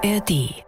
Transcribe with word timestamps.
ARD. 0.00 0.64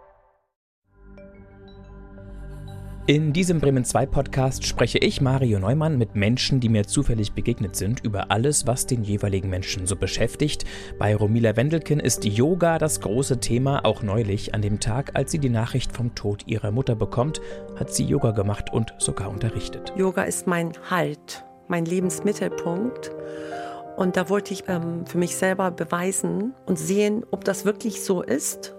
In 3.07 3.31
diesem 3.31 3.61
Bremen 3.61 3.85
2 3.85 4.05
Podcast 4.07 4.65
spreche 4.65 4.97
ich, 4.97 5.21
Mario 5.21 5.57
Neumann, 5.59 5.97
mit 5.97 6.15
Menschen, 6.15 6.59
die 6.59 6.67
mir 6.67 6.85
zufällig 6.85 7.31
begegnet 7.31 7.77
sind, 7.77 8.03
über 8.03 8.29
alles, 8.29 8.67
was 8.67 8.87
den 8.87 9.03
jeweiligen 9.03 9.49
Menschen 9.49 9.87
so 9.87 9.95
beschäftigt. 9.95 10.65
Bei 10.99 11.15
Romila 11.15 11.55
Wendelken 11.55 12.01
ist 12.01 12.25
Yoga 12.25 12.77
das 12.77 12.99
große 12.99 13.39
Thema. 13.39 13.85
Auch 13.85 14.03
neulich, 14.03 14.53
an 14.53 14.61
dem 14.61 14.81
Tag, 14.81 15.11
als 15.13 15.31
sie 15.31 15.39
die 15.39 15.49
Nachricht 15.49 15.95
vom 15.95 16.13
Tod 16.13 16.47
ihrer 16.47 16.71
Mutter 16.71 16.95
bekommt, 16.95 17.39
hat 17.79 17.93
sie 17.93 18.03
Yoga 18.03 18.31
gemacht 18.31 18.73
und 18.73 18.93
sogar 18.97 19.29
unterrichtet. 19.29 19.93
Yoga 19.95 20.23
ist 20.23 20.45
mein 20.45 20.73
Halt, 20.89 21.45
mein 21.69 21.85
Lebensmittelpunkt. 21.85 23.11
Und 23.95 24.17
da 24.17 24.27
wollte 24.29 24.53
ich 24.53 24.65
ähm, 24.67 25.05
für 25.05 25.17
mich 25.17 25.35
selber 25.35 25.71
beweisen 25.71 26.53
und 26.65 26.77
sehen, 26.77 27.25
ob 27.31 27.45
das 27.45 27.63
wirklich 27.63 28.03
so 28.03 28.21
ist. 28.21 28.75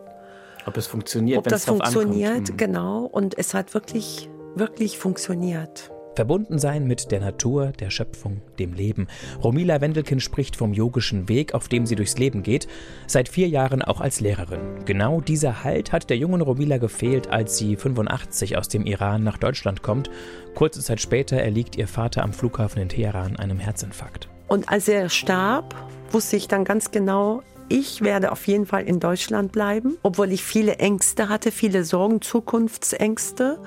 Ob 0.67 0.77
es 0.77 0.87
funktioniert, 0.87 1.39
ob 1.39 1.49
das 1.49 1.65
funktioniert, 1.65 2.31
ankommt. 2.31 2.59
Genau. 2.59 3.05
Und 3.05 3.39
es 3.39 3.55
hat 3.55 3.75
wirklich, 3.75 4.29
wirklich 4.55 4.99
funktioniert. 4.99 5.91
Verbunden 6.15 6.59
sein 6.59 6.87
mit 6.87 7.11
der 7.11 7.21
Natur, 7.21 7.73
der 7.81 7.91
Schöpfung, 7.91 8.43
dem 8.59 8.75
Leben. 8.75 9.09
Romila 9.43 9.81
Wendelkin 9.81 10.21
spricht 10.21 10.57
vom 10.57 10.75
yogischen 10.75 11.29
Weg, 11.29 11.55
auf 11.55 11.69
dem 11.69 11.87
sie 11.87 11.95
durchs 11.95 12.19
Leben 12.19 12.43
geht, 12.43 12.69
seit 13.07 13.29
vier 13.29 13.49
Jahren 13.49 13.83
auch 13.83 14.01
als 14.01 14.21
Lehrerin. 14.21 14.85
Genau 14.85 15.21
dieser 15.21 15.65
Halt 15.65 15.93
hat 15.93 16.11
der 16.11 16.19
jungen 16.19 16.43
Romila 16.43 16.77
gefehlt, 16.77 17.29
als 17.29 17.57
sie 17.57 17.77
85 17.77 18.59
aus 18.59 18.69
dem 18.69 18.85
Iran 18.85 19.25
nach 19.25 19.39
Deutschland 19.39 19.83
kommt. 19.83 20.11
Kurze 20.55 20.81
Zeit 20.83 21.01
später 21.01 21.39
erliegt 21.39 21.77
ihr 21.77 21.89
Vater 21.89 22.23
am 22.23 22.33
Flughafen 22.33 22.83
in 22.83 22.89
Teheran 22.89 23.37
einem 23.37 23.59
Herzinfarkt. 23.59 24.29
Und 24.49 24.69
als 24.69 24.89
er 24.89 25.09
starb, 25.09 25.75
wusste 26.11 26.37
ich 26.37 26.47
dann 26.47 26.65
ganz 26.65 26.91
genau, 26.91 27.43
ich 27.73 28.03
werde 28.03 28.33
auf 28.33 28.47
jeden 28.47 28.67
Fall 28.67 28.85
in 28.85 29.01
Deutschland 29.01 29.51
bleiben, 29.51 29.97
obwohl 30.03 30.31
ich 30.31 30.45
viele 30.45 30.77
Ängste 30.77 31.31
hatte, 31.31 31.51
viele 31.51 31.85
Sorgen, 31.85 32.21
Zukunftsängste, 32.21 33.59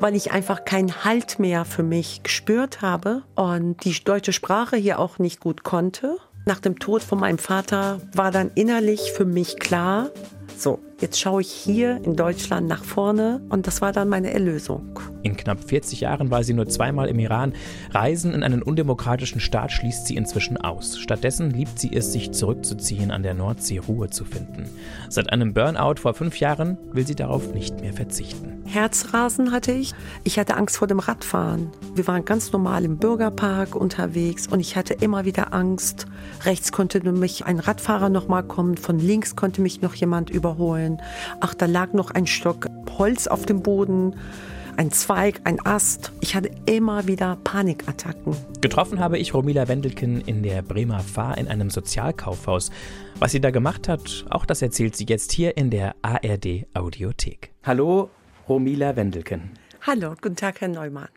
weil 0.00 0.16
ich 0.16 0.32
einfach 0.32 0.64
keinen 0.64 1.04
Halt 1.04 1.38
mehr 1.38 1.64
für 1.64 1.84
mich 1.84 2.24
gespürt 2.24 2.82
habe 2.82 3.22
und 3.36 3.84
die 3.84 3.94
deutsche 4.02 4.32
Sprache 4.32 4.76
hier 4.76 4.98
auch 4.98 5.20
nicht 5.20 5.40
gut 5.40 5.62
konnte. 5.62 6.16
Nach 6.44 6.58
dem 6.58 6.78
Tod 6.78 7.02
von 7.02 7.20
meinem 7.20 7.38
Vater 7.38 8.00
war 8.14 8.32
dann 8.32 8.50
innerlich 8.54 9.12
für 9.12 9.24
mich 9.24 9.58
klar, 9.58 10.10
so, 10.56 10.80
jetzt 11.00 11.20
schaue 11.20 11.40
ich 11.40 11.50
hier 11.50 12.02
in 12.04 12.16
Deutschland 12.16 12.68
nach 12.68 12.84
vorne 12.84 13.40
und 13.48 13.66
das 13.66 13.82
war 13.82 13.92
dann 13.92 14.08
meine 14.08 14.32
Erlösung. 14.32 14.98
In 15.22 15.36
knapp 15.36 15.68
40 15.68 16.00
Jahren 16.00 16.30
war 16.30 16.44
sie 16.44 16.54
nur 16.54 16.68
zweimal 16.68 17.08
im 17.08 17.18
Iran. 17.18 17.52
Reisen 17.90 18.32
in 18.32 18.42
einen 18.42 18.62
undemokratischen 18.62 19.40
Staat 19.40 19.72
schließt 19.72 20.06
sie 20.06 20.16
inzwischen 20.16 20.56
aus. 20.56 20.98
Stattdessen 20.98 21.50
liebt 21.50 21.78
sie 21.78 21.92
es, 21.92 22.12
sich 22.12 22.30
zurückzuziehen, 22.32 23.10
an 23.10 23.22
der 23.22 23.34
Nordsee 23.34 23.78
Ruhe 23.78 24.08
zu 24.10 24.24
finden. 24.24 24.68
Seit 25.08 25.32
einem 25.32 25.52
Burnout 25.52 25.96
vor 26.00 26.14
fünf 26.14 26.38
Jahren 26.38 26.78
will 26.92 27.06
sie 27.06 27.16
darauf 27.16 27.52
nicht 27.52 27.80
mehr 27.80 27.92
verzichten. 27.92 28.62
Herzrasen 28.66 29.52
hatte 29.52 29.72
ich. 29.72 29.94
Ich 30.24 30.38
hatte 30.38 30.56
Angst 30.56 30.76
vor 30.76 30.88
dem 30.88 30.98
Radfahren. 30.98 31.70
Wir 31.94 32.06
waren 32.06 32.24
ganz 32.24 32.52
normal 32.52 32.84
im 32.84 32.98
Bürgerpark 32.98 33.74
unterwegs 33.74 34.46
und 34.46 34.60
ich 34.60 34.76
hatte 34.76 34.94
immer 34.94 35.24
wieder 35.24 35.54
Angst. 35.54 36.06
Rechts 36.44 36.72
konnte 36.72 37.00
mich 37.12 37.46
ein 37.46 37.58
Radfahrer 37.58 38.08
noch 38.08 38.28
mal 38.28 38.42
kommen, 38.42 38.76
von 38.76 38.98
links 38.98 39.36
konnte 39.36 39.60
mich 39.60 39.82
noch 39.82 39.94
jemand 39.94 40.30
überholen. 40.30 40.85
Ach, 41.40 41.54
da 41.54 41.66
lag 41.66 41.92
noch 41.92 42.10
ein 42.10 42.26
Stock 42.26 42.68
Holz 42.98 43.26
auf 43.26 43.46
dem 43.46 43.62
Boden 43.62 44.14
ein 44.76 44.90
Zweig, 44.90 45.40
ein 45.44 45.64
Ast. 45.64 46.12
Ich 46.20 46.34
hatte 46.34 46.50
immer 46.66 47.06
wieder 47.06 47.38
Panikattacken. 47.44 48.36
Getroffen 48.60 49.00
habe 49.00 49.18
ich 49.18 49.34
Romila 49.34 49.68
Wendelken 49.68 50.20
in 50.20 50.42
der 50.42 50.62
Bremer 50.62 51.00
Fahr 51.00 51.38
in 51.38 51.48
einem 51.48 51.70
Sozialkaufhaus. 51.70 52.70
Was 53.18 53.32
sie 53.32 53.40
da 53.40 53.50
gemacht 53.50 53.88
hat, 53.88 54.26
auch 54.30 54.44
das 54.44 54.62
erzählt 54.62 54.96
sie 54.96 55.06
jetzt 55.08 55.32
hier 55.32 55.56
in 55.56 55.70
der 55.70 55.94
ARD 56.02 56.66
Audiothek. 56.74 57.52
Hallo, 57.64 58.10
Romila 58.48 58.96
Wendelken. 58.96 59.50
Hallo, 59.80 60.14
guten 60.20 60.36
Tag, 60.36 60.60
Herr 60.60 60.68
Neumann. 60.68 61.08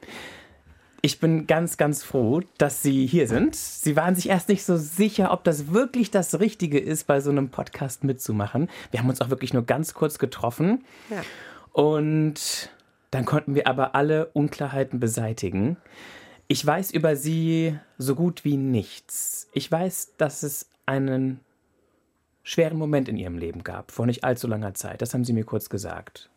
Ich 1.01 1.19
bin 1.19 1.47
ganz, 1.47 1.77
ganz 1.77 2.03
froh, 2.03 2.41
dass 2.57 2.81
Sie 2.83 3.05
hier 3.05 3.27
sind. 3.27 3.55
Sie 3.55 3.95
waren 3.95 4.15
sich 4.15 4.29
erst 4.29 4.49
nicht 4.49 4.65
so 4.65 4.75
sicher, 4.75 5.31
ob 5.31 5.43
das 5.45 5.71
wirklich 5.71 6.11
das 6.11 6.39
Richtige 6.39 6.79
ist, 6.79 7.07
bei 7.07 7.21
so 7.21 7.29
einem 7.29 7.49
Podcast 7.49 8.03
mitzumachen. 8.03 8.69
Wir 8.91 8.99
haben 8.99 9.09
uns 9.09 9.21
auch 9.21 9.29
wirklich 9.29 9.53
nur 9.53 9.63
ganz 9.63 9.93
kurz 9.93 10.19
getroffen. 10.19 10.83
Ja. 11.09 11.21
Und 11.71 12.69
dann 13.11 13.25
konnten 13.25 13.55
wir 13.55 13.67
aber 13.67 13.95
alle 13.95 14.27
Unklarheiten 14.33 14.99
beseitigen. 14.99 15.77
Ich 16.47 16.65
weiß 16.65 16.91
über 16.91 17.15
Sie 17.15 17.77
so 17.97 18.15
gut 18.15 18.43
wie 18.43 18.57
nichts. 18.57 19.47
Ich 19.53 19.71
weiß, 19.71 20.15
dass 20.17 20.43
es 20.43 20.69
einen 20.85 21.39
schweren 22.43 22.77
Moment 22.77 23.07
in 23.07 23.17
Ihrem 23.17 23.37
Leben 23.37 23.63
gab, 23.63 23.91
vor 23.91 24.05
nicht 24.05 24.23
allzu 24.23 24.47
langer 24.47 24.73
Zeit. 24.73 25.01
Das 25.01 25.13
haben 25.13 25.23
Sie 25.23 25.33
mir 25.33 25.45
kurz 25.45 25.69
gesagt. 25.69 26.29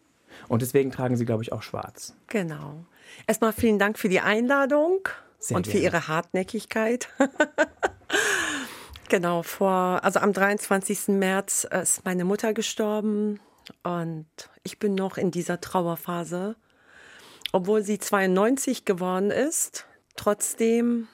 Und 0.48 0.62
deswegen 0.62 0.90
tragen 0.90 1.16
Sie, 1.16 1.24
glaube 1.24 1.42
ich, 1.42 1.52
auch 1.52 1.62
schwarz. 1.62 2.14
Genau. 2.28 2.84
Erstmal 3.26 3.52
vielen 3.52 3.78
Dank 3.78 3.98
für 3.98 4.08
die 4.08 4.20
Einladung 4.20 5.08
Sehr 5.38 5.56
und 5.56 5.64
gerne. 5.64 5.78
für 5.78 5.84
Ihre 5.84 6.08
Hartnäckigkeit. 6.08 7.08
genau, 9.08 9.42
vor, 9.42 10.00
also 10.02 10.20
am 10.20 10.32
23. 10.32 11.08
März 11.08 11.66
ist 11.82 12.04
meine 12.04 12.24
Mutter 12.24 12.52
gestorben 12.52 13.40
und 13.82 14.26
ich 14.62 14.78
bin 14.78 14.94
noch 14.94 15.16
in 15.16 15.30
dieser 15.30 15.60
Trauerphase. 15.60 16.56
Obwohl 17.52 17.82
sie 17.82 17.98
92 17.98 18.84
geworden 18.84 19.30
ist, 19.30 19.86
trotzdem, 20.16 21.08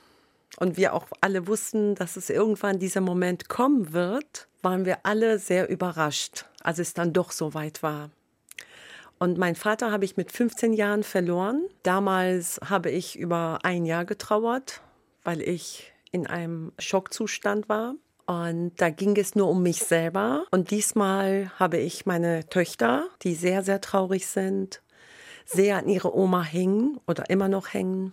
und 0.58 0.76
wir 0.76 0.94
auch 0.94 1.06
alle 1.20 1.48
wussten, 1.48 1.94
dass 1.96 2.16
es 2.16 2.30
irgendwann 2.30 2.78
dieser 2.78 3.00
Moment 3.00 3.48
kommen 3.48 3.92
wird, 3.92 4.48
waren 4.62 4.84
wir 4.84 4.98
alle 5.04 5.38
sehr 5.38 5.68
überrascht, 5.68 6.46
als 6.62 6.78
es 6.78 6.94
dann 6.94 7.12
doch 7.12 7.32
so 7.32 7.54
weit 7.54 7.82
war. 7.82 8.10
Und 9.18 9.38
meinen 9.38 9.56
Vater 9.56 9.90
habe 9.90 10.04
ich 10.04 10.16
mit 10.16 10.30
15 10.30 10.72
Jahren 10.72 11.02
verloren. 11.02 11.68
Damals 11.82 12.60
habe 12.64 12.90
ich 12.90 13.18
über 13.18 13.58
ein 13.62 13.84
Jahr 13.84 14.04
getrauert, 14.04 14.80
weil 15.24 15.40
ich 15.40 15.92
in 16.12 16.26
einem 16.26 16.72
Schockzustand 16.78 17.68
war. 17.68 17.94
Und 18.26 18.72
da 18.76 18.90
ging 18.90 19.16
es 19.16 19.34
nur 19.34 19.48
um 19.48 19.62
mich 19.62 19.78
selber. 19.78 20.44
Und 20.50 20.70
diesmal 20.70 21.50
habe 21.58 21.78
ich 21.78 22.06
meine 22.06 22.48
Töchter, 22.48 23.08
die 23.22 23.34
sehr, 23.34 23.62
sehr 23.62 23.80
traurig 23.80 24.26
sind, 24.26 24.82
sehr 25.46 25.78
an 25.78 25.88
ihre 25.88 26.14
Oma 26.14 26.42
hängen 26.42 27.00
oder 27.06 27.30
immer 27.30 27.48
noch 27.48 27.72
hängen. 27.72 28.12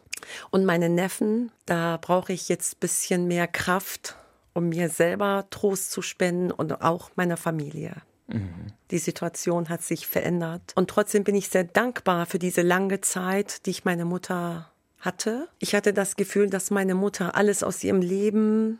Und 0.51 0.65
meine 0.65 0.89
Neffen, 0.89 1.51
da 1.65 1.97
brauche 1.97 2.31
ich 2.31 2.47
jetzt 2.47 2.75
ein 2.75 2.79
bisschen 2.79 3.27
mehr 3.27 3.47
Kraft, 3.47 4.15
um 4.53 4.69
mir 4.69 4.89
selber 4.89 5.45
Trost 5.49 5.91
zu 5.91 6.01
spenden 6.01 6.49
und 6.49 6.81
auch 6.81 7.11
meiner 7.15 7.37
Familie. 7.37 8.01
Mhm. 8.27 8.67
Die 8.91 8.97
Situation 8.97 9.69
hat 9.69 9.83
sich 9.83 10.07
verändert. 10.07 10.73
Und 10.75 10.89
trotzdem 10.89 11.23
bin 11.23 11.35
ich 11.35 11.49
sehr 11.49 11.63
dankbar 11.63 12.25
für 12.25 12.39
diese 12.39 12.61
lange 12.61 13.01
Zeit, 13.01 13.65
die 13.65 13.71
ich 13.71 13.85
meine 13.85 14.05
Mutter 14.05 14.71
hatte. 14.99 15.47
Ich 15.59 15.75
hatte 15.75 15.93
das 15.93 16.15
Gefühl, 16.15 16.49
dass 16.49 16.71
meine 16.71 16.95
Mutter 16.95 17.35
alles 17.35 17.63
aus 17.63 17.83
ihrem 17.83 18.01
Leben 18.01 18.79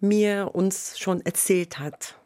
mir 0.00 0.50
uns 0.54 0.98
schon 0.98 1.24
erzählt 1.24 1.78
hat. 1.78 2.16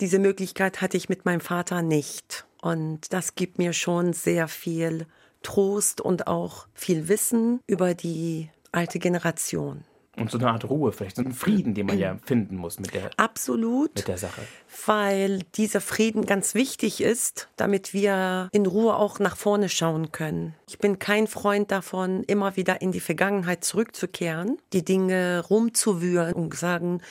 Diese 0.00 0.18
Möglichkeit 0.18 0.80
hatte 0.82 0.96
ich 0.96 1.08
mit 1.08 1.24
meinem 1.24 1.40
Vater 1.40 1.82
nicht. 1.82 2.44
Und 2.60 3.12
das 3.12 3.34
gibt 3.34 3.58
mir 3.58 3.72
schon 3.72 4.12
sehr 4.12 4.48
viel 4.48 5.06
Trost 5.42 6.00
und 6.00 6.26
auch 6.26 6.66
viel 6.74 7.08
Wissen 7.08 7.60
über 7.66 7.94
die 7.94 8.50
alte 8.72 8.98
Generation. 8.98 9.84
Und 10.16 10.30
so 10.30 10.38
eine 10.38 10.50
Art 10.50 10.68
Ruhe, 10.68 10.92
vielleicht 10.92 11.16
so 11.16 11.22
einen 11.22 11.32
Frieden, 11.32 11.74
den 11.74 11.86
man 11.86 11.98
ja 11.98 12.16
finden 12.24 12.56
muss 12.56 12.80
mit 12.80 12.94
der, 12.94 13.10
Absolut, 13.18 13.94
mit 13.96 14.08
der 14.08 14.16
Sache. 14.16 14.40
Weil 14.86 15.40
dieser 15.56 15.82
Frieden 15.82 16.24
ganz 16.24 16.54
wichtig 16.54 17.02
ist, 17.02 17.48
damit 17.56 17.92
wir 17.92 18.48
in 18.52 18.64
Ruhe 18.64 18.96
auch 18.96 19.18
nach 19.18 19.36
vorne 19.36 19.68
schauen 19.68 20.12
können. 20.12 20.54
Ich 20.68 20.78
bin 20.78 20.98
kein 20.98 21.26
Freund 21.26 21.70
davon, 21.70 22.22
immer 22.24 22.56
wieder 22.56 22.80
in 22.80 22.92
die 22.92 23.00
Vergangenheit 23.00 23.62
zurückzukehren, 23.62 24.58
die 24.72 24.84
Dinge 24.84 25.44
rumzuwühlen 25.50 26.32
und 26.32 26.54
sagen, 26.54 27.02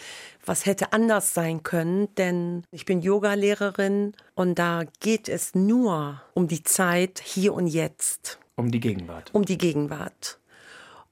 was 0.45 0.65
hätte 0.65 0.93
anders 0.93 1.33
sein 1.33 1.63
können, 1.63 2.13
denn 2.15 2.63
ich 2.71 2.85
bin 2.85 3.01
Yogalehrerin 3.01 4.13
und 4.33 4.57
da 4.57 4.83
geht 4.99 5.29
es 5.29 5.53
nur 5.53 6.21
um 6.33 6.47
die 6.47 6.63
Zeit 6.63 7.21
hier 7.23 7.53
und 7.53 7.67
jetzt. 7.67 8.39
Um 8.55 8.71
die 8.71 8.79
Gegenwart. 8.79 9.29
Um 9.33 9.45
die 9.45 9.57
Gegenwart. 9.57 10.39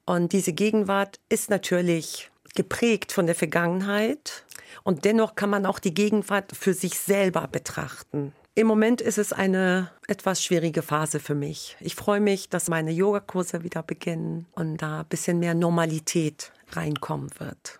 Und 0.05 0.33
diese 0.33 0.53
Gegenwart 0.53 1.19
ist 1.29 1.49
natürlich 1.49 2.29
geprägt 2.55 3.11
von 3.11 3.25
der 3.25 3.35
Vergangenheit. 3.35 4.45
Und 4.83 5.05
dennoch 5.05 5.35
kann 5.35 5.49
man 5.49 5.65
auch 5.65 5.79
die 5.79 5.93
Gegenwart 5.93 6.55
für 6.55 6.73
sich 6.73 6.99
selber 6.99 7.47
betrachten. 7.47 8.33
Im 8.55 8.67
Moment 8.67 9.01
ist 9.01 9.17
es 9.17 9.33
eine 9.33 9.89
etwas 10.07 10.43
schwierige 10.43 10.83
Phase 10.83 11.19
für 11.19 11.33
mich. 11.33 11.75
Ich 11.79 11.95
freue 11.95 12.19
mich, 12.19 12.49
dass 12.49 12.69
meine 12.69 12.91
Yogakurse 12.91 13.63
wieder 13.63 13.81
beginnen 13.81 14.45
und 14.51 14.77
da 14.77 14.99
ein 14.99 15.07
bisschen 15.07 15.39
mehr 15.39 15.55
Normalität 15.55 16.51
reinkommen 16.71 17.31
wird. 17.39 17.79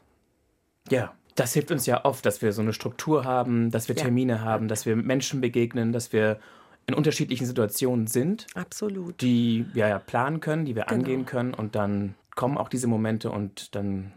Ja, 0.89 1.13
das 1.35 1.53
hilft 1.53 1.71
uns 1.71 1.85
ja 1.85 2.05
oft, 2.05 2.25
dass 2.25 2.41
wir 2.41 2.53
so 2.53 2.61
eine 2.61 2.73
Struktur 2.73 3.23
haben, 3.23 3.69
dass 3.69 3.87
wir 3.87 3.95
Termine 3.95 4.33
ja. 4.33 4.39
haben, 4.39 4.67
dass 4.67 4.87
wir 4.87 4.95
Menschen 4.95 5.41
begegnen, 5.41 5.91
dass 5.91 6.11
wir 6.11 6.39
in 6.87 6.93
unterschiedlichen 6.93 7.45
Situationen 7.45 8.07
sind. 8.07 8.47
Absolut. 8.55 9.21
Die 9.21 9.65
wir 9.73 9.87
ja 9.87 9.99
planen 9.99 10.39
können, 10.39 10.65
die 10.65 10.75
wir 10.75 10.83
genau. 10.83 10.95
angehen 10.95 11.25
können 11.25 11.53
und 11.53 11.75
dann 11.75 12.15
kommen 12.35 12.57
auch 12.57 12.69
diese 12.69 12.87
Momente 12.87 13.31
und 13.31 13.75
dann 13.75 14.11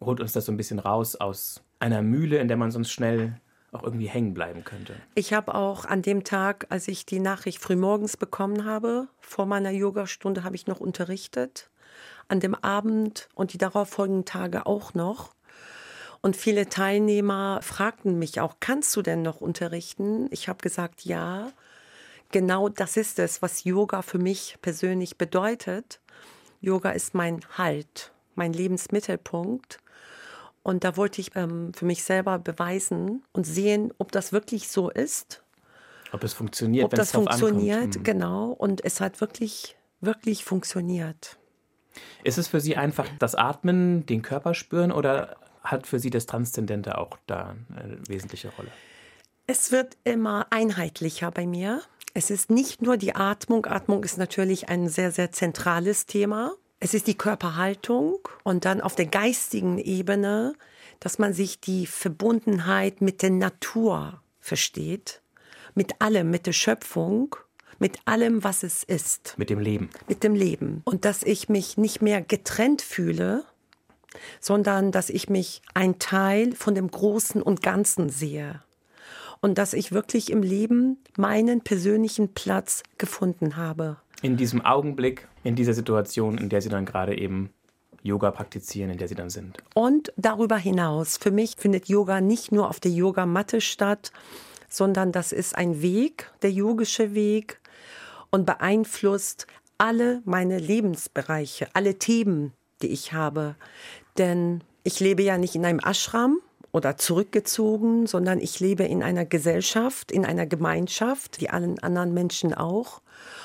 holt 0.00 0.20
uns 0.20 0.32
das 0.32 0.46
so 0.46 0.52
ein 0.52 0.56
bisschen 0.56 0.78
raus 0.78 1.16
aus 1.16 1.62
einer 1.78 2.02
Mühle, 2.02 2.38
in 2.38 2.48
der 2.48 2.56
man 2.56 2.70
sonst 2.70 2.90
schnell 2.90 3.40
auch 3.72 3.82
irgendwie 3.82 4.06
hängen 4.06 4.34
bleiben 4.34 4.64
könnte. 4.64 4.94
Ich 5.14 5.32
habe 5.32 5.54
auch 5.54 5.84
an 5.84 6.02
dem 6.02 6.24
Tag, 6.24 6.66
als 6.68 6.86
ich 6.88 7.06
die 7.06 7.18
Nachricht 7.18 7.58
frühmorgens 7.58 8.16
bekommen 8.16 8.64
habe, 8.64 9.08
vor 9.20 9.46
meiner 9.46 9.70
Yogastunde 9.70 10.44
habe 10.44 10.54
ich 10.54 10.66
noch 10.66 10.80
unterrichtet. 10.80 11.70
An 12.28 12.40
dem 12.40 12.54
Abend 12.54 13.28
und 13.34 13.52
die 13.52 13.58
darauffolgenden 13.58 14.24
Tage 14.24 14.66
auch 14.66 14.94
noch. 14.94 15.34
Und 16.22 16.36
viele 16.36 16.68
Teilnehmer 16.68 17.60
fragten 17.62 18.18
mich 18.18 18.40
auch, 18.40 18.56
kannst 18.60 18.96
du 18.96 19.02
denn 19.02 19.22
noch 19.22 19.40
unterrichten? 19.40 20.28
Ich 20.30 20.48
habe 20.48 20.62
gesagt, 20.62 21.04
ja. 21.04 21.50
Genau 22.34 22.68
das 22.68 22.96
ist 22.96 23.20
es, 23.20 23.42
was 23.42 23.62
Yoga 23.62 24.02
für 24.02 24.18
mich 24.18 24.58
persönlich 24.60 25.18
bedeutet. 25.18 26.00
Yoga 26.60 26.90
ist 26.90 27.14
mein 27.14 27.38
Halt, 27.56 28.10
mein 28.34 28.52
Lebensmittelpunkt. 28.52 29.78
Und 30.64 30.82
da 30.82 30.96
wollte 30.96 31.20
ich 31.20 31.36
ähm, 31.36 31.72
für 31.74 31.84
mich 31.84 32.02
selber 32.02 32.40
beweisen 32.40 33.22
und 33.30 33.44
sehen, 33.44 33.94
ob 33.98 34.10
das 34.10 34.32
wirklich 34.32 34.66
so 34.66 34.90
ist. 34.90 35.44
Ob 36.10 36.24
es 36.24 36.32
funktioniert, 36.32 36.86
ob 36.86 36.96
das 36.96 37.12
funktioniert, 37.12 37.98
mhm. 37.98 38.02
genau. 38.02 38.50
Und 38.50 38.84
es 38.84 39.00
hat 39.00 39.20
wirklich, 39.20 39.76
wirklich 40.00 40.44
funktioniert. 40.44 41.38
Ist 42.24 42.38
es 42.38 42.48
für 42.48 42.60
Sie 42.60 42.76
einfach 42.76 43.08
das 43.20 43.36
Atmen, 43.36 44.06
den 44.06 44.22
Körper 44.22 44.54
spüren 44.54 44.90
oder 44.90 45.36
hat 45.62 45.86
für 45.86 46.00
Sie 46.00 46.10
das 46.10 46.26
Transzendente 46.26 46.98
auch 46.98 47.16
da 47.28 47.54
eine 47.76 48.00
wesentliche 48.08 48.48
Rolle? 48.48 48.72
Es 49.46 49.70
wird 49.70 49.96
immer 50.02 50.48
einheitlicher 50.50 51.30
bei 51.30 51.46
mir. 51.46 51.80
Es 52.14 52.30
ist 52.30 52.48
nicht 52.48 52.80
nur 52.80 52.96
die 52.96 53.16
Atmung. 53.16 53.66
Atmung 53.66 54.04
ist 54.04 54.18
natürlich 54.18 54.68
ein 54.68 54.88
sehr, 54.88 55.10
sehr 55.10 55.32
zentrales 55.32 56.06
Thema. 56.06 56.52
Es 56.78 56.94
ist 56.94 57.08
die 57.08 57.18
Körperhaltung 57.18 58.28
und 58.44 58.64
dann 58.64 58.80
auf 58.80 58.94
der 58.94 59.06
geistigen 59.06 59.78
Ebene, 59.78 60.54
dass 61.00 61.18
man 61.18 61.32
sich 61.32 61.60
die 61.60 61.86
Verbundenheit 61.86 63.00
mit 63.00 63.22
der 63.22 63.30
Natur 63.30 64.22
versteht, 64.40 65.22
mit 65.74 66.00
allem, 66.00 66.30
mit 66.30 66.46
der 66.46 66.52
Schöpfung, 66.52 67.34
mit 67.80 67.98
allem, 68.04 68.44
was 68.44 68.62
es 68.62 68.84
ist. 68.84 69.34
Mit 69.36 69.50
dem 69.50 69.58
Leben. 69.58 69.90
Mit 70.06 70.22
dem 70.22 70.36
Leben. 70.36 70.82
Und 70.84 71.04
dass 71.04 71.24
ich 71.24 71.48
mich 71.48 71.76
nicht 71.76 72.00
mehr 72.00 72.22
getrennt 72.22 72.80
fühle 72.80 73.44
sondern 74.40 74.92
dass 74.92 75.10
ich 75.10 75.28
mich 75.28 75.62
ein 75.74 75.98
Teil 75.98 76.54
von 76.54 76.74
dem 76.74 76.90
Großen 76.90 77.42
und 77.42 77.62
Ganzen 77.62 78.08
sehe. 78.08 78.62
Und 79.44 79.58
dass 79.58 79.74
ich 79.74 79.92
wirklich 79.92 80.32
im 80.32 80.42
Leben 80.42 80.96
meinen 81.18 81.60
persönlichen 81.60 82.32
Platz 82.32 82.82
gefunden 82.96 83.58
habe. 83.58 83.98
In 84.22 84.38
diesem 84.38 84.64
Augenblick, 84.64 85.28
in 85.42 85.54
dieser 85.54 85.74
Situation, 85.74 86.38
in 86.38 86.48
der 86.48 86.62
Sie 86.62 86.70
dann 86.70 86.86
gerade 86.86 87.18
eben 87.18 87.50
Yoga 88.02 88.30
praktizieren, 88.30 88.88
in 88.88 88.96
der 88.96 89.06
Sie 89.06 89.14
dann 89.14 89.28
sind. 89.28 89.58
Und 89.74 90.14
darüber 90.16 90.56
hinaus, 90.56 91.18
für 91.18 91.30
mich 91.30 91.56
findet 91.58 91.90
Yoga 91.90 92.22
nicht 92.22 92.52
nur 92.52 92.70
auf 92.70 92.80
der 92.80 92.92
Yogamatte 92.92 93.60
statt, 93.60 94.12
sondern 94.70 95.12
das 95.12 95.30
ist 95.30 95.58
ein 95.58 95.82
Weg, 95.82 96.32
der 96.40 96.50
yogische 96.50 97.12
Weg 97.12 97.60
und 98.30 98.46
beeinflusst 98.46 99.46
alle 99.76 100.22
meine 100.24 100.58
Lebensbereiche, 100.58 101.68
alle 101.74 101.98
Themen, 101.98 102.54
die 102.80 102.88
ich 102.88 103.12
habe. 103.12 103.56
Denn 104.16 104.64
ich 104.84 105.00
lebe 105.00 105.22
ja 105.22 105.36
nicht 105.36 105.54
in 105.54 105.66
einem 105.66 105.80
Ashram 105.80 106.38
oder 106.74 106.96
zurückgezogen, 106.96 108.08
sondern 108.08 108.40
ich 108.40 108.58
lebe 108.58 108.82
in 108.82 109.04
einer 109.04 109.24
Gesellschaft, 109.24 110.10
in 110.10 110.24
einer 110.24 110.44
Gemeinschaft, 110.44 111.40
wie 111.40 111.48
allen 111.48 111.78
anderen 111.78 112.12
Menschen 112.12 112.52
auch. 112.52 113.00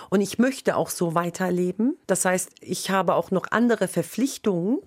Und 0.10 0.22
ich 0.22 0.40
möchte 0.40 0.76
auch 0.76 0.90
so 0.90 1.14
weiterleben. 1.14 1.96
Das 2.08 2.26
heißt, 2.26 2.50
ich 2.60 2.90
habe 2.90 3.14
auch 3.14 3.30
noch 3.30 3.46
andere 3.52 3.88
Verpflichtungen. 3.88 4.80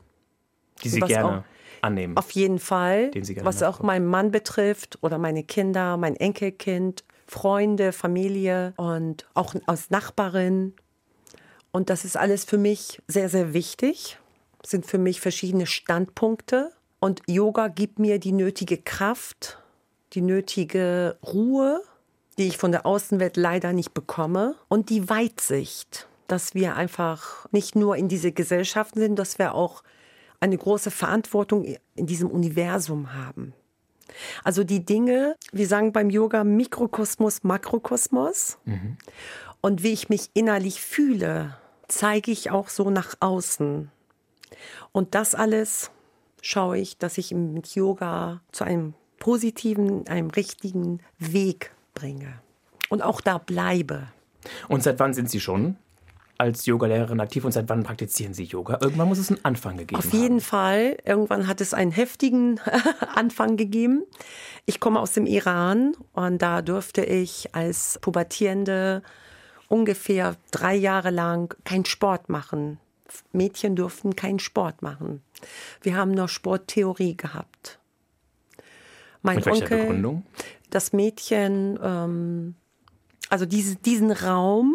Die 0.83 0.89
Sie 0.89 0.99
gerne 0.99 1.45
annehmen. 1.83 2.17
Auf 2.17 2.33
jeden 2.33 2.59
Fall. 2.59 3.13
was 3.43 3.63
auch 3.63 3.81
meinen 3.81 4.07
Mann 4.07 4.33
betrifft 4.33 4.99
oder 5.03 5.19
meine 5.19 5.45
Kinder, 5.45 5.97
mein 5.97 6.17
Enkelkind, 6.17 7.05
Freunde, 7.29 7.93
Familie 7.93 8.75
und 8.77 9.25
auch 9.35 9.55
als 9.67 9.91
Nachbarin. 9.91 10.75
Und 11.71 11.91
das 11.91 12.05
ist 12.05 12.17
alles 12.17 12.45
für 12.45 12.59
mich 12.59 13.01
sehr, 13.07 13.29
sehr 13.29 13.55
wichtig 13.55 14.19
sind 14.67 14.87
für 14.87 14.99
mich 14.99 15.21
verschiedene 15.21 15.67
Standpunkte. 15.67 16.73
Und 17.03 17.21
Yoga 17.27 17.67
gibt 17.67 17.99
mir 17.99 18.21
die 18.21 18.31
nötige 18.31 18.79
Kraft, 18.79 19.59
die 20.13 20.21
nötige 20.21 21.17
Ruhe, 21.27 21.83
die 22.39 22.47
ich 22.47 22.59
von 22.59 22.71
der 22.71 22.87
Außenwelt 22.87 23.37
leider 23.37 23.73
nicht 23.73 23.93
bekomme. 23.93 24.55
Und 24.69 24.89
die 24.89 25.09
Weitsicht, 25.09 26.07
dass 26.29 26.55
wir 26.55 26.77
einfach 26.77 27.51
nicht 27.51 27.75
nur 27.75 27.97
in 27.97 28.07
diese 28.07 28.31
Gesellschaften 28.31 29.01
sind, 29.01 29.19
dass 29.19 29.41
wir 29.41 29.57
auch 29.57 29.83
eine 30.39 30.57
große 30.57 30.93
Verantwortung 30.93 31.77
in 31.97 32.07
diesem 32.07 32.31
Universum 32.31 33.13
haben. 33.15 33.53
Also 34.45 34.63
die 34.63 34.87
Dinge, 34.87 35.35
wir 35.51 35.67
sagen 35.67 35.93
beim 35.93 36.09
Yoga 36.09 36.45
Mikrokosmos, 36.45 37.43
Makrokosmos. 37.43 38.59
Mhm. 38.65 38.97
Und 39.61 39.83
wie 39.83 39.93
ich 39.93 40.09
mich 40.09 40.31
innerlich 40.35 40.81
fühle, 40.81 41.57
zeige 41.89 42.31
ich 42.31 42.53
auch 42.53 42.69
so 42.69 42.91
nach 42.91 43.17
außen. 43.19 43.91
Und 44.93 45.17
das 45.17 45.35
alles 45.35 45.91
schaue 46.43 46.77
ich, 46.79 46.99
dass 46.99 47.17
ich 47.17 47.33
mit 47.33 47.75
Yoga 47.75 48.43
zu 48.53 48.65
einem 48.65 48.93
positiven, 49.19 50.07
einem 50.09 50.29
richtigen 50.29 51.01
Weg 51.19 51.71
bringe 51.95 52.35
und 52.91 53.03
auch 53.03 53.23
da 53.23 53.39
bleibe. 53.39 54.09
Und 54.69 54.83
seit 54.83 54.99
wann 54.99 55.15
sind 55.15 55.31
Sie 55.31 55.41
schon 55.41 55.77
als 56.39 56.67
Yogalehrerin 56.67 57.21
aktiv 57.21 57.45
und 57.45 57.53
seit 57.53 57.69
wann 57.69 57.85
praktizieren 57.85 58.35
Sie 58.35 58.43
Yoga? 58.43 58.79
Irgendwann 58.83 59.07
muss 59.09 59.19
es 59.19 59.31
einen 59.31 59.45
Anfang 59.45 59.77
gegeben 59.77 59.99
Auf 60.01 60.13
jeden 60.13 60.35
haben. 60.35 60.41
Fall. 60.41 60.99
Irgendwann 61.05 61.47
hat 61.47 61.61
es 61.61 61.73
einen 61.73 61.93
heftigen 61.93 62.61
Anfang 63.15 63.57
gegeben. 63.57 64.03
Ich 64.67 64.81
komme 64.81 64.99
aus 64.99 65.13
dem 65.13 65.27
Iran 65.27 65.95
und 66.13 66.43
da 66.43 66.61
durfte 66.61 67.05
ich 67.05 67.55
als 67.55 67.99
Pubertierende 68.01 69.03
ungefähr 69.69 70.37
drei 70.51 70.75
Jahre 70.75 71.11
lang 71.11 71.55
keinen 71.65 71.85
Sport 71.85 72.29
machen. 72.29 72.79
Mädchen 73.33 73.77
durften 73.77 74.17
keinen 74.17 74.39
Sport 74.39 74.83
machen. 74.83 75.23
Wir 75.83 75.97
haben 75.97 76.13
noch 76.13 76.29
Sporttheorie 76.29 77.17
gehabt. 77.17 77.79
Mein 79.23 79.37
Mit 79.37 79.47
Onkel, 79.47 79.79
Begründung? 79.79 80.25
das 80.71 80.93
Mädchen, 80.93 81.79
ähm, 81.83 82.55
also 83.29 83.47
diese, 83.47 83.77
diesen 83.77 84.11
Raum 84.11 84.75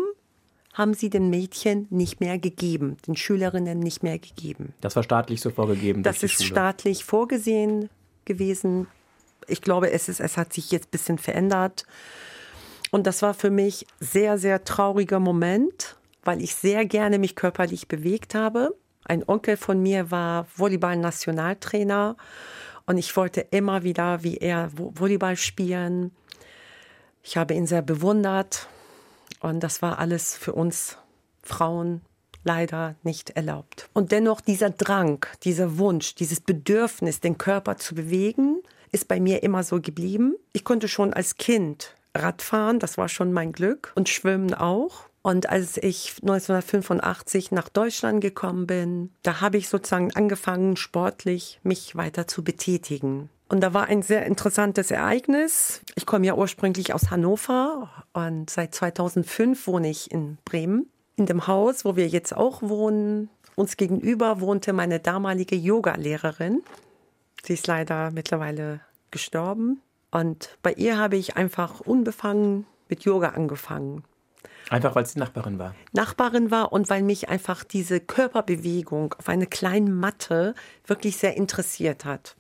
haben 0.74 0.94
sie 0.94 1.10
den 1.10 1.30
Mädchen 1.30 1.88
nicht 1.90 2.20
mehr 2.20 2.38
gegeben, 2.38 2.98
den 3.08 3.16
Schülerinnen 3.16 3.80
nicht 3.80 4.04
mehr 4.04 4.20
gegeben. 4.20 4.74
Das 4.80 4.96
war 4.96 5.04
staatlich 5.04 5.42
so 5.42 5.50
vorgegeben. 5.50 6.04
Das 6.04 6.22
ist 6.22 6.34
Schule. 6.34 6.48
staatlich 6.48 7.04
vorgesehen 7.04 7.90
gewesen. 8.26 8.88
Ich 9.48 9.62
glaube, 9.62 9.92
es, 9.92 10.08
ist, 10.08 10.20
es 10.20 10.38
hat 10.38 10.54
sich 10.54 10.72
jetzt 10.72 10.88
ein 10.88 10.92
bisschen 10.92 11.18
verändert. 11.18 11.86
Und 12.92 13.08
das 13.08 13.22
war 13.22 13.34
für 13.34 13.50
mich 13.50 13.88
sehr, 14.00 14.38
sehr 14.38 14.64
trauriger 14.64 15.20
Moment, 15.20 15.97
weil 16.28 16.44
ich 16.44 16.54
sehr 16.56 16.86
gerne 16.86 17.20
mich 17.20 17.36
körperlich 17.38 17.88
bewegt 17.88 18.36
habe. 18.36 18.76
Ein 19.06 19.24
Onkel 19.28 19.56
von 19.56 19.82
mir 19.82 20.12
war 20.12 20.46
Volleyball-Nationaltrainer 20.58 22.18
und 22.86 22.98
ich 22.98 23.16
wollte 23.16 23.42
immer 23.52 23.84
wieder 23.84 24.24
wie 24.24 24.36
er 24.36 24.70
Volleyball 24.76 25.38
spielen. 25.38 26.12
Ich 27.24 27.38
habe 27.38 27.54
ihn 27.54 27.66
sehr 27.66 27.82
bewundert 27.82 28.68
und 29.40 29.62
das 29.62 29.82
war 29.82 30.00
alles 30.00 30.36
für 30.36 30.52
uns 30.52 30.98
Frauen 31.44 32.02
leider 32.44 32.96
nicht 33.04 33.30
erlaubt. 33.30 33.90
Und 33.94 34.12
dennoch 34.12 34.42
dieser 34.42 34.70
Drang, 34.70 35.26
dieser 35.44 35.78
Wunsch, 35.78 36.16
dieses 36.16 36.42
Bedürfnis, 36.42 37.22
den 37.22 37.38
Körper 37.38 37.78
zu 37.78 37.96
bewegen, 37.96 38.62
ist 38.92 39.08
bei 39.08 39.22
mir 39.22 39.44
immer 39.44 39.64
so 39.64 39.80
geblieben. 39.80 40.36
Ich 40.52 40.66
konnte 40.66 40.90
schon 40.90 41.14
als 41.14 41.38
Kind 41.38 41.96
Radfahren, 42.14 42.80
das 42.80 42.98
war 42.98 43.08
schon 43.08 43.32
mein 43.32 43.54
Glück, 43.54 43.94
und 43.96 44.10
Schwimmen 44.10 44.54
auch. 44.54 45.07
Und 45.22 45.50
als 45.50 45.78
ich 45.78 46.16
1985 46.22 47.52
nach 47.52 47.70
Deutschland 47.70 48.22
gekommen 48.22 48.68
bin, 48.68 49.12
da 49.24 49.42
habe 49.42 49.58
ich 49.58 49.68
sozusagen 49.68 50.16
angefangen, 50.16 50.78
sportlich 50.78 51.60
mich 51.64 51.96
weiter 51.96 52.28
zu 52.28 52.44
betätigen. 52.44 53.30
Und 53.50 53.62
da 53.62 53.74
war 53.74 53.86
ein 53.86 54.02
sehr 54.02 54.26
interessantes 54.26 54.92
Ereignis. 54.92 55.82
Ich 55.96 56.06
komme 56.06 56.26
ja 56.26 56.36
ursprünglich 56.36 56.94
aus 56.94 57.10
Hannover 57.10 57.90
und 58.14 58.50
seit 58.50 58.76
2005 58.76 59.68
wohne 59.68 59.90
ich 59.90 60.12
in 60.12 60.38
Bremen. 60.44 60.90
In 61.16 61.26
dem 61.26 61.48
Haus, 61.48 61.86
wo 61.86 61.96
wir 61.96 62.08
jetzt 62.08 62.36
auch 62.36 62.62
wohnen, 62.62 63.30
uns 63.56 63.78
gegenüber 63.78 64.40
wohnte 64.40 64.72
meine 64.74 65.00
damalige 65.00 65.56
Yoga-Lehrerin. 65.56 66.62
Sie 67.44 67.54
ist 67.54 67.68
leider 67.68 68.12
mittlerweile 68.12 68.82
gestorben. 69.12 69.82
Und 70.12 70.58
bei 70.62 70.74
ihr 70.74 70.98
habe 70.98 71.16
ich 71.16 71.38
einfach 71.38 71.80
unbefangen 71.80 72.66
mit 72.90 73.04
Yoga 73.04 73.30
angefangen. 73.30 74.04
Einfach 74.70 74.96
weil 74.96 75.06
sie 75.06 75.20
Nachbarin 75.20 75.60
war. 75.60 75.76
Nachbarin 75.94 76.52
war 76.52 76.74
und 76.74 76.90
weil 76.90 77.04
mich 77.04 77.30
einfach 77.30 77.64
diese 77.64 78.00
Körperbewegung 78.00 79.14
auf 79.18 79.30
einer 79.30 79.46
kleinen 79.46 79.94
Matte 79.94 80.56
wirklich 80.86 81.18
sehr 81.18 81.38
interessiert 81.38 82.06
hat. 82.06 82.36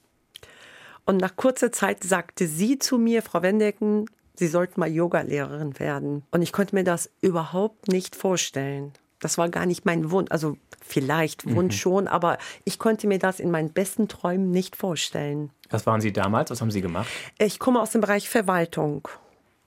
Und 1.05 1.17
nach 1.17 1.35
kurzer 1.37 1.71
Zeit 1.71 2.03
sagte 2.03 2.47
sie 2.47 2.79
zu 2.79 2.97
mir, 2.97 3.21
Frau 3.21 3.41
Wendecken, 3.41 4.07
Sie 4.39 4.47
sollten 4.47 4.79
mal 4.79 4.91
Yogalehrerin 4.91 5.79
werden. 5.79 6.23
Und 6.29 6.43
ich 6.43 6.53
konnte 6.53 6.75
mir 6.75 6.83
das 6.83 7.09
überhaupt 7.21 7.87
nicht 7.87 8.15
vorstellen. 8.15 8.93
Das 9.19 9.39
war 9.39 9.49
gar 9.49 9.65
nicht 9.65 9.85
mein 9.85 10.11
Wunsch. 10.11 10.29
Also 10.29 10.57
vielleicht 10.79 11.55
Wunsch 11.55 11.75
mhm. 11.75 11.79
schon, 11.79 12.07
aber 12.07 12.37
ich 12.63 12.77
konnte 12.77 13.07
mir 13.07 13.17
das 13.17 13.39
in 13.39 13.49
meinen 13.49 13.73
besten 13.73 14.07
Träumen 14.07 14.51
nicht 14.51 14.75
vorstellen. 14.75 15.49
Was 15.71 15.87
waren 15.87 16.01
Sie 16.01 16.13
damals? 16.13 16.51
Was 16.51 16.61
haben 16.61 16.69
Sie 16.69 16.81
gemacht? 16.81 17.07
Ich 17.39 17.57
komme 17.57 17.81
aus 17.81 17.91
dem 17.91 18.01
Bereich 18.01 18.29
Verwaltung. 18.29 19.07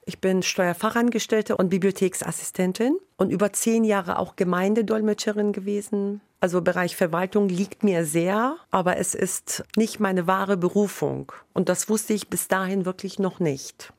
Ich 0.07 0.21
bin 0.21 0.43
Steuerfachangestellte 0.43 1.57
und 1.57 1.69
Bibliotheksassistentin 1.69 2.97
und 3.17 3.31
über 3.31 3.53
zehn 3.53 3.85
Jahre 3.85 4.19
auch 4.19 4.37
Gemeindedolmetscherin 4.37 5.53
gewesen. 5.53 6.21
Also 6.41 6.63
Bereich 6.63 6.97
Verwaltung 6.97 7.49
liegt 7.49 7.85
mir 7.85 8.07
sehr, 8.07 8.57
aber 8.71 8.97
es 8.97 9.15
ist 9.15 9.63
nicht 9.77 10.01
meine 10.01 10.27
wahre 10.27 10.57
Berufung. 10.57 11.33
Und 11.53 11.69
das 11.69 11.89
wusste 11.89 12.15
ich 12.15 12.29
bis 12.29 12.49
dahin 12.49 12.87
wirklich 12.87 13.19
noch 13.19 13.41
nicht. 13.41 13.93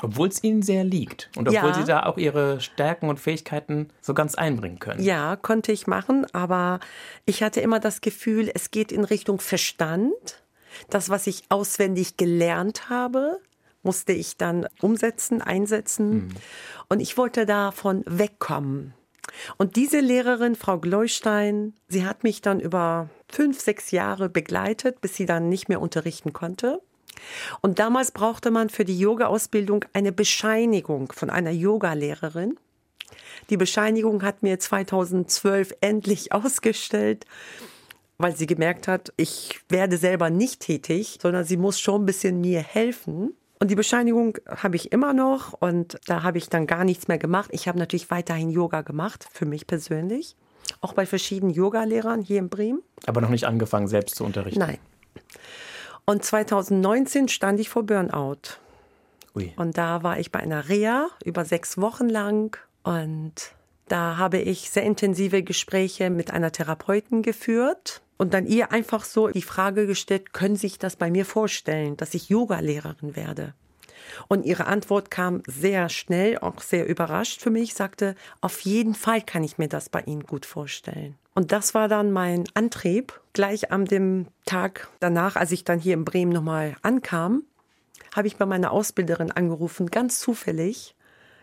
Obwohl 0.00 0.28
es 0.28 0.42
Ihnen 0.42 0.62
sehr 0.62 0.84
liegt 0.84 1.30
und 1.36 1.48
obwohl 1.48 1.70
ja. 1.70 1.74
Sie 1.74 1.84
da 1.84 2.04
auch 2.04 2.18
Ihre 2.18 2.60
Stärken 2.60 3.08
und 3.08 3.20
Fähigkeiten 3.20 3.88
so 4.00 4.14
ganz 4.14 4.34
einbringen 4.34 4.78
können. 4.78 5.02
Ja, 5.02 5.36
konnte 5.36 5.70
ich 5.70 5.86
machen, 5.86 6.26
aber 6.32 6.80
ich 7.24 7.42
hatte 7.42 7.60
immer 7.60 7.78
das 7.78 8.00
Gefühl, 8.00 8.50
es 8.52 8.70
geht 8.70 8.90
in 8.90 9.04
Richtung 9.04 9.40
Verstand. 9.40 10.42
Das, 10.88 11.10
was 11.10 11.26
ich 11.26 11.44
auswendig 11.50 12.16
gelernt 12.16 12.88
habe, 12.88 13.38
musste 13.82 14.12
ich 14.12 14.36
dann 14.36 14.66
umsetzen, 14.80 15.42
einsetzen. 15.42 16.14
Mhm. 16.14 16.30
Und 16.88 17.00
ich 17.00 17.16
wollte 17.16 17.46
davon 17.46 18.02
wegkommen. 18.06 18.94
Und 19.56 19.76
diese 19.76 20.00
Lehrerin, 20.00 20.56
Frau 20.56 20.78
Gleustein, 20.78 21.74
sie 21.88 22.04
hat 22.04 22.22
mich 22.24 22.42
dann 22.42 22.60
über 22.60 23.08
fünf, 23.30 23.60
sechs 23.60 23.90
Jahre 23.90 24.28
begleitet, 24.28 25.00
bis 25.00 25.16
sie 25.16 25.26
dann 25.26 25.48
nicht 25.48 25.68
mehr 25.68 25.80
unterrichten 25.80 26.32
konnte. 26.32 26.82
Und 27.60 27.78
damals 27.78 28.10
brauchte 28.10 28.50
man 28.50 28.68
für 28.68 28.84
die 28.84 28.98
Yoga-Ausbildung 28.98 29.84
eine 29.92 30.12
Bescheinigung 30.12 31.12
von 31.12 31.30
einer 31.30 31.50
Yogalehrerin. 31.50 32.58
Die 33.50 33.56
Bescheinigung 33.56 34.22
hat 34.22 34.42
mir 34.42 34.58
2012 34.58 35.74
endlich 35.80 36.32
ausgestellt, 36.32 37.26
weil 38.18 38.36
sie 38.36 38.46
gemerkt 38.46 38.88
hat, 38.88 39.12
ich 39.16 39.60
werde 39.68 39.96
selber 39.96 40.30
nicht 40.30 40.60
tätig, 40.60 41.18
sondern 41.20 41.44
sie 41.44 41.56
muss 41.56 41.80
schon 41.80 42.02
ein 42.02 42.06
bisschen 42.06 42.40
mir 42.40 42.60
helfen. 42.60 43.34
Und 43.62 43.68
die 43.68 43.76
Bescheinigung 43.76 44.38
habe 44.48 44.74
ich 44.74 44.90
immer 44.90 45.12
noch 45.12 45.52
und 45.52 45.96
da 46.06 46.24
habe 46.24 46.36
ich 46.36 46.48
dann 46.48 46.66
gar 46.66 46.82
nichts 46.82 47.06
mehr 47.06 47.18
gemacht. 47.18 47.48
Ich 47.52 47.68
habe 47.68 47.78
natürlich 47.78 48.10
weiterhin 48.10 48.50
Yoga 48.50 48.80
gemacht, 48.80 49.28
für 49.30 49.46
mich 49.46 49.68
persönlich. 49.68 50.34
Auch 50.80 50.94
bei 50.94 51.06
verschiedenen 51.06 51.54
Yogalehrern 51.54 52.22
hier 52.22 52.40
in 52.40 52.48
Bremen. 52.48 52.82
Aber 53.06 53.20
noch 53.20 53.28
nicht 53.28 53.44
angefangen, 53.44 53.86
selbst 53.86 54.16
zu 54.16 54.24
unterrichten? 54.24 54.58
Nein. 54.58 54.78
Und 56.06 56.24
2019 56.24 57.28
stand 57.28 57.60
ich 57.60 57.68
vor 57.68 57.84
Burnout. 57.84 58.58
Ui. 59.36 59.52
Und 59.54 59.78
da 59.78 60.02
war 60.02 60.18
ich 60.18 60.32
bei 60.32 60.40
einer 60.40 60.68
Reha 60.68 61.06
über 61.24 61.44
sechs 61.44 61.78
Wochen 61.78 62.08
lang 62.08 62.58
und 62.82 63.52
da 63.86 64.16
habe 64.16 64.38
ich 64.38 64.72
sehr 64.72 64.82
intensive 64.82 65.44
Gespräche 65.44 66.10
mit 66.10 66.32
einer 66.32 66.50
Therapeutin 66.50 67.22
geführt 67.22 68.02
und 68.22 68.34
dann 68.34 68.46
ihr 68.46 68.70
einfach 68.70 69.02
so 69.02 69.26
die 69.26 69.42
Frage 69.42 69.84
gestellt, 69.84 70.32
können 70.32 70.54
Sie 70.54 70.68
sich 70.68 70.78
das 70.78 70.94
bei 70.94 71.10
mir 71.10 71.24
vorstellen, 71.24 71.96
dass 71.96 72.14
ich 72.14 72.28
Yogalehrerin 72.28 73.16
werde? 73.16 73.52
Und 74.28 74.46
ihre 74.46 74.66
Antwort 74.66 75.10
kam 75.10 75.42
sehr 75.48 75.88
schnell, 75.88 76.38
auch 76.38 76.60
sehr 76.60 76.86
überrascht 76.86 77.40
für 77.40 77.50
mich, 77.50 77.74
sagte, 77.74 78.14
auf 78.40 78.60
jeden 78.60 78.94
Fall 78.94 79.22
kann 79.22 79.42
ich 79.42 79.58
mir 79.58 79.66
das 79.66 79.88
bei 79.88 80.02
Ihnen 80.02 80.22
gut 80.22 80.46
vorstellen. 80.46 81.16
Und 81.34 81.50
das 81.50 81.74
war 81.74 81.88
dann 81.88 82.12
mein 82.12 82.44
Antrieb. 82.54 83.20
Gleich 83.32 83.72
am 83.72 83.86
dem 83.86 84.28
Tag 84.46 84.88
danach, 85.00 85.34
als 85.34 85.50
ich 85.50 85.64
dann 85.64 85.80
hier 85.80 85.94
in 85.94 86.04
Bremen 86.04 86.30
nochmal 86.30 86.76
ankam, 86.82 87.42
habe 88.14 88.28
ich 88.28 88.36
bei 88.36 88.46
meiner 88.46 88.70
Ausbilderin 88.70 89.32
angerufen, 89.32 89.90
ganz 89.90 90.20
zufällig. 90.20 90.94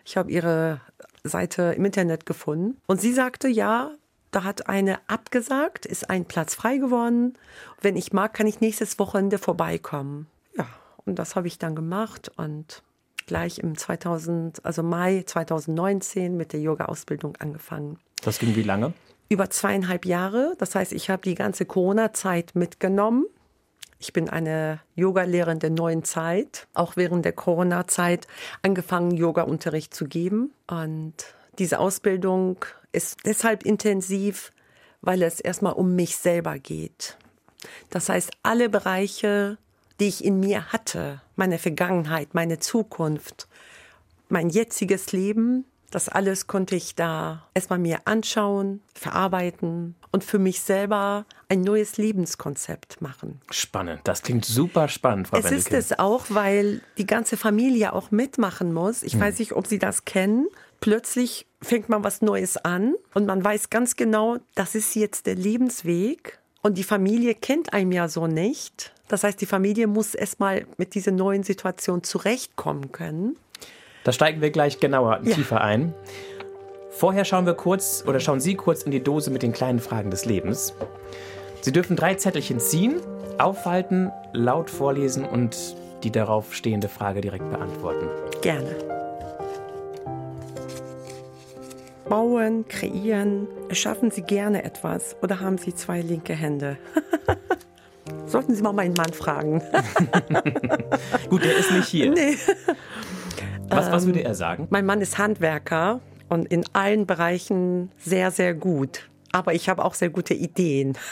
Ich 0.06 0.16
habe 0.16 0.30
ihre 0.30 0.80
Seite 1.24 1.74
im 1.76 1.84
Internet 1.84 2.24
gefunden. 2.24 2.78
Und 2.86 3.02
sie 3.02 3.12
sagte, 3.12 3.48
ja, 3.48 3.90
da 4.30 4.44
hat 4.44 4.68
eine 4.68 4.98
abgesagt, 5.08 5.86
ist 5.86 6.08
ein 6.08 6.24
Platz 6.24 6.54
frei 6.54 6.78
geworden. 6.78 7.36
Wenn 7.80 7.96
ich 7.96 8.12
mag, 8.12 8.34
kann 8.34 8.46
ich 8.46 8.60
nächstes 8.60 8.98
Wochenende 8.98 9.38
vorbeikommen. 9.38 10.26
Ja, 10.56 10.66
und 11.04 11.18
das 11.18 11.36
habe 11.36 11.48
ich 11.48 11.58
dann 11.58 11.74
gemacht 11.74 12.30
und 12.36 12.82
gleich 13.26 13.58
im 13.58 13.76
2000, 13.76 14.64
also 14.64 14.82
Mai 14.82 15.22
2019 15.24 16.36
mit 16.36 16.52
der 16.52 16.60
Yoga-Ausbildung 16.60 17.36
angefangen. 17.36 17.98
Das 18.22 18.38
ging 18.38 18.54
wie 18.56 18.62
lange? 18.62 18.92
Über 19.28 19.50
zweieinhalb 19.50 20.04
Jahre. 20.06 20.54
Das 20.58 20.74
heißt, 20.74 20.92
ich 20.92 21.10
habe 21.10 21.22
die 21.22 21.34
ganze 21.34 21.64
Corona-Zeit 21.64 22.52
mitgenommen. 22.54 23.26
Ich 23.98 24.12
bin 24.12 24.28
eine 24.28 24.80
Yoga-Lehrerin 24.94 25.58
der 25.58 25.70
neuen 25.70 26.04
Zeit, 26.04 26.66
auch 26.74 26.96
während 26.96 27.24
der 27.24 27.32
Corona-Zeit 27.32 28.26
angefangen, 28.62 29.10
Yoga-Unterricht 29.12 29.94
zu 29.94 30.06
geben. 30.06 30.52
Und 30.66 31.14
diese 31.58 31.78
Ausbildung 31.78 32.64
ist 32.92 33.18
deshalb 33.24 33.64
intensiv, 33.64 34.52
weil 35.00 35.22
es 35.22 35.40
erstmal 35.40 35.72
um 35.74 35.94
mich 35.94 36.16
selber 36.16 36.58
geht. 36.58 37.16
Das 37.90 38.08
heißt, 38.08 38.30
alle 38.42 38.68
Bereiche, 38.68 39.58
die 39.98 40.08
ich 40.08 40.24
in 40.24 40.40
mir 40.40 40.72
hatte, 40.72 41.20
meine 41.36 41.58
Vergangenheit, 41.58 42.34
meine 42.34 42.58
Zukunft, 42.58 43.48
mein 44.28 44.48
jetziges 44.48 45.12
Leben, 45.12 45.64
das 45.90 46.08
alles 46.08 46.46
konnte 46.46 46.76
ich 46.76 46.94
da 46.94 47.48
erstmal 47.52 47.80
mir 47.80 48.02
anschauen, 48.04 48.80
verarbeiten 48.94 49.96
und 50.12 50.22
für 50.22 50.38
mich 50.38 50.60
selber 50.60 51.26
ein 51.48 51.62
neues 51.62 51.96
Lebenskonzept 51.96 53.02
machen. 53.02 53.40
Spannend, 53.50 54.00
das 54.04 54.22
klingt 54.22 54.44
super 54.44 54.86
spannend, 54.86 55.28
Frau 55.28 55.38
Es 55.38 55.44
Benneke. 55.44 55.58
ist 55.58 55.72
es 55.72 55.98
auch, 55.98 56.26
weil 56.28 56.80
die 56.96 57.06
ganze 57.06 57.36
Familie 57.36 57.92
auch 57.92 58.12
mitmachen 58.12 58.72
muss. 58.72 59.02
Ich 59.02 59.14
hm. 59.14 59.20
weiß 59.20 59.40
nicht, 59.40 59.52
ob 59.52 59.66
Sie 59.66 59.80
das 59.80 60.04
kennen 60.04 60.46
plötzlich 60.80 61.46
fängt 61.62 61.88
man 61.88 62.02
was 62.04 62.22
Neues 62.22 62.56
an 62.56 62.94
und 63.14 63.26
man 63.26 63.44
weiß 63.44 63.70
ganz 63.70 63.96
genau, 63.96 64.38
das 64.54 64.74
ist 64.74 64.94
jetzt 64.96 65.26
der 65.26 65.34
Lebensweg 65.34 66.38
und 66.62 66.78
die 66.78 66.84
Familie 66.84 67.34
kennt 67.34 67.72
einem 67.72 67.92
ja 67.92 68.08
so 68.08 68.26
nicht. 68.26 68.92
Das 69.08 69.24
heißt, 69.24 69.40
die 69.40 69.46
Familie 69.46 69.86
muss 69.86 70.14
erstmal 70.14 70.66
mit 70.76 70.94
dieser 70.94 71.12
neuen 71.12 71.42
Situation 71.42 72.02
zurechtkommen 72.02 72.92
können. 72.92 73.36
Da 74.04 74.12
steigen 74.12 74.40
wir 74.40 74.50
gleich 74.50 74.80
genauer 74.80 75.20
ja. 75.22 75.34
tiefer 75.34 75.60
ein. 75.60 75.94
Vorher 76.90 77.24
schauen 77.24 77.46
wir 77.46 77.54
kurz 77.54 78.04
oder 78.06 78.20
schauen 78.20 78.40
Sie 78.40 78.54
kurz 78.54 78.82
in 78.82 78.90
die 78.90 79.02
Dose 79.02 79.30
mit 79.30 79.42
den 79.42 79.52
kleinen 79.52 79.78
Fragen 79.78 80.10
des 80.10 80.24
Lebens. 80.24 80.74
Sie 81.60 81.72
dürfen 81.72 81.96
drei 81.96 82.14
Zettelchen 82.14 82.60
ziehen, 82.60 83.00
aufhalten, 83.38 84.10
laut 84.32 84.70
vorlesen 84.70 85.24
und 85.24 85.76
die 86.02 86.10
darauf 86.10 86.54
stehende 86.54 86.88
Frage 86.88 87.20
direkt 87.20 87.50
beantworten. 87.50 88.08
Gerne 88.42 88.99
bauen, 92.10 92.66
kreieren, 92.68 93.46
erschaffen 93.68 94.10
Sie 94.10 94.22
gerne 94.22 94.64
etwas 94.64 95.16
oder 95.22 95.40
haben 95.40 95.56
Sie 95.56 95.74
zwei 95.74 96.02
linke 96.02 96.34
Hände? 96.34 96.76
Sollten 98.26 98.54
Sie 98.54 98.62
mal 98.62 98.72
meinen 98.72 98.94
Mann 98.94 99.12
fragen. 99.12 99.62
Gut, 101.30 101.44
der 101.44 101.56
ist 101.56 101.70
nicht 101.70 101.88
hier. 101.88 102.10
Nee. 102.10 102.36
Was, 103.68 103.90
was 103.92 104.06
würde 104.06 104.24
er 104.24 104.34
sagen? 104.34 104.66
Mein 104.70 104.84
Mann 104.84 105.00
ist 105.00 105.18
Handwerker 105.18 106.00
und 106.28 106.46
in 106.46 106.64
allen 106.72 107.06
Bereichen 107.06 107.92
sehr, 107.96 108.32
sehr 108.32 108.54
gut. 108.54 109.08
Aber 109.30 109.54
ich 109.54 109.68
habe 109.68 109.84
auch 109.84 109.94
sehr 109.94 110.10
gute 110.10 110.34
Ideen. 110.34 110.98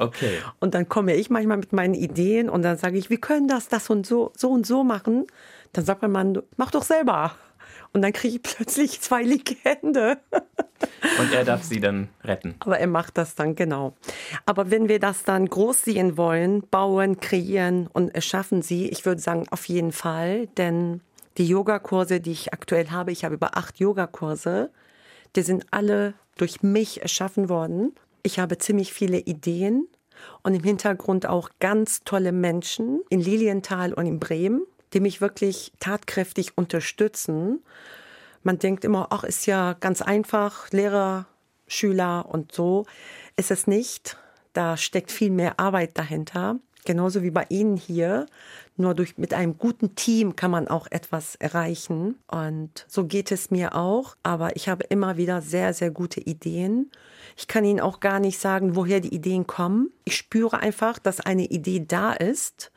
Okay. 0.00 0.38
Und 0.60 0.74
dann 0.74 0.88
komme 0.88 1.14
ich 1.16 1.28
manchmal 1.28 1.56
mit 1.56 1.72
meinen 1.72 1.94
Ideen 1.94 2.48
und 2.48 2.62
dann 2.62 2.76
sage 2.76 2.96
ich, 2.96 3.10
wir 3.10 3.18
können 3.18 3.48
das, 3.48 3.66
das 3.66 3.90
und 3.90 4.06
so, 4.06 4.30
so 4.36 4.48
und 4.50 4.64
so 4.64 4.84
machen. 4.84 5.26
Dann 5.72 5.84
sagt 5.84 6.02
mein 6.02 6.12
Mann, 6.12 6.38
mach 6.56 6.70
doch 6.70 6.84
selber. 6.84 7.32
Und 7.92 8.02
dann 8.02 8.12
kriege 8.12 8.36
ich 8.36 8.42
plötzlich 8.42 9.00
zwei 9.00 9.22
linke 9.22 9.56
Hände. 9.62 10.18
Und 11.18 11.32
er 11.32 11.44
darf 11.44 11.62
sie 11.62 11.80
dann 11.80 12.08
retten. 12.22 12.54
Aber 12.60 12.78
er 12.78 12.86
macht 12.86 13.18
das 13.18 13.34
dann 13.34 13.54
genau. 13.54 13.94
Aber 14.46 14.70
wenn 14.70 14.88
wir 14.88 15.00
das 15.00 15.24
dann 15.24 15.46
groß 15.46 15.82
sehen 15.82 16.16
wollen, 16.16 16.62
bauen, 16.70 17.20
kreieren 17.20 17.88
und 17.92 18.14
erschaffen 18.14 18.62
sie, 18.62 18.88
ich 18.88 19.04
würde 19.04 19.20
sagen, 19.20 19.46
auf 19.50 19.64
jeden 19.66 19.92
Fall. 19.92 20.46
Denn 20.56 21.00
die 21.36 21.46
Yogakurse, 21.46 22.20
die 22.20 22.32
ich 22.32 22.52
aktuell 22.52 22.90
habe, 22.90 23.12
ich 23.12 23.24
habe 23.24 23.34
über 23.34 23.56
acht 23.56 23.78
Yogakurse, 23.78 24.70
die 25.36 25.42
sind 25.42 25.66
alle 25.70 26.14
durch 26.36 26.62
mich 26.62 27.02
erschaffen 27.02 27.48
worden. 27.48 27.94
Ich 28.22 28.38
habe 28.38 28.58
ziemlich 28.58 28.92
viele 28.92 29.18
Ideen 29.18 29.88
und 30.42 30.54
im 30.54 30.62
Hintergrund 30.62 31.26
auch 31.26 31.50
ganz 31.60 32.02
tolle 32.04 32.32
Menschen 32.32 33.00
in 33.08 33.20
Lilienthal 33.20 33.92
und 33.92 34.06
in 34.06 34.20
Bremen 34.20 34.62
die 34.92 35.00
mich 35.00 35.20
wirklich 35.20 35.72
tatkräftig 35.80 36.56
unterstützen. 36.56 37.62
Man 38.42 38.58
denkt 38.58 38.84
immer, 38.84 39.08
ach, 39.10 39.24
ist 39.24 39.46
ja 39.46 39.74
ganz 39.74 40.02
einfach, 40.02 40.70
Lehrer, 40.70 41.26
Schüler 41.66 42.26
und 42.28 42.52
so. 42.52 42.86
Ist 43.36 43.50
es 43.50 43.66
nicht. 43.66 44.16
Da 44.52 44.76
steckt 44.76 45.12
viel 45.12 45.30
mehr 45.30 45.60
Arbeit 45.60 45.98
dahinter. 45.98 46.58
Genauso 46.84 47.22
wie 47.22 47.30
bei 47.30 47.44
Ihnen 47.50 47.76
hier. 47.76 48.26
Nur 48.76 48.94
durch, 48.94 49.18
mit 49.18 49.34
einem 49.34 49.58
guten 49.58 49.94
Team 49.94 50.36
kann 50.36 50.50
man 50.50 50.68
auch 50.68 50.86
etwas 50.90 51.34
erreichen. 51.34 52.18
Und 52.28 52.86
so 52.88 53.04
geht 53.04 53.30
es 53.30 53.50
mir 53.50 53.74
auch. 53.74 54.16
Aber 54.22 54.56
ich 54.56 54.68
habe 54.68 54.84
immer 54.84 55.16
wieder 55.16 55.42
sehr, 55.42 55.74
sehr 55.74 55.90
gute 55.90 56.20
Ideen. 56.20 56.90
Ich 57.36 57.46
kann 57.46 57.64
Ihnen 57.64 57.80
auch 57.80 58.00
gar 58.00 58.20
nicht 58.20 58.38
sagen, 58.38 58.74
woher 58.74 59.00
die 59.00 59.14
Ideen 59.14 59.46
kommen. 59.46 59.90
Ich 60.04 60.16
spüre 60.16 60.60
einfach, 60.60 60.98
dass 60.98 61.20
eine 61.20 61.44
Idee 61.44 61.84
da 61.86 62.12
ist. 62.12 62.72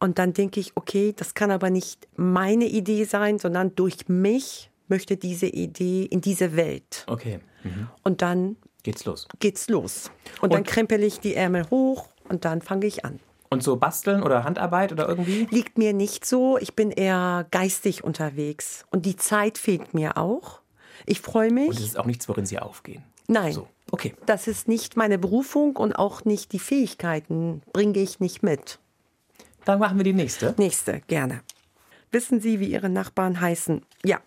Und 0.00 0.18
dann 0.18 0.32
denke 0.32 0.60
ich, 0.60 0.72
okay, 0.76 1.12
das 1.16 1.34
kann 1.34 1.50
aber 1.50 1.70
nicht 1.70 2.06
meine 2.16 2.66
Idee 2.66 3.04
sein, 3.04 3.38
sondern 3.38 3.74
durch 3.74 4.08
mich 4.08 4.70
möchte 4.86 5.16
diese 5.16 5.46
Idee 5.46 6.04
in 6.04 6.20
diese 6.20 6.56
Welt. 6.56 7.04
Okay. 7.08 7.40
Mhm. 7.64 7.88
Und 8.04 8.22
dann 8.22 8.56
geht's 8.84 9.04
los. 9.04 9.26
geht's 9.40 9.68
los. 9.68 10.10
Und, 10.40 10.52
dann 10.52 10.60
Und- 10.60 10.66
krempel 10.68 11.02
ich 11.02 11.20
die 11.20 11.34
Ärmel 11.34 11.68
hoch 11.70 12.08
und 12.28 12.44
dann 12.44 12.62
fange 12.62 12.86
ich 12.86 13.04
an. 13.04 13.18
Und 13.50 13.62
so 13.62 13.76
basteln 13.76 14.22
oder 14.22 14.44
Handarbeit 14.44 14.92
oder 14.92 15.08
irgendwie? 15.08 15.48
Liegt 15.50 15.78
mir 15.78 15.94
nicht 15.94 16.26
so. 16.26 16.58
Ich 16.58 16.74
bin 16.74 16.90
eher 16.90 17.46
geistig 17.50 18.04
unterwegs. 18.04 18.84
Und 18.90 19.06
die 19.06 19.16
Zeit 19.16 19.56
fehlt 19.56 19.94
mir 19.94 20.18
auch. 20.18 20.60
Ich 21.06 21.20
freue 21.22 21.50
mich. 21.50 21.68
Und 21.68 21.78
es 21.78 21.84
ist 21.84 21.98
auch 21.98 22.04
nichts, 22.04 22.28
worin 22.28 22.44
Sie 22.44 22.58
aufgehen. 22.58 23.02
Nein. 23.26 23.52
So, 23.52 23.66
okay. 23.90 24.14
Das 24.26 24.48
ist 24.48 24.68
nicht 24.68 24.96
meine 24.96 25.18
Berufung 25.18 25.76
und 25.76 25.94
auch 25.94 26.24
nicht 26.26 26.52
die 26.52 26.58
Fähigkeiten 26.58 27.62
bringe 27.72 27.98
ich 28.00 28.20
nicht 28.20 28.42
mit. 28.42 28.78
Dann 29.68 29.80
machen 29.80 29.98
wir 29.98 30.04
die 30.04 30.14
nächste. 30.14 30.54
Nächste, 30.56 31.02
gerne. 31.08 31.42
Wissen 32.10 32.40
Sie, 32.40 32.58
wie 32.58 32.68
Ihre 32.68 32.88
Nachbarn 32.88 33.38
heißen? 33.38 33.82
Ja. 34.02 34.18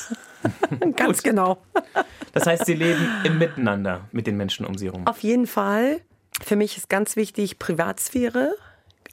Ganz 0.96 1.22
genau. 1.22 1.58
Das 2.32 2.46
heißt, 2.46 2.64
Sie 2.64 2.72
leben 2.72 3.06
im 3.22 3.36
Miteinander 3.36 4.08
mit 4.12 4.26
den 4.26 4.38
Menschen 4.38 4.64
um 4.64 4.78
Sie 4.78 4.86
herum. 4.86 5.06
Auf 5.06 5.18
jeden 5.18 5.46
Fall. 5.46 6.00
Für 6.42 6.56
mich 6.56 6.78
ist 6.78 6.88
ganz 6.88 7.16
wichtig 7.16 7.58
Privatsphäre. 7.58 8.54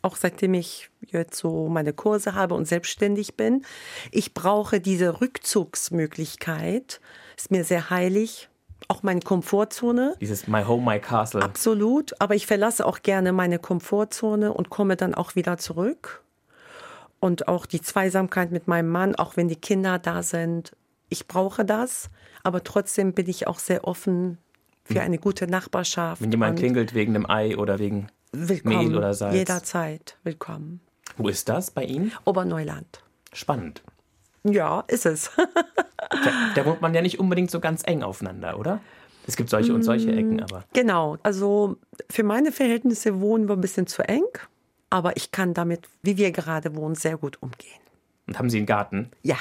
Auch 0.01 0.15
seitdem 0.15 0.53
ich 0.53 0.91
jetzt 1.01 1.35
so 1.35 1.67
meine 1.67 1.91
Kurse 1.91 2.35
habe 2.35 2.55
und 2.55 2.65
selbstständig 2.65 3.35
bin. 3.35 3.65
Ich 4.11 4.33
brauche 4.33 4.79
diese 4.79 5.19
Rückzugsmöglichkeit. 5.19 7.01
Ist 7.35 7.51
mir 7.51 7.65
sehr 7.65 7.89
heilig. 7.89 8.47
Auch 8.87 9.03
meine 9.03 9.19
Komfortzone. 9.19 10.15
Dieses 10.19 10.47
My 10.47 10.63
Home, 10.63 10.83
My 10.83 10.99
Castle. 10.99 11.41
Absolut. 11.41 12.19
Aber 12.19 12.35
ich 12.35 12.47
verlasse 12.47 12.85
auch 12.85 13.01
gerne 13.01 13.33
meine 13.33 13.59
Komfortzone 13.59 14.53
und 14.53 14.69
komme 14.69 14.95
dann 14.95 15.13
auch 15.13 15.35
wieder 15.35 15.57
zurück. 15.57 16.23
Und 17.19 17.47
auch 17.47 17.65
die 17.65 17.81
Zweisamkeit 17.81 18.51
mit 18.51 18.67
meinem 18.67 18.89
Mann, 18.89 19.15
auch 19.15 19.35
wenn 19.35 19.47
die 19.47 19.57
Kinder 19.57 19.99
da 19.99 20.23
sind. 20.23 20.75
Ich 21.09 21.27
brauche 21.27 21.65
das. 21.65 22.09
Aber 22.43 22.63
trotzdem 22.63 23.13
bin 23.13 23.27
ich 23.29 23.47
auch 23.47 23.59
sehr 23.59 23.85
offen 23.85 24.37
für 24.85 25.01
eine 25.01 25.19
gute 25.19 25.47
Nachbarschaft. 25.47 26.21
Wenn 26.21 26.31
jemand 26.31 26.57
klingelt 26.57 26.93
wegen 26.93 27.15
einem 27.15 27.29
Ei 27.29 27.57
oder 27.57 27.77
wegen 27.77 28.07
willkommen. 28.31 28.87
Mehl 28.87 28.97
oder 28.97 29.13
Salz. 29.13 29.35
Jederzeit 29.35 30.17
willkommen. 30.23 30.81
Wo 31.17 31.27
ist 31.27 31.49
das 31.49 31.71
bei 31.71 31.83
Ihnen? 31.83 32.11
Oberneuland. 32.25 33.03
Spannend. 33.33 33.83
Ja, 34.53 34.83
ist 34.87 35.05
es. 35.05 35.31
Da, 36.11 36.31
da 36.55 36.65
wohnt 36.65 36.81
man 36.81 36.95
ja 36.95 37.03
nicht 37.03 37.19
unbedingt 37.19 37.51
so 37.51 37.59
ganz 37.59 37.83
eng 37.85 38.01
aufeinander, 38.01 38.57
oder? 38.57 38.79
Es 39.27 39.35
gibt 39.35 39.51
solche 39.51 39.75
und 39.75 39.83
solche 39.83 40.11
Ecken, 40.11 40.41
aber 40.41 40.63
genau. 40.73 41.17
Also 41.21 41.77
für 42.09 42.23
meine 42.23 42.51
Verhältnisse 42.51 43.21
wohnen 43.21 43.47
wir 43.47 43.55
ein 43.55 43.61
bisschen 43.61 43.85
zu 43.85 44.01
eng. 44.07 44.25
Aber 44.89 45.17
ich 45.17 45.31
kann 45.31 45.53
damit, 45.53 45.87
wie 46.01 46.17
wir 46.17 46.31
gerade 46.31 46.75
wohnen, 46.75 46.95
sehr 46.95 47.17
gut 47.17 47.37
umgehen. 47.41 47.79
und 48.25 48.39
haben 48.39 48.49
Sie 48.49 48.57
einen 48.57 48.65
Garten? 48.65 49.11
Ja. 49.21 49.37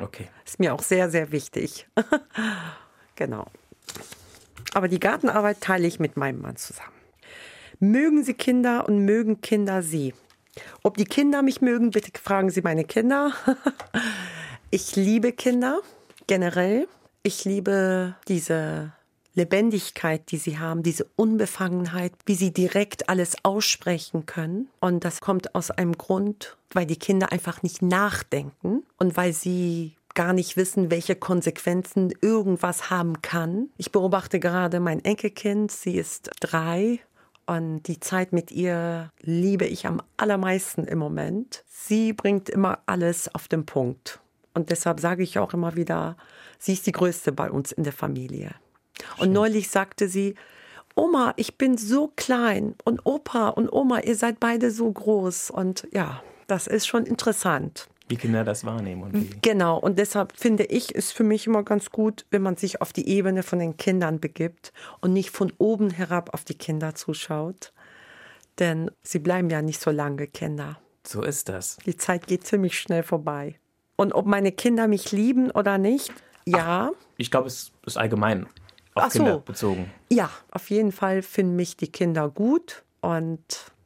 Okay. 0.00 0.26
Ist 0.44 0.58
mir 0.58 0.74
auch 0.74 0.82
sehr, 0.82 1.10
sehr 1.10 1.30
wichtig. 1.30 1.86
genau. 3.14 3.46
Aber 4.74 4.88
die 4.88 4.98
Gartenarbeit 5.00 5.60
teile 5.60 5.86
ich 5.86 6.00
mit 6.00 6.16
meinem 6.16 6.40
Mann 6.40 6.56
zusammen. 6.56 6.90
Mögen 7.78 8.24
Sie 8.24 8.34
Kinder 8.34 8.88
und 8.88 9.04
mögen 9.04 9.40
Kinder 9.40 9.82
Sie? 9.82 10.14
Ob 10.82 10.96
die 10.96 11.04
Kinder 11.04 11.42
mich 11.42 11.60
mögen, 11.60 11.90
bitte 11.90 12.10
fragen 12.20 12.50
Sie 12.50 12.62
meine 12.62 12.84
Kinder. 12.84 13.32
ich 14.70 14.96
liebe 14.96 15.32
Kinder 15.32 15.80
generell. 16.26 16.86
Ich 17.22 17.44
liebe 17.44 18.14
diese 18.28 18.92
Lebendigkeit, 19.34 20.30
die 20.30 20.38
sie 20.38 20.58
haben, 20.58 20.82
diese 20.82 21.06
Unbefangenheit, 21.16 22.12
wie 22.26 22.34
sie 22.34 22.52
direkt 22.52 23.08
alles 23.08 23.36
aussprechen 23.42 24.26
können. 24.26 24.68
Und 24.80 25.04
das 25.04 25.20
kommt 25.20 25.54
aus 25.54 25.70
einem 25.70 25.98
Grund, 25.98 26.56
weil 26.72 26.86
die 26.86 26.98
Kinder 26.98 27.32
einfach 27.32 27.62
nicht 27.62 27.82
nachdenken 27.82 28.84
und 28.98 29.16
weil 29.16 29.32
sie 29.32 29.96
gar 30.14 30.32
nicht 30.32 30.56
wissen, 30.56 30.90
welche 30.90 31.14
Konsequenzen 31.14 32.12
irgendwas 32.20 32.90
haben 32.90 33.22
kann. 33.22 33.68
Ich 33.76 33.92
beobachte 33.92 34.40
gerade 34.40 34.80
mein 34.80 35.04
Enkelkind, 35.04 35.70
sie 35.70 35.96
ist 35.96 36.30
drei 36.40 36.98
und 37.46 37.82
die 37.84 38.00
Zeit 38.00 38.32
mit 38.32 38.50
ihr 38.50 39.10
liebe 39.20 39.66
ich 39.66 39.86
am 39.86 40.02
allermeisten 40.16 40.84
im 40.84 40.98
Moment. 40.98 41.64
Sie 41.68 42.12
bringt 42.12 42.48
immer 42.48 42.80
alles 42.86 43.32
auf 43.34 43.46
den 43.46 43.66
Punkt. 43.66 44.20
Und 44.54 44.70
deshalb 44.70 45.00
sage 45.00 45.22
ich 45.22 45.38
auch 45.38 45.54
immer 45.54 45.76
wieder, 45.76 46.16
sie 46.58 46.72
ist 46.72 46.86
die 46.86 46.92
Größte 46.92 47.32
bei 47.32 47.50
uns 47.50 47.72
in 47.72 47.84
der 47.84 47.92
Familie. 47.92 48.54
Und 49.18 49.32
neulich 49.32 49.70
sagte 49.70 50.08
sie, 50.08 50.34
Oma, 50.96 51.32
ich 51.36 51.56
bin 51.56 51.78
so 51.78 52.12
klein 52.16 52.74
und 52.84 53.00
Opa 53.06 53.48
und 53.48 53.72
Oma, 53.72 54.00
ihr 54.00 54.16
seid 54.16 54.40
beide 54.40 54.70
so 54.70 54.90
groß. 54.90 55.50
Und 55.50 55.86
ja, 55.92 56.22
das 56.46 56.66
ist 56.66 56.86
schon 56.86 57.06
interessant. 57.06 57.88
Wie 58.08 58.16
Kinder 58.16 58.42
das 58.42 58.64
wahrnehmen 58.64 59.04
und 59.04 59.14
wie. 59.14 59.30
Genau, 59.40 59.78
und 59.78 59.98
deshalb 60.00 60.36
finde 60.36 60.64
ich, 60.64 60.92
ist 60.92 61.12
für 61.12 61.22
mich 61.22 61.46
immer 61.46 61.62
ganz 61.62 61.90
gut, 61.90 62.26
wenn 62.30 62.42
man 62.42 62.56
sich 62.56 62.80
auf 62.80 62.92
die 62.92 63.08
Ebene 63.08 63.44
von 63.44 63.60
den 63.60 63.76
Kindern 63.76 64.18
begibt 64.18 64.72
und 65.00 65.12
nicht 65.12 65.30
von 65.30 65.52
oben 65.58 65.90
herab 65.90 66.34
auf 66.34 66.44
die 66.44 66.58
Kinder 66.58 66.96
zuschaut. 66.96 67.72
Denn 68.58 68.90
sie 69.02 69.20
bleiben 69.20 69.48
ja 69.48 69.62
nicht 69.62 69.80
so 69.80 69.92
lange 69.92 70.26
Kinder. 70.26 70.80
So 71.06 71.22
ist 71.22 71.48
das. 71.48 71.78
Die 71.86 71.96
Zeit 71.96 72.26
geht 72.26 72.44
ziemlich 72.44 72.78
schnell 72.78 73.04
vorbei. 73.04 73.60
Und 74.00 74.14
ob 74.14 74.24
meine 74.24 74.50
Kinder 74.50 74.88
mich 74.88 75.12
lieben 75.12 75.50
oder 75.50 75.76
nicht, 75.76 76.10
ja, 76.46 76.90
Ich 77.18 77.30
glaube, 77.30 77.48
es 77.48 77.70
ist 77.84 77.98
allgemein 77.98 78.46
auf 78.94 79.04
Ach 79.04 79.10
so. 79.10 79.18
Kinder 79.18 79.38
bezogen. 79.40 79.90
ja, 80.10 80.30
auf 80.52 80.70
jeden 80.70 80.90
Fall 80.90 81.20
finden 81.20 81.54
mich 81.54 81.76
die 81.76 81.92
Kinder 81.92 82.30
gut 82.30 82.82
und 83.02 83.42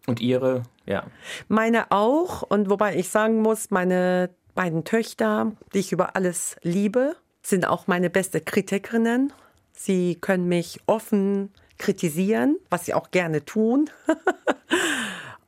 Und 0.07 0.21
Ihre, 0.21 0.63
ja. 0.87 1.03
Meine 1.49 1.91
auch. 1.91 2.43
Und 2.43 2.71
wobei 2.71 2.95
ich 2.95 3.09
sagen 3.09 3.43
muss, 3.43 3.73
meine 3.73 4.31
beiden 4.55 4.85
Töchter, 4.85 5.51
die 5.75 5.81
ich 5.81 5.91
über 5.91 6.15
alles 6.15 6.59
liebe, 6.63 7.17
sind 7.43 7.67
auch 7.67 7.89
meine 7.89 8.09
beste 8.09 8.41
Kritikerinnen. 8.41 9.33
Sie 9.73 10.15
können 10.15 10.47
mich 10.47 10.79
offen 10.87 11.53
kritisieren, 11.77 12.57
was 12.71 12.87
sie 12.87 12.95
auch 12.95 13.11
gerne 13.11 13.45
tun. 13.45 13.91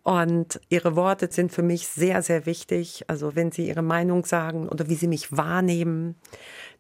Und 0.06 0.60
ihre 0.68 0.94
Worte 0.94 1.28
sind 1.32 1.50
für 1.50 1.64
mich 1.64 1.88
sehr, 1.88 2.22
sehr 2.22 2.46
wichtig. 2.46 3.02
Also 3.08 3.34
wenn 3.34 3.50
sie 3.50 3.66
ihre 3.66 3.82
Meinung 3.82 4.24
sagen 4.24 4.68
oder 4.68 4.88
wie 4.88 4.94
sie 4.94 5.08
mich 5.08 5.36
wahrnehmen, 5.36 6.14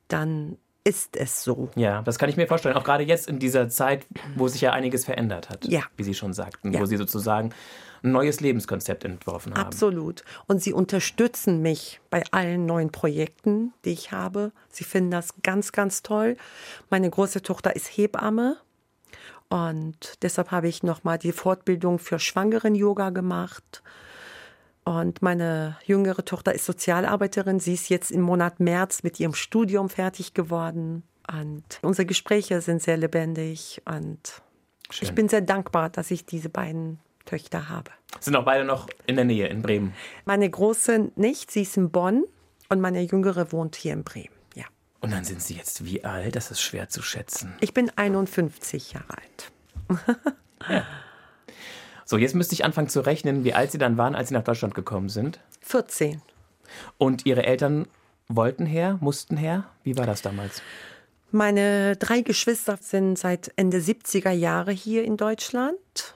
dann 0.06 0.58
ist 0.84 1.16
es 1.16 1.42
so. 1.42 1.68
Ja, 1.74 2.02
das 2.02 2.20
kann 2.20 2.28
ich 2.28 2.36
mir 2.36 2.46
vorstellen. 2.46 2.76
Auch 2.76 2.84
gerade 2.84 3.02
jetzt 3.02 3.28
in 3.28 3.40
dieser 3.40 3.68
Zeit, 3.68 4.06
wo 4.36 4.46
sich 4.46 4.60
ja 4.60 4.70
einiges 4.70 5.04
verändert 5.04 5.50
hat. 5.50 5.64
Ja. 5.64 5.82
Wie 5.96 6.04
Sie 6.04 6.14
schon 6.14 6.34
sagten. 6.34 6.72
Ja. 6.72 6.78
Wo 6.78 6.86
Sie 6.86 6.96
sozusagen 6.96 7.50
ein 8.04 8.12
neues 8.12 8.38
Lebenskonzept 8.40 9.04
entworfen 9.04 9.54
haben. 9.54 9.66
Absolut. 9.66 10.22
Und 10.46 10.62
sie 10.62 10.72
unterstützen 10.72 11.62
mich 11.62 12.00
bei 12.10 12.22
allen 12.30 12.64
neuen 12.64 12.92
Projekten, 12.92 13.72
die 13.84 13.90
ich 13.90 14.12
habe. 14.12 14.52
Sie 14.68 14.84
finden 14.84 15.10
das 15.10 15.34
ganz, 15.42 15.72
ganz 15.72 16.04
toll. 16.04 16.36
Meine 16.90 17.10
große 17.10 17.42
Tochter 17.42 17.74
ist 17.74 17.88
Hebamme. 17.88 18.58
Und 19.48 20.22
deshalb 20.22 20.50
habe 20.50 20.68
ich 20.68 20.82
nochmal 20.82 21.18
die 21.18 21.32
Fortbildung 21.32 21.98
für 21.98 22.18
Schwangeren-Yoga 22.18 23.10
gemacht. 23.10 23.82
Und 24.84 25.20
meine 25.20 25.76
jüngere 25.84 26.24
Tochter 26.24 26.54
ist 26.54 26.64
Sozialarbeiterin. 26.64 27.58
Sie 27.58 27.74
ist 27.74 27.88
jetzt 27.88 28.10
im 28.10 28.20
Monat 28.20 28.60
März 28.60 29.02
mit 29.02 29.18
ihrem 29.18 29.34
Studium 29.34 29.88
fertig 29.88 30.34
geworden. 30.34 31.02
Und 31.28 31.64
unsere 31.82 32.06
Gespräche 32.06 32.60
sind 32.60 32.82
sehr 32.82 32.96
lebendig. 32.96 33.82
Und 33.84 34.42
Schön. 34.90 35.08
ich 35.08 35.14
bin 35.14 35.28
sehr 35.28 35.40
dankbar, 35.40 35.90
dass 35.90 36.10
ich 36.10 36.24
diese 36.24 36.48
beiden 36.48 37.00
Töchter 37.24 37.68
habe. 37.68 37.90
Sind 38.20 38.36
auch 38.36 38.44
beide 38.44 38.64
noch 38.64 38.88
in 39.06 39.16
der 39.16 39.24
Nähe, 39.24 39.48
in 39.48 39.62
Bremen. 39.62 39.92
Meine 40.24 40.48
große 40.48 41.10
nicht, 41.16 41.50
sie 41.50 41.62
ist 41.62 41.76
in 41.76 41.90
Bonn 41.90 42.24
und 42.68 42.80
meine 42.80 43.02
jüngere 43.02 43.50
wohnt 43.52 43.76
hier 43.76 43.92
in 43.92 44.04
Bremen. 44.04 44.35
Ja. 45.00 45.08
Und 45.08 45.12
dann 45.12 45.24
sind 45.24 45.42
Sie 45.42 45.54
jetzt 45.54 45.84
wie 45.84 46.04
alt? 46.04 46.36
Das 46.36 46.50
ist 46.50 46.60
schwer 46.60 46.88
zu 46.88 47.02
schätzen. 47.02 47.54
Ich 47.60 47.74
bin 47.74 47.90
51 47.96 48.92
Jahre 48.92 49.16
alt. 49.18 49.52
So, 52.08 52.16
jetzt 52.18 52.36
müsste 52.36 52.54
ich 52.54 52.64
anfangen 52.64 52.88
zu 52.88 53.00
rechnen, 53.00 53.42
wie 53.42 53.52
alt 53.52 53.72
Sie 53.72 53.78
dann 53.78 53.98
waren, 53.98 54.14
als 54.14 54.28
Sie 54.28 54.34
nach 54.34 54.44
Deutschland 54.44 54.76
gekommen 54.76 55.08
sind. 55.08 55.40
14. 55.62 56.22
Und 56.98 57.26
Ihre 57.26 57.44
Eltern 57.44 57.88
wollten 58.28 58.64
her, 58.64 58.96
mussten 59.00 59.36
her? 59.36 59.64
Wie 59.82 59.98
war 59.98 60.06
das 60.06 60.22
damals? 60.22 60.62
Meine 61.32 61.96
drei 61.96 62.20
Geschwister 62.20 62.78
sind 62.80 63.18
seit 63.18 63.52
Ende 63.56 63.78
70er 63.78 64.30
Jahre 64.30 64.70
hier 64.70 65.02
in 65.02 65.16
Deutschland. 65.16 66.14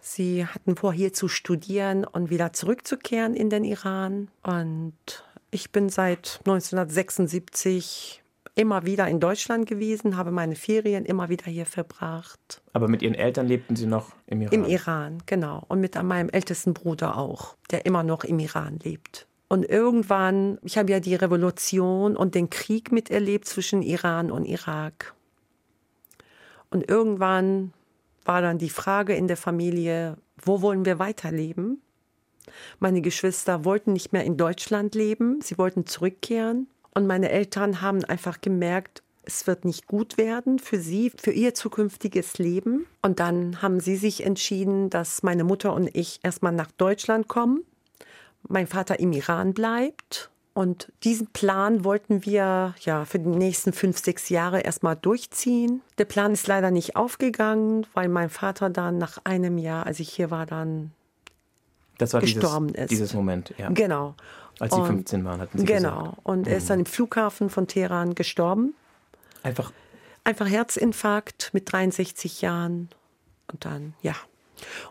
Sie 0.00 0.44
hatten 0.44 0.74
vor, 0.74 0.92
hier 0.92 1.12
zu 1.12 1.28
studieren 1.28 2.04
und 2.04 2.30
wieder 2.30 2.52
zurückzukehren 2.52 3.34
in 3.34 3.48
den 3.48 3.62
Iran. 3.62 4.32
Und 4.42 4.94
ich 5.50 5.72
bin 5.72 5.88
seit 5.88 6.40
1976 6.44 8.22
immer 8.54 8.84
wieder 8.84 9.06
in 9.06 9.20
Deutschland 9.20 9.68
gewesen, 9.68 10.16
habe 10.16 10.32
meine 10.32 10.56
Ferien 10.56 11.04
immer 11.04 11.28
wieder 11.28 11.44
hier 11.46 11.66
verbracht. 11.66 12.60
Aber 12.72 12.88
mit 12.88 13.02
Ihren 13.02 13.14
Eltern 13.14 13.46
lebten 13.46 13.76
Sie 13.76 13.86
noch 13.86 14.12
im 14.26 14.42
Iran? 14.42 14.52
Im 14.52 14.64
Iran, 14.64 15.22
genau. 15.26 15.64
Und 15.68 15.80
mit 15.80 16.00
meinem 16.02 16.28
ältesten 16.28 16.74
Bruder 16.74 17.16
auch, 17.16 17.56
der 17.70 17.86
immer 17.86 18.02
noch 18.02 18.24
im 18.24 18.40
Iran 18.40 18.80
lebt. 18.82 19.28
Und 19.46 19.64
irgendwann, 19.64 20.58
ich 20.62 20.76
habe 20.76 20.90
ja 20.90 21.00
die 21.00 21.14
Revolution 21.14 22.16
und 22.16 22.34
den 22.34 22.50
Krieg 22.50 22.92
miterlebt 22.92 23.46
zwischen 23.46 23.82
Iran 23.82 24.30
und 24.30 24.44
Irak. 24.44 25.14
Und 26.70 26.90
irgendwann 26.90 27.72
war 28.24 28.42
dann 28.42 28.58
die 28.58 28.68
Frage 28.68 29.14
in 29.14 29.26
der 29.28 29.38
Familie, 29.38 30.18
wo 30.36 30.60
wollen 30.60 30.84
wir 30.84 30.98
weiterleben? 30.98 31.80
Meine 32.78 33.00
Geschwister 33.00 33.64
wollten 33.64 33.92
nicht 33.92 34.12
mehr 34.12 34.24
in 34.24 34.36
Deutschland 34.36 34.94
leben, 34.94 35.40
sie 35.42 35.58
wollten 35.58 35.86
zurückkehren. 35.86 36.68
Und 36.94 37.06
meine 37.06 37.30
Eltern 37.30 37.80
haben 37.80 38.04
einfach 38.04 38.40
gemerkt, 38.40 39.02
es 39.28 39.46
wird 39.46 39.66
nicht 39.66 39.86
gut 39.86 40.16
werden 40.16 40.58
für 40.58 40.80
sie, 40.80 41.12
für 41.14 41.32
ihr 41.32 41.54
zukünftiges 41.54 42.38
Leben. 42.38 42.86
Und 43.02 43.20
dann 43.20 43.60
haben 43.60 43.78
sie 43.78 43.96
sich 43.96 44.24
entschieden, 44.24 44.88
dass 44.88 45.22
meine 45.22 45.44
Mutter 45.44 45.74
und 45.74 45.94
ich 45.94 46.20
erstmal 46.22 46.52
nach 46.52 46.70
Deutschland 46.72 47.28
kommen, 47.28 47.62
mein 48.48 48.66
Vater 48.66 48.98
im 49.00 49.12
Iran 49.12 49.52
bleibt. 49.52 50.30
Und 50.54 50.90
diesen 51.04 51.28
Plan 51.28 51.84
wollten 51.84 52.24
wir 52.24 52.74
ja 52.80 53.04
für 53.04 53.20
die 53.20 53.28
nächsten 53.28 53.72
fünf, 53.72 53.98
sechs 53.98 54.28
Jahre 54.28 54.60
erstmal 54.60 54.96
durchziehen. 54.96 55.82
Der 55.98 56.04
Plan 56.04 56.32
ist 56.32 56.48
leider 56.48 56.70
nicht 56.70 56.96
aufgegangen, 56.96 57.86
weil 57.94 58.08
mein 58.08 58.30
Vater 58.30 58.70
dann 58.70 58.98
nach 58.98 59.18
einem 59.22 59.58
Jahr, 59.58 59.86
als 59.86 60.00
ich 60.00 60.08
hier 60.08 60.30
war, 60.32 60.46
dann 60.46 60.90
das 61.98 62.14
war 62.14 62.20
gestorben 62.20 62.68
dieses, 62.68 62.82
ist. 62.84 62.90
Dieses 62.90 63.14
Moment, 63.14 63.54
ja. 63.58 63.68
Genau. 63.70 64.14
Als 64.60 64.74
Sie 64.74 64.80
Und- 64.80 64.86
15 64.86 65.24
waren, 65.24 65.40
hatten 65.40 65.58
Sie 65.58 65.64
Genau. 65.64 65.98
gesagt. 66.02 66.18
Und 66.24 66.48
er 66.48 66.56
ist 66.56 66.70
dann 66.70 66.80
im 66.80 66.86
Flughafen 66.86 67.50
von 67.50 67.66
Teheran 67.68 68.14
gestorben. 68.14 68.74
Einfach, 69.42 69.72
Einfach 70.24 70.48
Herzinfarkt 70.48 71.50
mit 71.54 71.70
63 71.72 72.42
Jahren. 72.42 72.88
Und 73.50 73.64
dann, 73.64 73.94
ja. 74.02 74.14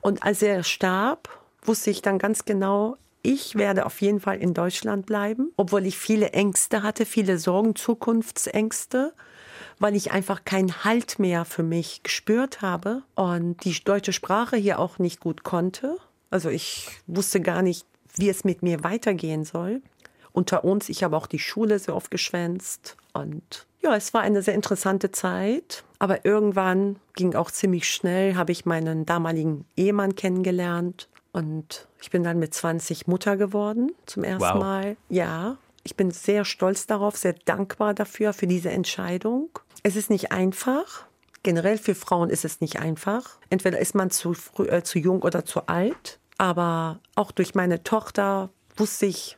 Und 0.01 0.23
als 0.23 0.41
er 0.41 0.63
starb, 0.63 1.29
wusste 1.61 1.91
ich 1.91 2.01
dann 2.01 2.17
ganz 2.17 2.45
genau, 2.45 2.95
ich 3.21 3.55
werde 3.55 3.85
auf 3.85 3.99
jeden 4.01 4.19
Fall 4.21 4.37
in 4.37 4.53
Deutschland 4.53 5.05
bleiben, 5.05 5.51
obwohl 5.57 5.85
ich 5.85 5.97
viele 5.97 6.31
Ängste 6.31 6.81
hatte, 6.81 7.05
viele 7.05 7.37
Sorgen, 7.37 7.75
Zukunftsängste, 7.75 9.13
weil 9.79 9.95
ich 9.95 10.11
einfach 10.11 10.43
keinen 10.45 10.83
Halt 10.83 11.19
mehr 11.19 11.45
für 11.45 11.63
mich 11.63 12.01
gespürt 12.03 12.61
habe 12.61 13.03
und 13.15 13.63
die 13.63 13.73
deutsche 13.83 14.13
Sprache 14.13 14.55
hier 14.57 14.79
auch 14.79 14.97
nicht 14.97 15.19
gut 15.19 15.43
konnte. 15.43 15.97
Also 16.29 16.49
ich 16.49 16.89
wusste 17.07 17.41
gar 17.41 17.61
nicht, 17.61 17.85
wie 18.15 18.29
es 18.29 18.43
mit 18.43 18.63
mir 18.63 18.83
weitergehen 18.83 19.43
soll. 19.43 19.81
Unter 20.33 20.63
uns, 20.63 20.89
ich 20.89 21.03
habe 21.03 21.17
auch 21.17 21.27
die 21.27 21.39
Schule 21.39 21.79
sehr 21.79 21.95
oft 21.95 22.11
geschwänzt 22.11 22.97
und 23.13 23.65
ja, 23.81 23.95
es 23.95 24.13
war 24.13 24.21
eine 24.21 24.41
sehr 24.41 24.53
interessante 24.53 25.11
Zeit. 25.11 25.83
Aber 25.99 26.25
irgendwann 26.25 26.97
ging 27.15 27.35
auch 27.35 27.51
ziemlich 27.51 27.89
schnell, 27.89 28.35
habe 28.35 28.51
ich 28.51 28.65
meinen 28.65 29.05
damaligen 29.05 29.65
Ehemann 29.75 30.15
kennengelernt 30.15 31.09
und 31.31 31.87
ich 32.01 32.11
bin 32.11 32.23
dann 32.23 32.39
mit 32.39 32.53
20 32.53 33.07
Mutter 33.07 33.37
geworden 33.37 33.91
zum 34.05 34.23
ersten 34.23 34.41
Wow. 34.41 34.59
Mal. 34.59 34.97
Ja, 35.09 35.57
ich 35.83 35.95
bin 35.95 36.11
sehr 36.11 36.45
stolz 36.45 36.85
darauf, 36.85 37.15
sehr 37.17 37.33
dankbar 37.45 37.93
dafür, 37.93 38.33
für 38.33 38.47
diese 38.47 38.69
Entscheidung. 38.69 39.49
Es 39.83 39.95
ist 39.95 40.09
nicht 40.09 40.31
einfach. 40.31 41.06
Generell 41.47 41.77
für 41.77 41.95
Frauen 41.95 42.29
ist 42.29 42.43
es 42.43 42.59
nicht 42.59 42.77
einfach. 42.81 43.37
Entweder 43.49 43.79
ist 43.79 43.95
man 43.95 44.09
zu, 44.09 44.33
früh, 44.33 44.67
äh, 44.67 44.83
zu 44.83 44.99
jung 44.99 45.21
oder 45.21 45.45
zu 45.45 45.67
alt. 45.67 46.19
Aber 46.37 46.99
auch 47.15 47.31
durch 47.31 47.55
meine 47.55 47.83
Tochter 47.83 48.49
wusste 48.75 49.05
ich, 49.05 49.37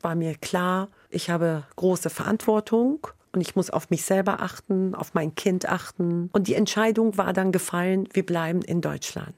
war 0.00 0.14
mir 0.14 0.36
klar, 0.36 0.86
ich 1.08 1.28
habe 1.28 1.64
große 1.74 2.08
Verantwortung 2.08 3.04
und 3.32 3.40
ich 3.40 3.56
muss 3.56 3.68
auf 3.68 3.90
mich 3.90 4.04
selber 4.04 4.40
achten, 4.40 4.94
auf 4.94 5.12
mein 5.14 5.34
Kind 5.34 5.68
achten. 5.68 6.30
Und 6.32 6.46
die 6.46 6.54
Entscheidung 6.54 7.18
war 7.18 7.32
dann 7.32 7.50
gefallen, 7.50 8.08
wir 8.12 8.24
bleiben 8.24 8.62
in 8.62 8.80
Deutschland. 8.80 9.34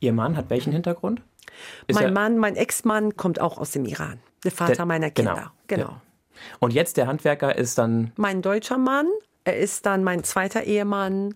Ihr 0.00 0.14
Mann 0.14 0.38
hat 0.38 0.48
welchen 0.48 0.72
Hintergrund? 0.72 1.20
Ist 1.86 2.00
mein 2.00 2.14
Mann, 2.14 2.38
mein 2.38 2.56
Ex-Mann 2.56 3.14
kommt 3.18 3.42
auch 3.42 3.58
aus 3.58 3.72
dem 3.72 3.84
Iran. 3.84 4.20
Der 4.42 4.52
Vater 4.52 4.72
Der- 4.72 4.86
meiner 4.86 5.10
genau, 5.10 5.34
Kinder. 5.34 5.52
Genau. 5.66 5.82
ja. 5.88 6.00
Und 6.60 6.72
jetzt 6.72 6.96
der 6.96 7.08
Handwerker 7.08 7.56
ist 7.58 7.76
dann, 7.76 8.10
Mein 8.16 8.40
deutscher 8.40 8.78
Mann, 8.78 9.06
er 9.44 9.56
ist 9.58 9.86
dann 9.86 10.04
mein 10.04 10.24
zweiter 10.24 10.64
Ehemann 10.64 11.34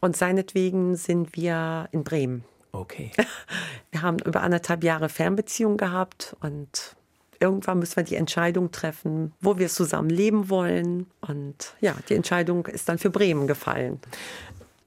und 0.00 0.16
seinetwegen 0.16 0.96
sind 0.96 1.36
wir 1.36 1.88
in 1.92 2.04
Bremen. 2.04 2.44
okay. 2.72 3.10
Wir 3.90 4.02
haben 4.02 4.18
über 4.18 4.42
anderthalb 4.42 4.84
Jahre 4.84 5.08
Fernbeziehung 5.08 5.76
gehabt 5.78 6.36
und 6.40 6.94
irgendwann 7.40 7.78
müssen 7.78 7.96
wir 7.96 8.02
die 8.04 8.16
Entscheidung 8.16 8.70
treffen, 8.70 9.32
wo 9.40 9.58
wir 9.58 9.68
zusammen 9.68 10.10
leben 10.10 10.50
wollen. 10.50 11.06
Und 11.22 11.74
ja, 11.80 11.94
die 12.08 12.14
Entscheidung 12.14 12.66
ist 12.66 12.88
dann 12.88 12.98
für 12.98 13.08
Bremen 13.10 13.46
gefallen. 13.46 13.98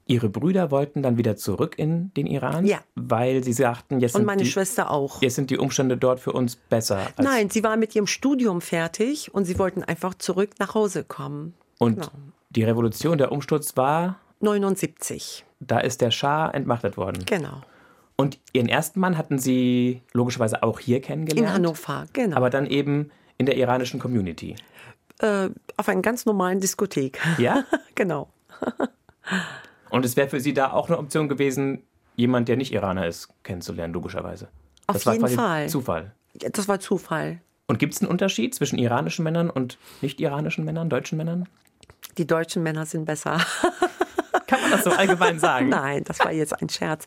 Ihre 0.06 0.28
Brüder 0.28 0.70
wollten 0.70 1.02
dann 1.02 1.16
wieder 1.16 1.36
zurück 1.36 1.74
in 1.78 2.12
den 2.14 2.26
Iran? 2.26 2.64
Ja. 2.64 2.78
Weil 2.94 3.42
sie 3.42 3.52
sagten, 3.52 3.98
jetzt 4.00 4.14
Und 4.14 4.20
sind, 4.20 4.26
meine 4.26 4.42
die, 4.44 4.50
Schwester 4.50 4.90
auch. 4.90 5.20
jetzt 5.20 5.34
sind 5.34 5.50
die 5.50 5.58
Umstände 5.58 5.96
dort 5.96 6.20
für 6.20 6.32
uns 6.32 6.54
besser. 6.56 7.08
Nein, 7.18 7.50
sie 7.50 7.64
war 7.64 7.76
mit 7.76 7.94
ihrem 7.96 8.06
Studium 8.06 8.60
fertig 8.60 9.34
und 9.34 9.46
sie 9.46 9.58
wollten 9.58 9.82
einfach 9.82 10.14
zurück 10.14 10.50
nach 10.58 10.74
Hause 10.74 11.02
kommen. 11.04 11.54
Und 11.78 11.96
Genau. 11.96 12.08
Die 12.54 12.64
Revolution, 12.64 13.18
der 13.18 13.32
Umsturz 13.32 13.76
war, 13.76 14.18
79, 14.40 15.44
da 15.60 15.78
ist 15.78 16.00
der 16.00 16.10
Schah 16.10 16.50
entmachtet 16.50 16.96
worden. 16.96 17.24
genau. 17.26 17.62
Und 18.16 18.38
ihren 18.52 18.68
ersten 18.68 19.00
Mann 19.00 19.16
hatten 19.16 19.38
sie 19.38 20.02
logischerweise 20.12 20.62
auch 20.62 20.78
hier 20.78 20.96
In 20.98 21.02
kennengelernt. 21.02 21.54
Hannover, 21.54 22.06
genau. 22.12 22.36
Aber 22.36 22.50
dann 22.50 22.66
eben 22.66 23.10
in 23.38 23.46
der 23.46 23.56
iranischen 23.56 23.98
Community. 23.98 24.54
äh, 25.20 25.48
auf 25.76 25.88
einer 25.88 26.02
ganz 26.02 26.26
normalen 26.26 26.60
Diskothek. 26.60 27.18
Ja? 27.38 27.64
genau. 27.94 28.28
Und 29.90 30.04
es 30.04 30.16
wäre 30.16 30.28
für 30.28 30.40
sie 30.40 30.52
da 30.54 30.72
auch 30.72 30.88
eine 30.88 30.98
Option 30.98 31.28
gewesen, 31.28 31.82
jemand, 32.14 32.48
der 32.48 32.56
nicht 32.56 32.72
Iraner 32.72 33.06
ist, 33.06 33.28
kennenzulernen, 33.42 33.94
logischerweise. 33.94 34.48
Auf 34.86 34.96
das 34.96 35.06
war 35.06 35.14
jeden 35.14 35.28
Fall. 35.28 35.68
Zufall. 35.68 36.12
Das 36.34 36.68
war 36.68 36.80
Zufall. 36.80 37.40
Und 37.66 37.78
gibt 37.78 37.94
es 37.94 38.02
einen 38.02 38.10
Unterschied 38.10 38.54
zwischen 38.54 38.78
iranischen 38.78 39.22
Männern 39.24 39.48
und 39.50 39.78
nicht-iranischen 40.02 40.64
Männern, 40.64 40.90
deutschen 40.90 41.16
Männern? 41.18 41.48
Die 42.18 42.26
deutschen 42.26 42.62
Männer 42.62 42.86
sind 42.86 43.04
besser. 43.04 43.40
Kann 44.46 44.60
man 44.60 44.70
das 44.70 44.84
so 44.84 44.90
allgemein 44.90 45.38
sagen? 45.38 45.68
Nein, 45.68 46.04
das 46.04 46.18
war 46.20 46.32
jetzt 46.32 46.60
ein 46.60 46.68
Scherz. 46.68 47.06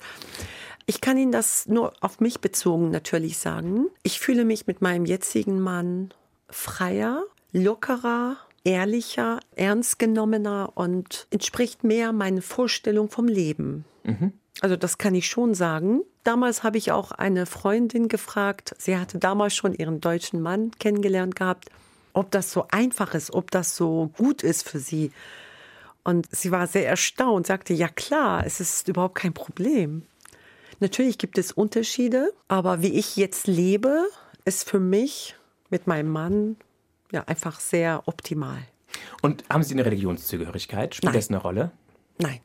Ich 0.87 1.01
kann 1.01 1.17
Ihnen 1.17 1.31
das 1.31 1.67
nur 1.67 1.93
auf 2.01 2.19
mich 2.19 2.41
bezogen 2.41 2.91
natürlich 2.91 3.37
sagen. 3.37 3.87
Ich 4.03 4.19
fühle 4.19 4.45
mich 4.45 4.67
mit 4.67 4.81
meinem 4.81 5.05
jetzigen 5.05 5.59
Mann 5.59 6.13
freier, 6.49 7.23
lockerer, 7.51 8.37
ehrlicher, 8.63 9.39
ernstgenommener 9.55 10.71
und 10.75 11.27
entspricht 11.31 11.83
mehr 11.83 12.11
meinen 12.13 12.41
Vorstellungen 12.41 13.09
vom 13.09 13.27
Leben. 13.27 13.85
Also 14.61 14.75
das 14.75 14.97
kann 14.97 15.15
ich 15.15 15.27
schon 15.27 15.53
sagen. 15.53 16.01
Damals 16.23 16.63
habe 16.63 16.77
ich 16.77 16.91
auch 16.91 17.11
eine 17.11 17.45
Freundin 17.45 18.07
gefragt, 18.07 18.75
sie 18.79 18.97
hatte 18.97 19.19
damals 19.19 19.55
schon 19.55 19.73
ihren 19.73 20.01
deutschen 20.01 20.41
Mann 20.41 20.71
kennengelernt 20.79 21.35
gehabt, 21.35 21.69
ob 22.15 22.31
das 22.31 22.51
so 22.51 22.65
einfach 22.71 23.13
ist, 23.13 23.33
ob 23.33 23.51
das 23.51 23.75
so 23.75 24.09
gut 24.17 24.41
ist 24.41 24.67
für 24.67 24.79
sie. 24.79 25.11
Und 26.03 26.27
sie 26.33 26.51
war 26.51 26.67
sehr 26.67 26.87
erstaunt, 26.87 27.47
sagte, 27.47 27.73
ja 27.73 27.87
klar, 27.87 28.45
es 28.45 28.59
ist 28.59 28.87
überhaupt 28.87 29.15
kein 29.15 29.33
Problem. 29.33 30.03
Natürlich 30.79 31.17
gibt 31.17 31.37
es 31.37 31.51
Unterschiede, 31.51 32.31
aber 32.47 32.81
wie 32.81 32.93
ich 32.97 33.15
jetzt 33.15 33.47
lebe, 33.47 34.05
ist 34.45 34.69
für 34.69 34.79
mich 34.79 35.35
mit 35.69 35.87
meinem 35.87 36.09
Mann 36.09 36.57
ja 37.11 37.23
einfach 37.23 37.59
sehr 37.59 38.03
optimal. 38.05 38.59
Und 39.21 39.43
haben 39.49 39.63
Sie 39.63 39.73
eine 39.73 39.85
Religionszugehörigkeit? 39.85 40.95
Spielt 40.95 41.13
Nein. 41.13 41.19
das 41.19 41.29
eine 41.29 41.37
Rolle? 41.37 41.71
Nein. 42.17 42.39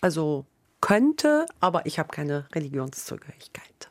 Also 0.00 0.44
könnte, 0.80 1.46
aber 1.60 1.86
ich 1.86 1.98
habe 1.98 2.08
keine 2.08 2.46
Religionszugehörigkeit. 2.54 3.90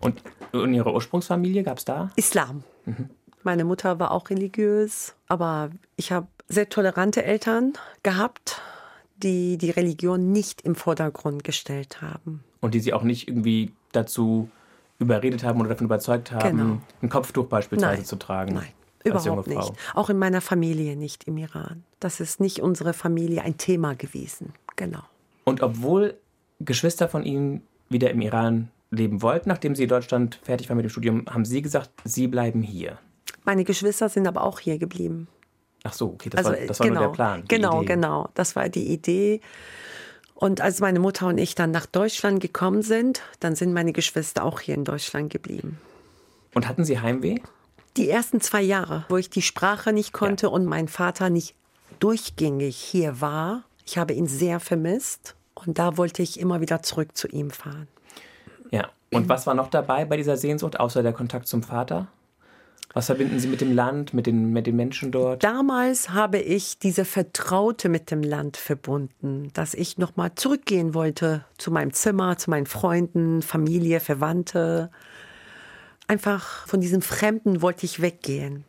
Und 0.00 0.22
in 0.52 0.74
Ihrer 0.74 0.92
Ursprungsfamilie 0.92 1.62
gab 1.62 1.78
es 1.78 1.84
da? 1.84 2.10
Islam. 2.16 2.64
Meine 3.44 3.64
Mutter 3.64 3.98
war 3.98 4.10
auch 4.12 4.30
religiös, 4.30 5.14
aber 5.28 5.70
ich 5.96 6.12
habe 6.12 6.26
sehr 6.48 6.68
tolerante 6.68 7.24
Eltern 7.24 7.72
gehabt, 8.02 8.60
die 9.16 9.56
die 9.58 9.70
Religion 9.70 10.32
nicht 10.32 10.62
im 10.62 10.74
Vordergrund 10.74 11.44
gestellt 11.44 12.02
haben. 12.02 12.44
Und 12.60 12.74
die 12.74 12.80
Sie 12.80 12.92
auch 12.92 13.02
nicht 13.02 13.28
irgendwie 13.28 13.72
dazu 13.92 14.48
überredet 14.98 15.42
haben 15.44 15.60
oder 15.60 15.70
davon 15.70 15.86
überzeugt 15.86 16.30
haben, 16.32 16.56
Genau. 16.58 16.78
ein 17.02 17.08
Kopftuch 17.08 17.46
beispielsweise 17.46 17.96
Nein. 17.96 18.04
zu 18.04 18.16
tragen? 18.16 18.54
Nein, 18.54 18.68
überhaupt 19.04 19.48
nicht. 19.48 19.72
Auch 19.94 20.10
in 20.10 20.18
meiner 20.18 20.40
Familie 20.40 20.96
nicht 20.96 21.24
im 21.24 21.36
Iran. 21.38 21.82
Das 22.00 22.20
ist 22.20 22.40
nicht 22.40 22.60
unsere 22.60 22.92
Familie 22.92 23.42
ein 23.42 23.56
Thema 23.58 23.94
gewesen. 23.94 24.52
Genau. 24.76 25.02
Und 25.44 25.62
obwohl 25.62 26.14
Geschwister 26.60 27.08
von 27.08 27.24
Ihnen 27.24 27.62
wieder 27.88 28.10
im 28.10 28.20
Iran 28.20 28.70
leben 28.90 29.22
wollten, 29.22 29.48
nachdem 29.48 29.74
Sie 29.74 29.84
in 29.84 29.88
Deutschland 29.88 30.38
fertig 30.42 30.68
waren 30.68 30.76
mit 30.76 30.84
dem 30.84 30.90
Studium, 30.90 31.24
haben 31.28 31.44
Sie 31.44 31.62
gesagt, 31.62 31.90
Sie 32.04 32.28
bleiben 32.28 32.62
hier. 32.62 32.98
Meine 33.44 33.64
Geschwister 33.64 34.08
sind 34.08 34.26
aber 34.26 34.44
auch 34.44 34.60
hier 34.60 34.78
geblieben. 34.78 35.28
Ach 35.84 35.92
so, 35.92 36.10
okay, 36.10 36.30
das 36.30 36.44
war, 36.44 36.56
äh, 36.56 36.66
das 36.66 36.80
war 36.80 36.86
nur 36.86 36.98
der 36.98 37.08
Plan. 37.08 37.44
genau, 37.48 37.78
Idee. 37.78 37.94
genau. 37.94 38.28
Das 38.34 38.54
war 38.54 38.68
die 38.68 38.92
Idee. 38.92 39.40
Und 40.34 40.60
als 40.60 40.80
meine 40.80 40.98
Mutter 40.98 41.28
und 41.28 41.38
ich 41.38 41.54
dann 41.54 41.70
nach 41.70 41.86
Deutschland 41.86 42.40
gekommen 42.40 42.82
sind, 42.82 43.22
dann 43.40 43.54
sind 43.54 43.72
meine 43.72 43.92
Geschwister 43.92 44.44
auch 44.44 44.60
hier 44.60 44.74
in 44.74 44.84
Deutschland 44.84 45.32
geblieben. 45.32 45.78
Und 46.54 46.68
hatten 46.68 46.84
Sie 46.84 47.00
Heimweh? 47.00 47.36
Die 47.96 48.08
ersten 48.08 48.40
zwei 48.40 48.62
Jahre, 48.62 49.04
wo 49.08 49.16
ich 49.16 49.30
die 49.30 49.42
Sprache 49.42 49.92
nicht 49.92 50.12
konnte 50.12 50.50
und 50.50 50.64
mein 50.64 50.88
Vater 50.88 51.30
nicht 51.30 51.54
durchgängig 52.00 52.76
hier 52.76 53.20
war, 53.20 53.64
ich 53.84 53.98
habe 53.98 54.14
ihn 54.14 54.26
sehr 54.26 54.60
vermisst. 54.60 55.34
Und 55.54 55.78
da 55.78 55.96
wollte 55.96 56.22
ich 56.22 56.40
immer 56.40 56.60
wieder 56.60 56.82
zurück 56.82 57.16
zu 57.16 57.28
ihm 57.28 57.50
fahren. 57.50 57.88
Ja. 58.70 58.88
Und 59.12 59.28
was 59.28 59.46
war 59.46 59.54
noch 59.54 59.68
dabei 59.68 60.06
bei 60.06 60.16
dieser 60.16 60.38
Sehnsucht, 60.38 60.80
außer 60.80 61.02
der 61.02 61.12
Kontakt 61.12 61.46
zum 61.46 61.62
Vater? 61.62 62.08
Was 62.94 63.06
verbinden 63.06 63.38
Sie 63.38 63.48
mit 63.48 63.62
dem 63.62 63.74
Land, 63.74 64.12
mit 64.12 64.26
den, 64.26 64.52
mit 64.52 64.66
den 64.66 64.76
Menschen 64.76 65.12
dort? 65.12 65.42
Damals 65.42 66.10
habe 66.10 66.38
ich 66.38 66.78
diese 66.78 67.04
Vertraute 67.06 67.88
mit 67.88 68.10
dem 68.10 68.22
Land 68.22 68.58
verbunden, 68.58 69.50
dass 69.54 69.72
ich 69.72 69.96
nochmal 69.96 70.34
zurückgehen 70.34 70.92
wollte 70.92 71.44
zu 71.56 71.70
meinem 71.70 71.92
Zimmer, 71.94 72.36
zu 72.36 72.50
meinen 72.50 72.66
Freunden, 72.66 73.40
Familie, 73.40 74.00
Verwandte. 74.00 74.90
Einfach 76.06 76.66
von 76.66 76.82
diesem 76.82 77.00
Fremden 77.00 77.62
wollte 77.62 77.86
ich 77.86 78.02
weggehen. 78.02 78.64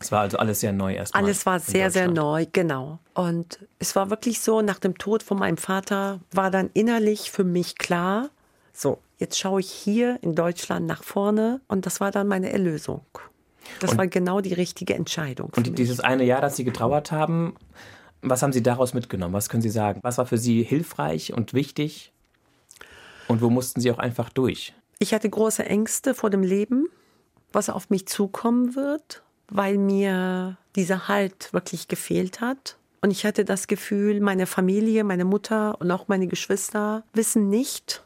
Es 0.00 0.12
war 0.12 0.20
also 0.20 0.38
alles 0.38 0.60
sehr 0.60 0.72
neu 0.72 0.94
erstmal. 0.94 1.22
Alles 1.22 1.46
war 1.46 1.60
sehr, 1.60 1.90
sehr 1.90 2.10
neu, 2.10 2.46
genau. 2.52 2.98
Und 3.14 3.60
es 3.78 3.96
war 3.96 4.10
wirklich 4.10 4.40
so, 4.40 4.60
nach 4.60 4.78
dem 4.78 4.98
Tod 4.98 5.22
von 5.22 5.38
meinem 5.38 5.56
Vater 5.56 6.20
war 6.32 6.50
dann 6.50 6.68
innerlich 6.74 7.30
für 7.30 7.44
mich 7.44 7.78
klar, 7.78 8.28
so, 8.74 8.98
jetzt 9.18 9.38
schaue 9.38 9.60
ich 9.60 9.70
hier 9.70 10.18
in 10.22 10.34
Deutschland 10.34 10.86
nach 10.86 11.02
vorne 11.02 11.60
und 11.68 11.86
das 11.86 12.00
war 12.00 12.10
dann 12.10 12.28
meine 12.28 12.52
Erlösung. 12.52 13.00
Das 13.80 13.92
und, 13.92 13.98
war 13.98 14.06
genau 14.06 14.40
die 14.40 14.54
richtige 14.54 14.94
Entscheidung. 14.94 15.52
und 15.56 15.78
dieses 15.78 16.00
eine 16.00 16.24
Jahr, 16.24 16.40
das 16.40 16.56
Sie 16.56 16.64
getrauert 16.64 17.12
haben, 17.12 17.54
was 18.22 18.42
haben 18.42 18.52
Sie 18.52 18.62
daraus 18.62 18.94
mitgenommen? 18.94 19.34
Was 19.34 19.48
können 19.48 19.62
Sie 19.62 19.70
sagen? 19.70 20.00
Was 20.02 20.18
war 20.18 20.26
für 20.26 20.38
Sie 20.38 20.62
hilfreich 20.62 21.32
und 21.32 21.54
wichtig? 21.54 22.12
Und 23.28 23.42
wo 23.42 23.50
mussten 23.50 23.80
Sie 23.80 23.90
auch 23.90 23.98
einfach 23.98 24.30
durch? 24.30 24.74
Ich 24.98 25.12
hatte 25.12 25.28
große 25.28 25.64
Ängste 25.64 26.14
vor 26.14 26.30
dem 26.30 26.42
Leben, 26.42 26.88
was 27.52 27.68
auf 27.68 27.90
mich 27.90 28.06
zukommen 28.06 28.74
wird, 28.74 29.22
weil 29.48 29.78
mir 29.78 30.56
dieser 30.74 31.08
Halt 31.08 31.52
wirklich 31.52 31.88
gefehlt 31.88 32.40
hat. 32.40 32.76
Und 33.02 33.10
ich 33.10 33.24
hatte 33.24 33.44
das 33.44 33.66
Gefühl, 33.66 34.20
meine 34.20 34.46
Familie, 34.46 35.04
meine 35.04 35.24
Mutter 35.24 35.80
und 35.80 35.90
auch 35.90 36.08
meine 36.08 36.26
Geschwister 36.26 37.04
wissen 37.12 37.48
nicht, 37.48 38.02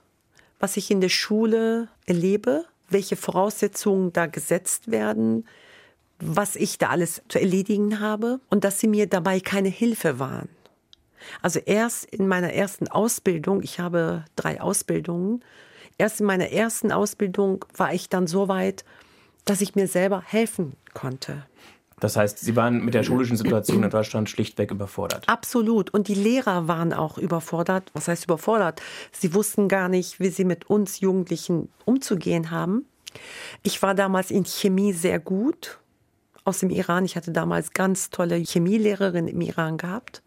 was 0.59 0.77
ich 0.77 0.91
in 0.91 1.01
der 1.01 1.09
Schule 1.09 1.89
erlebe, 2.07 2.65
welche 2.91 3.17
Voraussetzungen 3.17 4.13
da 4.13 4.27
gesetzt 4.27 4.91
werden, 4.91 5.47
was 6.19 6.57
ich 6.57 6.79
da 6.79 6.89
alles 6.89 7.23
zu 7.29 7.41
erledigen 7.41 8.01
habe 8.01 8.41
und 8.51 8.65
dass 8.65 8.79
sie 8.79 8.89
mir 8.89 9.07
dabei 9.07 9.41
keine 9.41 9.69
Hilfe 9.69 10.19
waren. 10.19 10.49
Also 11.43 11.61
erst 11.61 12.05
in 12.07 12.29
meiner 12.29 12.53
ersten 12.53 12.89
Ausbildung, 12.89 13.63
ich 13.63 13.81
habe 13.81 14.25
drei 14.37 14.61
Ausbildungen, 14.61 15.43
erst 15.99 16.21
in 16.21 16.27
meiner 16.27 16.51
ersten 16.51 16.93
Ausbildung 16.93 17.65
war 17.77 17.93
ich 17.93 18.09
dann 18.09 18.27
so 18.27 18.49
weit, 18.49 18.85
dass 19.45 19.61
ich 19.61 19.75
mir 19.75 19.87
selber 19.87 20.23
helfen 20.23 20.75
konnte. 20.95 21.45
Das 22.01 22.17
heißt, 22.17 22.39
Sie 22.39 22.57
waren 22.57 22.85
mit 22.85 22.95
der 22.95 23.03
schulischen 23.03 23.37
Situation 23.37 23.83
in 23.83 23.91
Deutschland 23.91 24.29
schlichtweg 24.29 24.71
überfordert. 24.71 25.29
Absolut. 25.29 25.91
Und 25.91 26.09
die 26.09 26.15
Lehrer 26.15 26.67
waren 26.67 26.93
auch 26.93 27.19
überfordert. 27.19 27.91
Was 27.93 28.09
heißt 28.09 28.25
überfordert? 28.25 28.81
Sie 29.13 29.35
wussten 29.35 29.69
gar 29.69 29.89
nicht, 29.89 30.19
wie 30.19 30.31
sie 30.31 30.45
mit 30.45 30.69
uns 30.69 31.01
Jugendlichen 31.01 31.69
umzugehen 31.85 32.51
haben. 32.51 32.87
Ich 33.63 33.83
war 33.83 33.95
damals 33.95 34.31
in 34.31 34.45
Chemie 34.45 34.93
sehr 34.93 35.19
gut 35.19 35.79
aus 36.45 36.61
dem 36.61 36.71
Iran. 36.71 37.05
Ich 37.05 37.17
hatte 37.17 37.33
damals 37.33 37.73
ganz 37.73 38.11
tolle 38.11 38.37
Chemielehrerin 38.37 39.29
im 39.29 39.41
Iran 39.43 39.77
gehabt. 39.77 40.23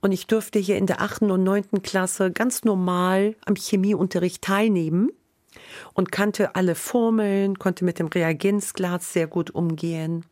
Und 0.00 0.12
ich 0.12 0.28
durfte 0.28 0.60
hier 0.60 0.76
in 0.76 0.86
der 0.86 1.00
achten 1.00 1.30
und 1.30 1.42
neunten 1.42 1.82
Klasse 1.82 2.30
ganz 2.30 2.62
normal 2.62 3.34
am 3.44 3.56
Chemieunterricht 3.56 4.42
teilnehmen 4.42 5.10
und 5.92 6.12
kannte 6.12 6.54
alle 6.54 6.76
Formeln, 6.76 7.58
konnte 7.58 7.84
mit 7.84 7.98
dem 7.98 8.06
Reagenzglas 8.06 9.12
sehr 9.12 9.26
gut 9.26 9.50
umgehen. 9.50 10.24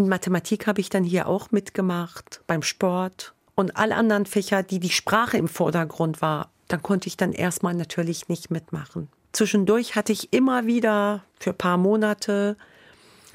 In 0.00 0.08
Mathematik 0.08 0.66
habe 0.66 0.80
ich 0.80 0.88
dann 0.88 1.04
hier 1.04 1.28
auch 1.28 1.50
mitgemacht, 1.50 2.40
beim 2.46 2.62
Sport 2.62 3.34
und 3.54 3.76
alle 3.76 3.96
anderen 3.96 4.24
Fächer, 4.24 4.62
die 4.62 4.80
die 4.80 4.88
Sprache 4.88 5.36
im 5.36 5.46
Vordergrund 5.46 6.22
war, 6.22 6.48
dann 6.68 6.82
konnte 6.82 7.06
ich 7.06 7.18
dann 7.18 7.34
erstmal 7.34 7.74
natürlich 7.74 8.30
nicht 8.30 8.50
mitmachen. 8.50 9.10
Zwischendurch 9.32 9.96
hatte 9.96 10.12
ich 10.12 10.32
immer 10.32 10.64
wieder 10.64 11.22
für 11.38 11.50
ein 11.50 11.58
paar 11.58 11.76
Monate 11.76 12.56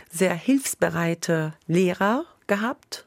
sehr 0.09 0.33
hilfsbereite 0.33 1.53
Lehrer 1.67 2.25
gehabt, 2.47 3.05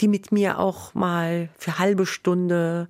die 0.00 0.08
mit 0.08 0.32
mir 0.32 0.58
auch 0.58 0.94
mal 0.94 1.50
für 1.58 1.78
halbe 1.78 2.06
Stunde 2.06 2.88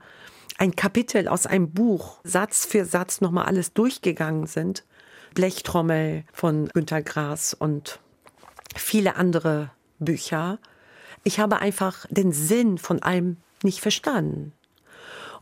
ein 0.58 0.76
Kapitel 0.76 1.26
aus 1.26 1.44
einem 1.44 1.72
Buch 1.72 2.20
Satz 2.22 2.64
für 2.64 2.84
Satz 2.84 3.20
nochmal 3.20 3.46
alles 3.46 3.72
durchgegangen 3.72 4.46
sind. 4.46 4.84
Blechtrommel 5.34 6.22
von 6.32 6.68
Günter 6.68 7.02
Grass 7.02 7.52
und 7.52 7.98
viele 8.76 9.16
andere 9.16 9.72
Bücher. 9.98 10.58
Ich 11.22 11.40
habe 11.40 11.58
einfach 11.58 12.06
den 12.10 12.32
Sinn 12.32 12.78
von 12.78 13.02
allem 13.02 13.38
nicht 13.62 13.80
verstanden. 13.80 14.52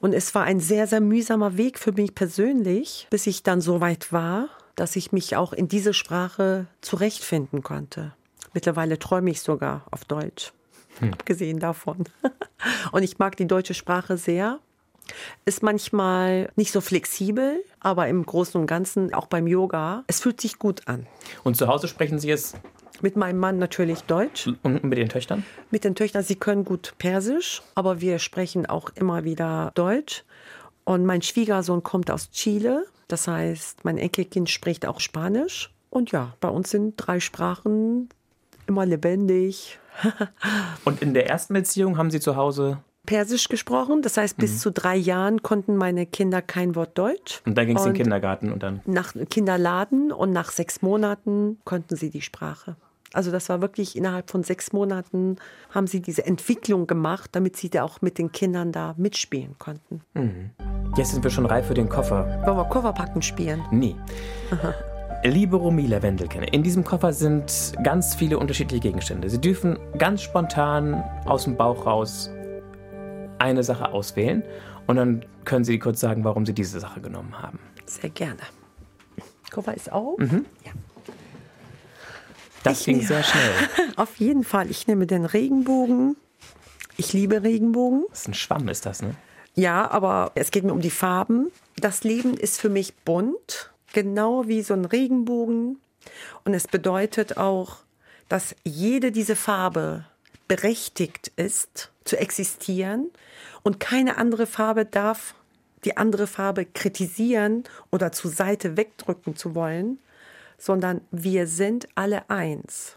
Und 0.01 0.15
es 0.15 0.35
war 0.35 0.43
ein 0.45 0.59
sehr, 0.59 0.87
sehr 0.87 1.01
mühsamer 1.01 1.57
Weg 1.57 1.79
für 1.79 1.93
mich 1.93 2.15
persönlich, 2.15 3.07
bis 3.11 3.27
ich 3.27 3.43
dann 3.43 3.61
so 3.61 3.81
weit 3.81 4.13
war, 4.13 4.49
dass 4.75 4.97
ich 4.97 5.13
mich 5.13 5.37
auch 5.37 5.53
in 5.53 5.69
diese 5.69 5.95
Sprache 5.95 6.67
zurechtfinden 6.81 7.63
konnte. 7.63 8.13
Mittlerweile 8.53 8.99
träume 8.99 9.31
ich 9.31 9.41
sogar 9.41 9.87
auf 9.91 10.05
Deutsch, 10.05 10.53
hm. 10.99 11.13
abgesehen 11.13 11.61
davon. 11.61 12.05
Und 12.93 13.03
ich 13.03 13.19
mag 13.19 13.37
die 13.37 13.47
deutsche 13.47 13.75
Sprache 13.75 14.17
sehr. 14.17 14.59
Ist 15.45 15.63
manchmal 15.63 16.51
nicht 16.57 16.73
so 16.73 16.81
flexibel, 16.81 17.63
aber 17.81 18.09
im 18.09 18.25
Großen 18.25 18.61
und 18.61 18.69
Ganzen, 18.69 19.13
auch 19.13 19.27
beim 19.27 19.49
Yoga, 19.49 20.05
es 20.07 20.21
fühlt 20.21 20.41
sich 20.41 20.61
gut 20.61 20.87
an. 20.87 21.09
Und 21.43 21.57
zu 21.57 21.67
Hause 21.67 21.89
sprechen 21.89 22.21
Sie 22.21 22.31
es? 22.31 22.55
Mit 23.03 23.17
meinem 23.17 23.39
Mann 23.39 23.59
natürlich 23.59 24.03
Deutsch. 24.03 24.49
Und 24.63 24.85
mit 24.85 24.97
den 24.97 25.09
Töchtern? 25.09 25.45
Mit 25.71 25.83
den 25.83 25.97
Töchtern, 25.97 26.23
sie 26.23 26.37
können 26.37 26.65
gut 26.65 26.95
Persisch, 26.99 27.61
aber 27.75 28.01
wir 28.01 28.21
sprechen 28.21 28.65
auch 28.67 28.91
immer 28.95 29.25
wieder 29.25 29.73
Deutsch. 29.75 30.25
Und 30.85 31.05
mein 31.05 31.21
Schwiegersohn 31.21 31.83
kommt 31.83 32.11
aus 32.13 32.31
Chile. 32.31 32.87
Das 33.09 33.27
heißt, 33.27 33.85
mein 33.85 33.99
Enkelkind 33.99 34.49
spricht 34.49 34.87
auch 34.87 35.01
Spanisch. 35.01 35.71
Und 35.91 36.13
ja, 36.13 36.35
bei 36.41 36.49
uns 36.49 36.71
sind 36.71 36.95
drei 36.97 37.19
Sprachen 37.19 38.09
immer 38.67 38.87
lebendig. 38.87 39.81
Und 40.85 41.03
in 41.03 41.13
der 41.13 41.29
ersten 41.29 41.55
Beziehung 41.55 41.99
haben 41.99 42.11
Sie 42.11 42.21
zu 42.21 42.37
Hause 42.37 42.79
Persisch 43.05 43.49
gesprochen. 43.49 44.01
Das 44.03 44.17
heißt, 44.17 44.37
bis 44.37 44.53
mhm. 44.53 44.59
zu 44.59 44.71
drei 44.71 44.97
Jahren 44.97 45.43
konnten 45.43 45.77
meine 45.77 46.07
Kinder 46.07 46.41
kein 46.41 46.77
Wort 46.77 46.97
Deutsch. 46.97 47.43
Und 47.45 47.59
dann 47.59 47.67
ging 47.67 47.77
es 47.77 47.85
in 47.85 47.95
den 47.95 48.03
Kindergarten 48.03 48.53
und 48.53 48.63
dann? 48.63 48.81
Nach 48.87 49.13
Kinderladen 49.29 50.13
und 50.13 50.31
nach 50.31 50.53
sechs 50.53 50.83
Monaten 50.83 51.59
konnten 51.65 51.97
sie 51.97 52.11
die 52.11 52.23
Sprache. 52.23 52.77
Also 53.13 53.31
das 53.31 53.49
war 53.49 53.61
wirklich 53.61 53.97
innerhalb 53.97 54.31
von 54.31 54.43
sechs 54.43 54.73
Monaten 54.73 55.37
haben 55.71 55.87
sie 55.87 56.01
diese 56.01 56.25
Entwicklung 56.27 56.87
gemacht, 56.87 57.31
damit 57.33 57.57
sie 57.57 57.71
da 57.71 57.83
auch 57.83 58.01
mit 58.03 58.19
den 58.19 58.33
Kindern 58.33 58.73
da 58.73 58.95
mitspielen 58.97 59.57
konnten. 59.59 60.03
Mhm. 60.15 60.51
Jetzt 60.97 61.13
sind 61.13 61.25
wir 61.25 61.31
schon 61.31 61.47
reif 61.47 61.67
für 61.67 61.75
den 61.75 61.89
Koffer. 61.89 62.43
Wollen 62.45 62.57
wir 62.57 62.65
Kofferpacken 62.65 63.23
spielen? 63.23 63.63
Nee. 63.71 63.97
Liebe 65.25 65.57
Romila 65.57 66.03
Wendelken, 66.03 66.43
in 66.43 66.65
diesem 66.65 66.83
Koffer 66.83 67.13
sind 67.13 67.75
ganz 67.85 68.15
viele 68.15 68.39
unterschiedliche 68.39 68.81
Gegenstände. 68.81 69.31
Sie 69.31 69.41
dürfen 69.41 69.79
ganz 69.97 70.23
spontan 70.23 71.05
aus 71.27 71.45
dem 71.45 71.57
Bauch 71.57 71.87
raus 71.87 72.29
eine 73.39 73.63
Sache 73.63 73.93
auswählen 73.93 74.43
und 74.87 74.97
dann 74.97 75.25
können 75.45 75.65
Sie 75.65 75.79
kurz 75.79 76.01
sagen, 76.01 76.25
warum 76.25 76.45
Sie 76.45 76.55
diese 76.55 76.81
Sache 76.81 77.01
genommen 77.01 77.41
haben. 77.41 77.61
Sehr 77.87 78.11
gerne. 78.11 78.41
Koffer 79.53 79.75
ist 79.75 79.93
auf. 79.93 80.19
Mhm. 80.19 80.47
Ja. 80.65 80.73
Das 82.63 82.81
ich 82.81 82.85
ging 82.87 82.97
nehme, 82.97 83.09
sehr 83.09 83.23
schnell. 83.23 83.53
Auf 83.97 84.17
jeden 84.17 84.45
Fall. 84.45 84.71
Ich 84.71 84.87
nehme 84.87 85.07
den 85.07 85.25
Regenbogen. 85.25 86.17
Ich 86.97 87.13
liebe 87.13 87.43
Regenbogen. 87.43 88.05
Das 88.11 88.21
ist 88.21 88.29
ein 88.29 88.35
Schwamm, 88.35 88.69
ist 88.69 88.87
das, 88.87 89.03
ne? 89.03 89.15
Ja, 89.55 89.91
aber 89.91 90.33
es 90.35 90.51
geht 90.51 90.65
mir 90.65 90.73
um 90.73 90.81
die 90.81 90.91
Farben. 90.91 91.51
Das 91.77 92.05
Leben 92.05 92.35
ist 92.35 92.61
für 92.61 92.69
mich 92.69 92.95
bunt, 92.97 93.73
genau 93.93 94.47
wie 94.47 94.63
so 94.63 94.75
ein 94.75 94.85
Regenbogen. 94.85 95.79
Und 96.45 96.55
es 96.55 96.67
bedeutet 96.69 97.37
auch, 97.37 97.79
dass 98.29 98.55
jede 98.65 99.13
diese 99.13 99.37
Farbe 99.37 100.07
berechtigt 100.49 101.33
ist, 101.37 101.91
zu 102.05 102.19
existieren. 102.19 103.11
Und 103.63 103.81
keine 103.81 104.17
andere 104.17 104.47
Farbe 104.47 104.85
darf 104.85 105.35
die 105.85 105.97
andere 105.97 106.27
Farbe 106.27 106.65
kritisieren 106.65 107.65
oder 107.91 108.13
zur 108.13 108.31
Seite 108.31 108.77
wegdrücken 108.77 109.37
zu 109.37 109.55
wollen, 109.55 109.99
sondern 110.63 111.01
wir 111.11 111.49
sind 111.49 111.89
alle 111.97 112.31
eins. 112.31 112.97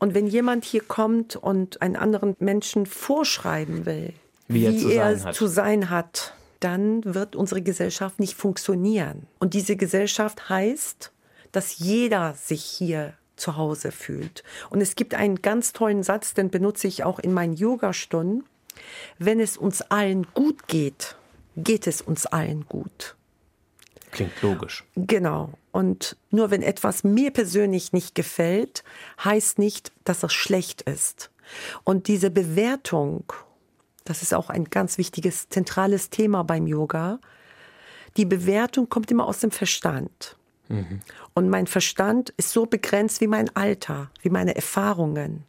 Und 0.00 0.14
wenn 0.14 0.26
jemand 0.26 0.64
hier 0.64 0.82
kommt 0.82 1.36
und 1.36 1.80
einen 1.80 1.94
anderen 1.94 2.34
Menschen 2.40 2.86
vorschreiben 2.86 3.86
will, 3.86 4.14
wie 4.48 4.64
er, 4.64 4.72
wie 4.72 4.78
zu, 4.78 4.88
er 4.90 5.16
sein 5.16 5.32
zu, 5.32 5.46
sein 5.46 5.90
hat, 5.90 6.34
dann 6.58 7.04
wird 7.04 7.36
unsere 7.36 7.62
Gesellschaft 7.62 8.18
nicht 8.18 8.34
funktionieren. 8.34 9.28
Und 9.38 9.54
diese 9.54 9.76
Gesellschaft 9.76 10.48
heißt, 10.48 11.12
dass 11.52 11.78
jeder 11.78 12.34
sich 12.34 12.64
hier 12.64 13.14
zu 13.36 13.56
Hause 13.56 13.92
fühlt. 13.92 14.42
Und 14.68 14.80
es 14.80 14.96
gibt 14.96 15.14
einen 15.14 15.40
ganz 15.40 15.72
tollen 15.72 16.02
Satz, 16.02 16.34
den 16.34 16.50
benutze 16.50 16.88
ich 16.88 17.04
auch 17.04 17.20
in 17.20 17.32
meinen 17.32 17.54
Yoga-Stunden. 17.54 18.42
Wenn 19.18 19.38
es 19.38 19.56
uns 19.56 19.82
allen 19.82 20.26
gut 20.34 20.66
geht, 20.66 21.14
geht 21.54 21.86
es 21.86 22.02
uns 22.02 22.26
allen 22.26 22.66
gut. 22.66 23.14
Klingt 24.10 24.40
logisch. 24.42 24.84
Genau. 24.96 25.52
Und 25.72 26.16
nur 26.30 26.50
wenn 26.50 26.62
etwas 26.62 27.04
mir 27.04 27.30
persönlich 27.30 27.92
nicht 27.92 28.14
gefällt, 28.14 28.84
heißt 29.22 29.58
nicht, 29.58 29.92
dass 30.04 30.22
es 30.22 30.32
schlecht 30.32 30.82
ist. 30.82 31.30
Und 31.84 32.08
diese 32.08 32.30
Bewertung, 32.30 33.24
das 34.04 34.22
ist 34.22 34.34
auch 34.34 34.50
ein 34.50 34.64
ganz 34.64 34.98
wichtiges, 34.98 35.48
zentrales 35.48 36.10
Thema 36.10 36.42
beim 36.44 36.66
Yoga. 36.66 37.20
Die 38.16 38.24
Bewertung 38.24 38.88
kommt 38.88 39.10
immer 39.10 39.26
aus 39.26 39.40
dem 39.40 39.50
Verstand. 39.50 40.36
Mhm. 40.68 41.00
Und 41.34 41.48
mein 41.48 41.66
Verstand 41.66 42.30
ist 42.36 42.50
so 42.50 42.66
begrenzt 42.66 43.20
wie 43.20 43.26
mein 43.26 43.54
Alter, 43.56 44.10
wie 44.22 44.30
meine 44.30 44.56
Erfahrungen. 44.56 45.44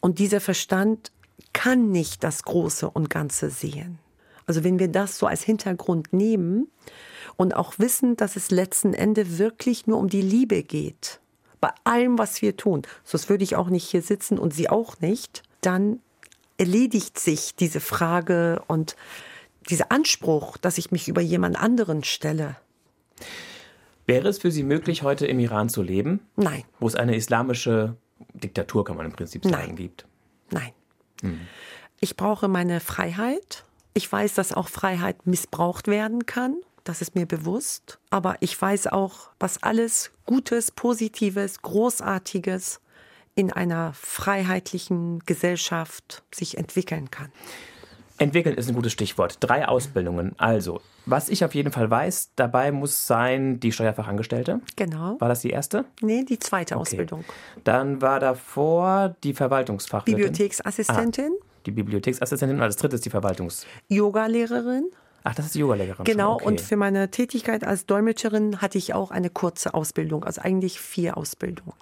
Und 0.00 0.18
dieser 0.18 0.40
Verstand 0.40 1.12
kann 1.52 1.90
nicht 1.90 2.22
das 2.24 2.42
Große 2.42 2.88
und 2.88 3.10
Ganze 3.10 3.50
sehen. 3.50 3.98
Also 4.46 4.64
wenn 4.64 4.78
wir 4.78 4.88
das 4.88 5.18
so 5.18 5.26
als 5.26 5.42
Hintergrund 5.42 6.12
nehmen, 6.12 6.68
und 7.38 7.56
auch 7.56 7.78
wissen, 7.78 8.16
dass 8.16 8.36
es 8.36 8.50
letzten 8.50 8.92
Endes 8.92 9.38
wirklich 9.38 9.86
nur 9.86 9.96
um 9.96 10.10
die 10.10 10.20
Liebe 10.20 10.62
geht 10.62 11.20
bei 11.60 11.70
allem, 11.84 12.18
was 12.18 12.42
wir 12.42 12.56
tun, 12.56 12.82
sonst 13.04 13.28
würde 13.28 13.44
ich 13.44 13.56
auch 13.56 13.68
nicht 13.68 13.88
hier 13.88 14.02
sitzen 14.02 14.38
und 14.38 14.54
Sie 14.54 14.68
auch 14.68 15.00
nicht, 15.00 15.42
dann 15.60 16.00
erledigt 16.56 17.18
sich 17.18 17.54
diese 17.54 17.80
Frage 17.80 18.62
und 18.66 18.96
dieser 19.68 19.92
Anspruch, 19.92 20.56
dass 20.56 20.78
ich 20.78 20.90
mich 20.90 21.08
über 21.08 21.20
jemand 21.20 21.60
anderen 21.60 22.04
stelle. 22.04 22.56
Wäre 24.06 24.28
es 24.28 24.38
für 24.38 24.50
Sie 24.50 24.62
möglich, 24.62 25.02
heute 25.02 25.26
im 25.26 25.38
Iran 25.38 25.68
zu 25.68 25.82
leben? 25.82 26.20
Nein. 26.36 26.64
Wo 26.80 26.86
es 26.86 26.94
eine 26.94 27.14
islamische 27.14 27.96
Diktatur, 28.32 28.84
kann 28.84 28.96
man 28.96 29.06
im 29.06 29.12
Prinzip 29.12 29.44
sagen, 29.44 29.56
Nein. 29.56 29.76
gibt. 29.76 30.06
Nein. 30.50 30.72
Ich 32.00 32.16
brauche 32.16 32.48
meine 32.48 32.80
Freiheit. 32.80 33.64
Ich 33.92 34.10
weiß, 34.10 34.34
dass 34.34 34.52
auch 34.52 34.68
Freiheit 34.68 35.26
missbraucht 35.26 35.88
werden 35.88 36.26
kann. 36.26 36.56
Das 36.88 37.02
ist 37.02 37.14
mir 37.14 37.26
bewusst. 37.26 37.98
Aber 38.08 38.36
ich 38.40 38.58
weiß 38.58 38.86
auch, 38.86 39.28
was 39.38 39.62
alles 39.62 40.10
Gutes, 40.24 40.70
Positives, 40.70 41.60
Großartiges 41.60 42.80
in 43.34 43.52
einer 43.52 43.92
freiheitlichen 43.92 45.18
Gesellschaft 45.26 46.22
sich 46.34 46.56
entwickeln 46.56 47.10
kann. 47.10 47.30
Entwickeln 48.16 48.56
ist 48.56 48.70
ein 48.70 48.74
gutes 48.74 48.92
Stichwort. 48.92 49.36
Drei 49.40 49.68
Ausbildungen. 49.68 50.34
Also, 50.38 50.80
was 51.04 51.28
ich 51.28 51.44
auf 51.44 51.54
jeden 51.54 51.72
Fall 51.72 51.90
weiß, 51.90 52.30
dabei 52.36 52.72
muss 52.72 53.06
sein 53.06 53.60
die 53.60 53.70
Steuerfachangestellte. 53.70 54.62
Genau. 54.76 55.20
War 55.20 55.28
das 55.28 55.42
die 55.42 55.50
erste? 55.50 55.84
Nee, 56.00 56.24
die 56.24 56.38
zweite 56.38 56.78
Ausbildung. 56.78 57.22
Dann 57.64 58.00
war 58.00 58.18
davor 58.18 59.14
die 59.24 59.34
Verwaltungsfachwirtin. 59.34 60.24
Bibliotheksassistentin, 60.24 61.32
Die 61.66 61.70
Bibliotheksassistentin 61.70 62.56
und 62.56 62.62
als 62.62 62.76
drittes 62.76 63.02
die 63.02 63.10
Verwaltungs... 63.10 63.66
Yogalehrerin. 63.88 64.90
Ach, 65.24 65.34
das 65.34 65.46
ist 65.46 65.54
die 65.54 65.60
Yogalehrerin. 65.60 66.04
Genau, 66.04 66.34
okay. 66.34 66.44
und 66.44 66.60
für 66.60 66.76
meine 66.76 67.10
Tätigkeit 67.10 67.64
als 67.64 67.86
Dolmetscherin 67.86 68.60
hatte 68.60 68.78
ich 68.78 68.94
auch 68.94 69.10
eine 69.10 69.30
kurze 69.30 69.74
Ausbildung, 69.74 70.24
also 70.24 70.40
eigentlich 70.40 70.80
vier 70.80 71.16
Ausbildungen. 71.16 71.74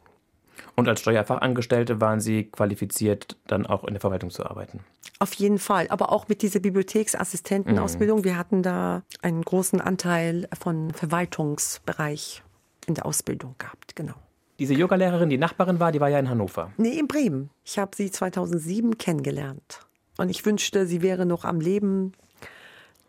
Und 0.75 0.89
als 0.89 1.01
Steuerfachangestellte 1.01 2.01
waren 2.01 2.21
Sie 2.21 2.45
qualifiziert, 2.45 3.37
dann 3.47 3.67
auch 3.67 3.85
in 3.85 3.95
der 3.95 4.01
Verwaltung 4.01 4.31
zu 4.31 4.45
arbeiten. 4.45 4.81
Auf 5.19 5.33
jeden 5.35 5.59
Fall, 5.59 5.87
aber 5.89 6.13
auch 6.13 6.29
mit 6.29 6.43
dieser 6.43 6.61
Bibliotheksassistentenausbildung. 6.61 8.25
Wir 8.25 8.37
hatten 8.37 8.63
da 8.63 9.03
einen 9.23 9.43
großen 9.43 9.81
Anteil 9.81 10.49
von 10.59 10.93
Verwaltungsbereich 10.93 12.43
in 12.87 12.95
der 12.95 13.07
Ausbildung 13.07 13.55
gehabt, 13.59 13.97
genau. 13.97 14.15
Diese 14.59 14.75
Yogalehrerin, 14.75 15.31
die 15.31 15.39
Nachbarin 15.39 15.81
war, 15.81 15.93
die 15.93 16.01
war 16.01 16.09
ja 16.09 16.19
in 16.19 16.29
Hannover. 16.29 16.73
Nee, 16.77 16.99
in 16.99 17.09
Bremen. 17.09 17.51
Ich 17.65 17.79
habe 17.79 17.95
sie 17.95 18.11
2007 18.11 18.99
kennengelernt. 18.99 19.81
Und 20.19 20.31
ich 20.31 20.45
wünschte, 20.47 20.87
sie 20.87 21.03
wäre 21.03 21.27
noch 21.27 21.45
am 21.45 21.61
Leben, 21.61 22.13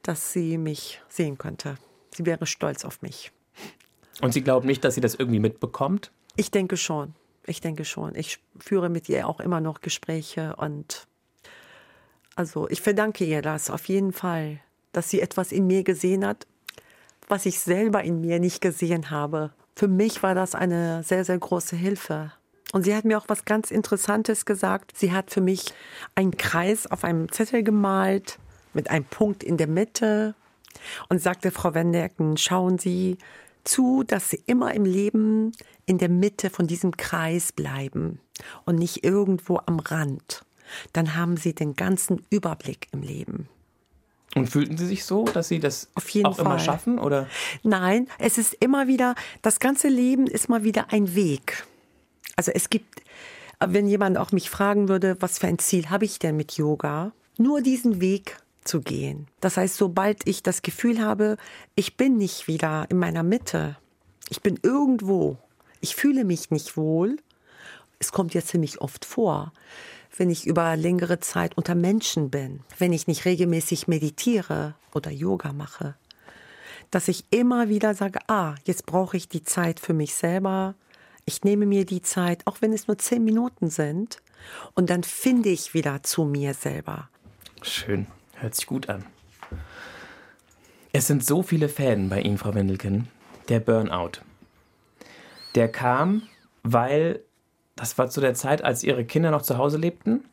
dass 0.08 0.32
sie 0.32 0.58
mich 0.58 1.02
sehen 1.10 1.38
könnte. 1.38 1.76
Sie 2.16 2.26
wäre 2.26 2.46
stolz 2.46 2.86
auf 2.86 3.02
mich. 3.02 3.32
Und 4.22 4.34
Sie 4.34 4.42
glauben 4.42 4.68
nicht, 4.68 4.84
dass 4.84 4.96
sie 4.96 5.02
das 5.02 5.16
irgendwie 5.16 5.40
mitbekommt? 5.40 6.12
Ich 6.36 6.50
denke 6.50 6.78
schon. 6.78 7.14
Ich 7.46 7.62
denke 7.62 7.86
schon. 7.86 8.16
Ich 8.16 8.40
führe 8.60 8.90
mit 8.90 9.10
ihr 9.10 9.28
auch 9.28 9.40
immer 9.40 9.62
noch 9.62 9.82
Gespräche 9.82 10.56
und 10.56 11.08
also 12.36 12.70
ich 12.70 12.82
verdanke 12.82 13.26
ihr 13.26 13.42
das 13.42 13.70
auf 13.70 13.86
jeden 13.86 14.14
Fall, 14.14 14.60
dass 14.92 15.10
sie 15.10 15.22
etwas 15.22 15.52
in 15.52 15.66
mir 15.66 15.84
gesehen 15.84 16.26
hat, 16.26 16.46
was 17.28 17.46
ich 17.46 17.60
selber 17.60 18.04
in 18.04 18.22
mir 18.22 18.40
nicht 18.40 18.62
gesehen 18.62 19.10
habe. 19.10 19.52
Für 19.76 19.88
mich 19.88 20.22
war 20.24 20.36
das 20.36 20.54
eine 20.56 21.04
sehr, 21.04 21.26
sehr 21.26 21.38
große 21.38 21.76
Hilfe. 21.76 22.32
Und 22.74 22.84
sie 22.84 22.96
hat 22.96 23.06
mir 23.06 23.18
auch 23.18 23.26
was 23.28 23.46
ganz 23.46 23.72
Interessantes 23.72 24.46
gesagt. 24.46 24.94
Sie 24.96 25.14
hat 25.14 25.32
für 25.32 25.42
mich 25.42 25.74
einen 26.16 26.38
Kreis 26.38 26.86
auf 26.86 27.04
einem 27.04 27.32
Zettel 27.32 27.64
gemalt 27.64 28.40
mit 28.74 28.90
einem 28.90 29.06
Punkt 29.06 29.44
in 29.44 29.58
der 29.58 29.68
Mitte 29.68 30.36
und 31.10 31.22
sagte, 31.22 31.52
Frau 31.52 31.74
Wendecken, 31.74 32.38
schauen 32.38 32.78
Sie 32.78 33.18
zu, 33.64 34.04
dass 34.04 34.30
Sie 34.30 34.42
immer 34.46 34.74
im 34.74 34.86
Leben 34.86 35.52
in 35.86 35.98
der 35.98 36.10
Mitte 36.10 36.50
von 36.50 36.68
diesem 36.68 36.96
Kreis 36.96 37.52
bleiben 37.52 38.20
und 38.66 38.76
nicht 38.76 39.04
irgendwo 39.04 39.60
am 39.66 39.80
Rand. 39.80 40.46
Dann 40.94 41.16
haben 41.16 41.38
Sie 41.38 41.54
den 41.54 41.76
ganzen 41.76 42.26
Überblick 42.30 42.88
im 42.92 43.02
Leben. 43.02 43.48
Und 44.36 44.48
fühlten 44.50 44.78
Sie 44.78 44.86
sich 44.86 45.06
so, 45.06 45.26
dass 45.26 45.48
Sie 45.48 45.60
das 45.60 45.90
Auf 45.96 46.10
jeden 46.10 46.28
auch 46.28 46.38
immer 46.38 46.52
Fall. 46.52 46.60
schaffen? 46.60 47.00
Oder? 47.00 47.28
Nein, 47.64 48.08
es 48.20 48.38
ist 48.38 48.54
immer 48.60 48.88
wieder, 48.88 49.16
das 49.42 49.60
ganze 49.60 49.88
Leben 49.88 50.28
ist 50.28 50.50
mal 50.50 50.64
wieder 50.64 50.92
ein 50.92 51.16
Weg. 51.16 51.66
Also 52.36 52.52
es 52.54 52.70
gibt, 52.70 53.02
wenn 53.60 53.88
jemand 53.88 54.18
auch 54.18 54.32
mich 54.32 54.50
fragen 54.50 54.90
würde, 54.90 55.18
was 55.22 55.40
für 55.40 55.48
ein 55.48 55.60
Ziel 55.60 55.90
habe 55.90 56.06
ich 56.06 56.20
denn 56.20 56.36
mit 56.38 56.54
Yoga? 56.54 57.14
Nur 57.38 57.62
diesen 57.62 58.02
Weg 58.02 58.38
zu 58.68 58.82
gehen. 58.82 59.28
Das 59.40 59.58
heißt, 59.58 59.76
sobald 59.76 60.28
ich 60.28 60.44
das 60.44 60.62
Gefühl 60.62 61.02
habe, 61.02 61.38
ich 61.76 61.98
bin 61.98 62.18
nicht 62.18 62.48
wieder 62.48 62.86
in 62.90 62.98
meiner 62.98 63.24
Mitte, 63.24 63.78
ich 64.30 64.42
bin 64.42 64.60
irgendwo, 64.62 65.38
ich 65.82 65.96
fühle 65.96 66.26
mich 66.26 66.52
nicht 66.52 66.78
wohl, 66.78 67.18
es 68.00 68.12
kommt 68.12 68.34
ja 68.34 68.42
ziemlich 68.42 68.82
oft 68.82 69.06
vor, 69.06 69.54
wenn 70.16 70.30
ich 70.30 70.48
über 70.48 70.76
längere 70.76 71.20
Zeit 71.20 71.58
unter 71.58 71.76
Menschen 71.76 72.30
bin, 72.30 72.62
wenn 72.78 72.94
ich 72.94 73.08
nicht 73.08 73.26
regelmäßig 73.26 73.88
meditiere 73.88 74.76
oder 74.94 75.12
Yoga 75.12 75.54
mache, 75.54 75.96
dass 76.92 77.08
ich 77.08 77.26
immer 77.30 77.70
wieder 77.70 77.94
sage, 77.94 78.20
ah, 78.28 78.56
jetzt 78.64 78.86
brauche 78.86 79.18
ich 79.18 79.28
die 79.28 79.44
Zeit 79.44 79.80
für 79.80 79.94
mich 79.94 80.16
selber. 80.16 80.76
Ich 81.26 81.44
nehme 81.44 81.66
mir 81.66 81.86
die 81.86 82.02
Zeit, 82.02 82.46
auch 82.46 82.58
wenn 82.62 82.74
es 82.74 82.88
nur 82.88 82.98
zehn 82.98 83.24
Minuten 83.24 83.70
sind, 83.70 84.22
und 84.76 84.90
dann 84.90 85.04
finde 85.04 85.50
ich 85.50 85.74
wieder 85.74 86.04
zu 86.04 86.24
mir 86.24 86.54
selber. 86.54 87.10
Schön, 87.62 88.08
hört 88.40 88.56
sich 88.56 88.66
gut 88.66 88.90
an. 88.90 89.06
Es 90.94 91.08
sind 91.08 91.24
so 91.26 91.44
viele 91.44 91.70
Fäden 91.70 92.10
bei 92.10 92.22
Ihnen, 92.22 92.38
Frau 92.38 92.56
Wendelken. 92.56 93.08
Der 93.50 93.60
Burnout. 93.60 94.22
Der 95.56 95.72
kam, 95.72 96.24
weil 96.64 97.22
das 97.76 97.98
war 97.98 98.10
zu 98.10 98.20
der 98.20 98.34
Zeit, 98.34 98.64
als 98.64 98.84
Ihre 98.84 99.06
Kinder 99.06 99.32
noch 99.32 99.44
zu 99.44 99.58
Hause 99.58 99.78
lebten. 99.78 100.26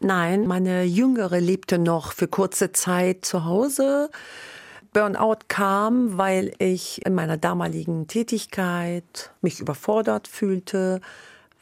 Nein, 0.00 0.46
meine 0.46 0.84
Jüngere 0.84 1.40
lebte 1.40 1.78
noch 1.78 2.12
für 2.12 2.28
kurze 2.28 2.72
Zeit 2.72 3.24
zu 3.24 3.44
Hause. 3.44 4.10
Burnout 4.92 5.38
kam, 5.48 6.16
weil 6.16 6.52
ich 6.58 7.04
in 7.04 7.14
meiner 7.14 7.36
damaligen 7.36 8.06
Tätigkeit 8.06 9.32
mich 9.40 9.58
überfordert 9.58 10.28
fühlte, 10.28 11.00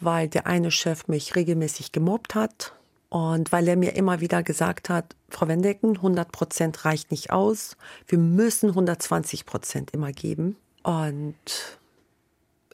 weil 0.00 0.28
der 0.28 0.46
eine 0.46 0.70
Chef 0.70 1.08
mich 1.08 1.34
regelmäßig 1.34 1.92
gemobbt 1.92 2.34
hat 2.34 2.74
und 3.12 3.52
weil 3.52 3.68
er 3.68 3.76
mir 3.76 3.94
immer 3.94 4.20
wieder 4.20 4.42
gesagt 4.42 4.88
hat, 4.88 5.16
Frau 5.28 5.46
Wendecken, 5.46 5.96
100 5.96 6.32
Prozent 6.32 6.86
reicht 6.86 7.10
nicht 7.10 7.30
aus, 7.30 7.76
wir 8.06 8.16
müssen 8.16 8.70
120 8.70 9.44
Prozent 9.44 9.90
immer 9.90 10.12
geben. 10.12 10.56
Und 10.82 11.34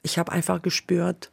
ich 0.04 0.16
habe 0.16 0.30
einfach 0.30 0.62
gespürt, 0.62 1.32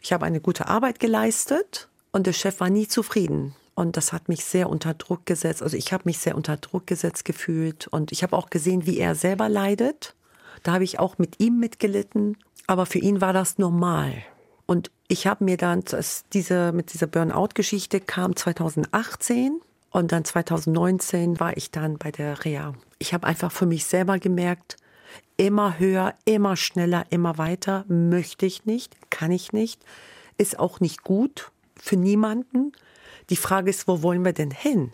ich 0.00 0.14
habe 0.14 0.24
eine 0.24 0.40
gute 0.40 0.68
Arbeit 0.68 1.00
geleistet 1.00 1.90
und 2.12 2.26
der 2.26 2.32
Chef 2.32 2.58
war 2.60 2.70
nie 2.70 2.88
zufrieden. 2.88 3.54
Und 3.74 3.98
das 3.98 4.14
hat 4.14 4.30
mich 4.30 4.42
sehr 4.46 4.70
unter 4.70 4.94
Druck 4.94 5.26
gesetzt. 5.26 5.62
Also 5.62 5.76
ich 5.76 5.92
habe 5.92 6.04
mich 6.06 6.18
sehr 6.18 6.34
unter 6.34 6.56
Druck 6.56 6.86
gesetzt 6.86 7.26
gefühlt. 7.26 7.88
Und 7.88 8.10
ich 8.10 8.22
habe 8.22 8.34
auch 8.34 8.48
gesehen, 8.48 8.86
wie 8.86 8.96
er 8.98 9.14
selber 9.14 9.50
leidet. 9.50 10.14
Da 10.62 10.72
habe 10.72 10.84
ich 10.84 10.98
auch 10.98 11.18
mit 11.18 11.40
ihm 11.40 11.60
mitgelitten. 11.60 12.38
Aber 12.66 12.86
für 12.86 13.00
ihn 13.00 13.20
war 13.20 13.34
das 13.34 13.58
normal. 13.58 14.14
Und 14.66 14.90
ich 15.08 15.26
habe 15.26 15.44
mir 15.44 15.56
dann, 15.56 15.82
das, 15.82 16.24
diese, 16.32 16.72
mit 16.72 16.92
dieser 16.92 17.06
Burnout-Geschichte 17.06 18.00
kam 18.00 18.34
2018. 18.36 19.60
Und 19.90 20.12
dann 20.12 20.24
2019 20.24 21.40
war 21.40 21.56
ich 21.56 21.70
dann 21.70 21.96
bei 21.96 22.10
der 22.10 22.44
Reha. 22.44 22.74
Ich 22.98 23.14
habe 23.14 23.26
einfach 23.26 23.52
für 23.52 23.66
mich 23.66 23.86
selber 23.86 24.18
gemerkt, 24.18 24.76
immer 25.36 25.78
höher, 25.78 26.14
immer 26.24 26.56
schneller, 26.56 27.06
immer 27.10 27.38
weiter 27.38 27.84
möchte 27.88 28.46
ich 28.46 28.64
nicht, 28.64 28.94
kann 29.10 29.30
ich 29.30 29.52
nicht, 29.52 29.80
ist 30.38 30.58
auch 30.58 30.80
nicht 30.80 31.02
gut 31.02 31.50
für 31.78 31.96
niemanden. 31.96 32.72
Die 33.30 33.36
Frage 33.36 33.70
ist, 33.70 33.88
wo 33.88 34.02
wollen 34.02 34.24
wir 34.24 34.32
denn 34.32 34.50
hin? 34.50 34.92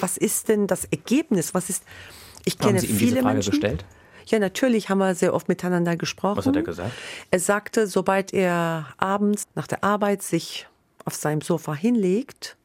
Was 0.00 0.16
ist 0.16 0.48
denn 0.48 0.66
das 0.66 0.84
Ergebnis? 0.84 1.52
Was 1.54 1.68
ist? 1.68 1.82
Ich 2.44 2.54
Haben 2.54 2.66
kenne 2.68 2.80
Sie 2.80 2.86
ihm 2.86 2.96
viele 2.96 3.10
diese 3.10 3.22
Frage 3.22 3.34
Menschen. 3.34 3.50
gestellt? 3.50 3.84
Ja, 4.30 4.38
natürlich 4.38 4.88
haben 4.88 4.98
wir 4.98 5.14
sehr 5.14 5.34
oft 5.34 5.48
miteinander 5.48 5.96
gesprochen. 5.96 6.38
Was 6.38 6.46
hat 6.46 6.56
er 6.56 6.62
gesagt? 6.62 6.92
Er 7.30 7.40
sagte, 7.40 7.86
sobald 7.86 8.32
er 8.32 8.86
abends 8.96 9.46
nach 9.54 9.66
der 9.66 9.82
Arbeit 9.82 10.22
sich 10.22 10.66
auf 11.04 11.14
seinem 11.14 11.40
Sofa 11.40 11.74
hinlegt, 11.74 12.56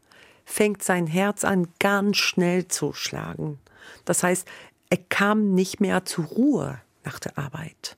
fängt 0.45 0.84
sein 0.84 1.08
Herz 1.08 1.43
an, 1.43 1.67
ganz 1.80 2.17
schnell 2.17 2.67
zu 2.67 2.93
schlagen. 2.93 3.60
Das 4.06 4.23
heißt, 4.23 4.47
er 4.90 4.98
kam 5.10 5.54
nicht 5.54 5.81
mehr 5.81 6.06
zur 6.06 6.25
Ruhe 6.25 6.79
nach 7.04 7.19
der 7.19 7.37
Arbeit. 7.37 7.98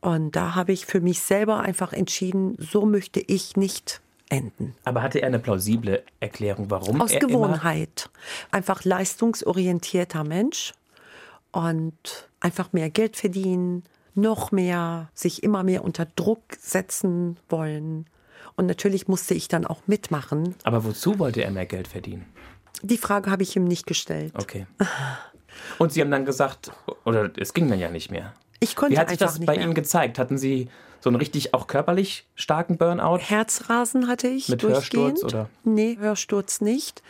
Und 0.00 0.34
da 0.34 0.54
habe 0.54 0.72
ich 0.72 0.86
für 0.86 1.00
mich 1.00 1.20
selber 1.20 1.60
einfach 1.60 1.92
entschieden, 1.92 2.56
so 2.58 2.86
möchte 2.86 3.20
ich 3.20 3.56
nicht 3.56 4.00
enden. 4.28 4.74
Aber 4.84 5.02
hatte 5.02 5.20
er 5.20 5.26
eine 5.26 5.38
plausible 5.38 6.02
Erklärung, 6.20 6.70
warum 6.70 7.00
Aus 7.00 7.12
er 7.12 7.20
immer 7.20 7.28
Gewohnheit. 7.28 8.08
Einfach 8.50 8.84
leistungsorientierter 8.84 10.24
Mensch 10.24 10.72
und 11.52 12.29
einfach 12.40 12.72
mehr 12.72 12.90
Geld 12.90 13.16
verdienen, 13.16 13.84
noch 14.14 14.52
mehr, 14.52 15.10
sich 15.14 15.42
immer 15.42 15.62
mehr 15.62 15.84
unter 15.84 16.06
Druck 16.06 16.42
setzen 16.58 17.38
wollen. 17.48 18.06
Und 18.56 18.66
natürlich 18.66 19.08
musste 19.08 19.34
ich 19.34 19.48
dann 19.48 19.66
auch 19.66 19.82
mitmachen. 19.86 20.54
Aber 20.64 20.84
wozu 20.84 21.18
wollte 21.18 21.42
er 21.44 21.50
mehr 21.50 21.66
Geld 21.66 21.88
verdienen? 21.88 22.26
Die 22.82 22.98
Frage 22.98 23.30
habe 23.30 23.42
ich 23.42 23.56
ihm 23.56 23.64
nicht 23.64 23.86
gestellt. 23.86 24.32
Okay. 24.36 24.66
Und 25.78 25.92
Sie 25.92 26.00
haben 26.00 26.10
dann 26.10 26.24
gesagt, 26.24 26.72
oder 27.04 27.30
es 27.36 27.52
ging 27.52 27.68
dann 27.68 27.78
ja 27.78 27.90
nicht 27.90 28.10
mehr. 28.10 28.34
Ich 28.60 28.76
konnte 28.76 28.94
Wie 28.94 28.98
hat 28.98 29.08
sich 29.10 29.18
das 29.18 29.38
bei 29.40 29.56
mehr. 29.56 29.64
Ihnen 29.64 29.74
gezeigt? 29.74 30.18
Hatten 30.18 30.38
Sie 30.38 30.68
So 31.00 31.08
einen 31.08 31.16
richtig 31.16 31.54
auch 31.54 31.66
körperlich 31.66 32.26
starken 32.34 32.76
Burnout? 32.76 33.18
Herzrasen 33.18 34.06
hatte 34.06 34.28
ich 34.28 34.48
Mit 34.48 34.62
durchgehend. 34.62 35.22
Hörsturz 35.22 35.34
oder? 35.34 35.50
Nee, 35.64 35.96
Hörsturz 35.98 36.60
nicht. 36.60 37.02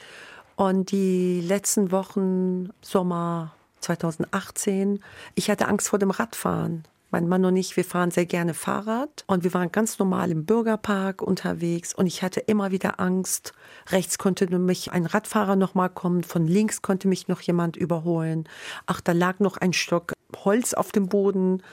Und 0.54 0.92
die 0.92 1.40
letzten 1.40 1.90
Wochen, 1.90 2.70
Sommer 2.82 3.54
2018, 3.80 5.02
ich 5.34 5.50
hatte 5.50 5.68
Angst 5.68 5.88
vor 5.88 5.98
dem 5.98 6.10
Radfahren. 6.10 6.84
Mein 7.12 7.26
Mann 7.26 7.44
und 7.44 7.56
ich, 7.56 7.76
wir 7.76 7.84
fahren 7.84 8.12
sehr 8.12 8.26
gerne 8.26 8.54
Fahrrad 8.54 9.24
und 9.26 9.42
wir 9.42 9.52
waren 9.52 9.72
ganz 9.72 9.98
normal 9.98 10.30
im 10.30 10.44
Bürgerpark 10.44 11.22
unterwegs 11.22 11.92
und 11.92 12.06
ich 12.06 12.22
hatte 12.22 12.38
immer 12.38 12.70
wieder 12.70 13.00
Angst. 13.00 13.52
Rechts 13.88 14.16
konnte 14.16 14.46
mich 14.56 14.92
ein 14.92 15.06
Radfahrer 15.06 15.56
noch 15.56 15.74
mal 15.74 15.88
kommen, 15.88 16.22
von 16.22 16.46
links 16.46 16.82
konnte 16.82 17.08
mich 17.08 17.26
noch 17.26 17.40
jemand 17.40 17.76
überholen. 17.76 18.48
Ach, 18.86 19.00
da 19.00 19.10
lag 19.10 19.40
noch 19.40 19.56
ein 19.56 19.72
Stock 19.72 20.12
Holz 20.44 20.72
auf 20.72 20.92
dem 20.92 21.08
Boden, 21.08 21.64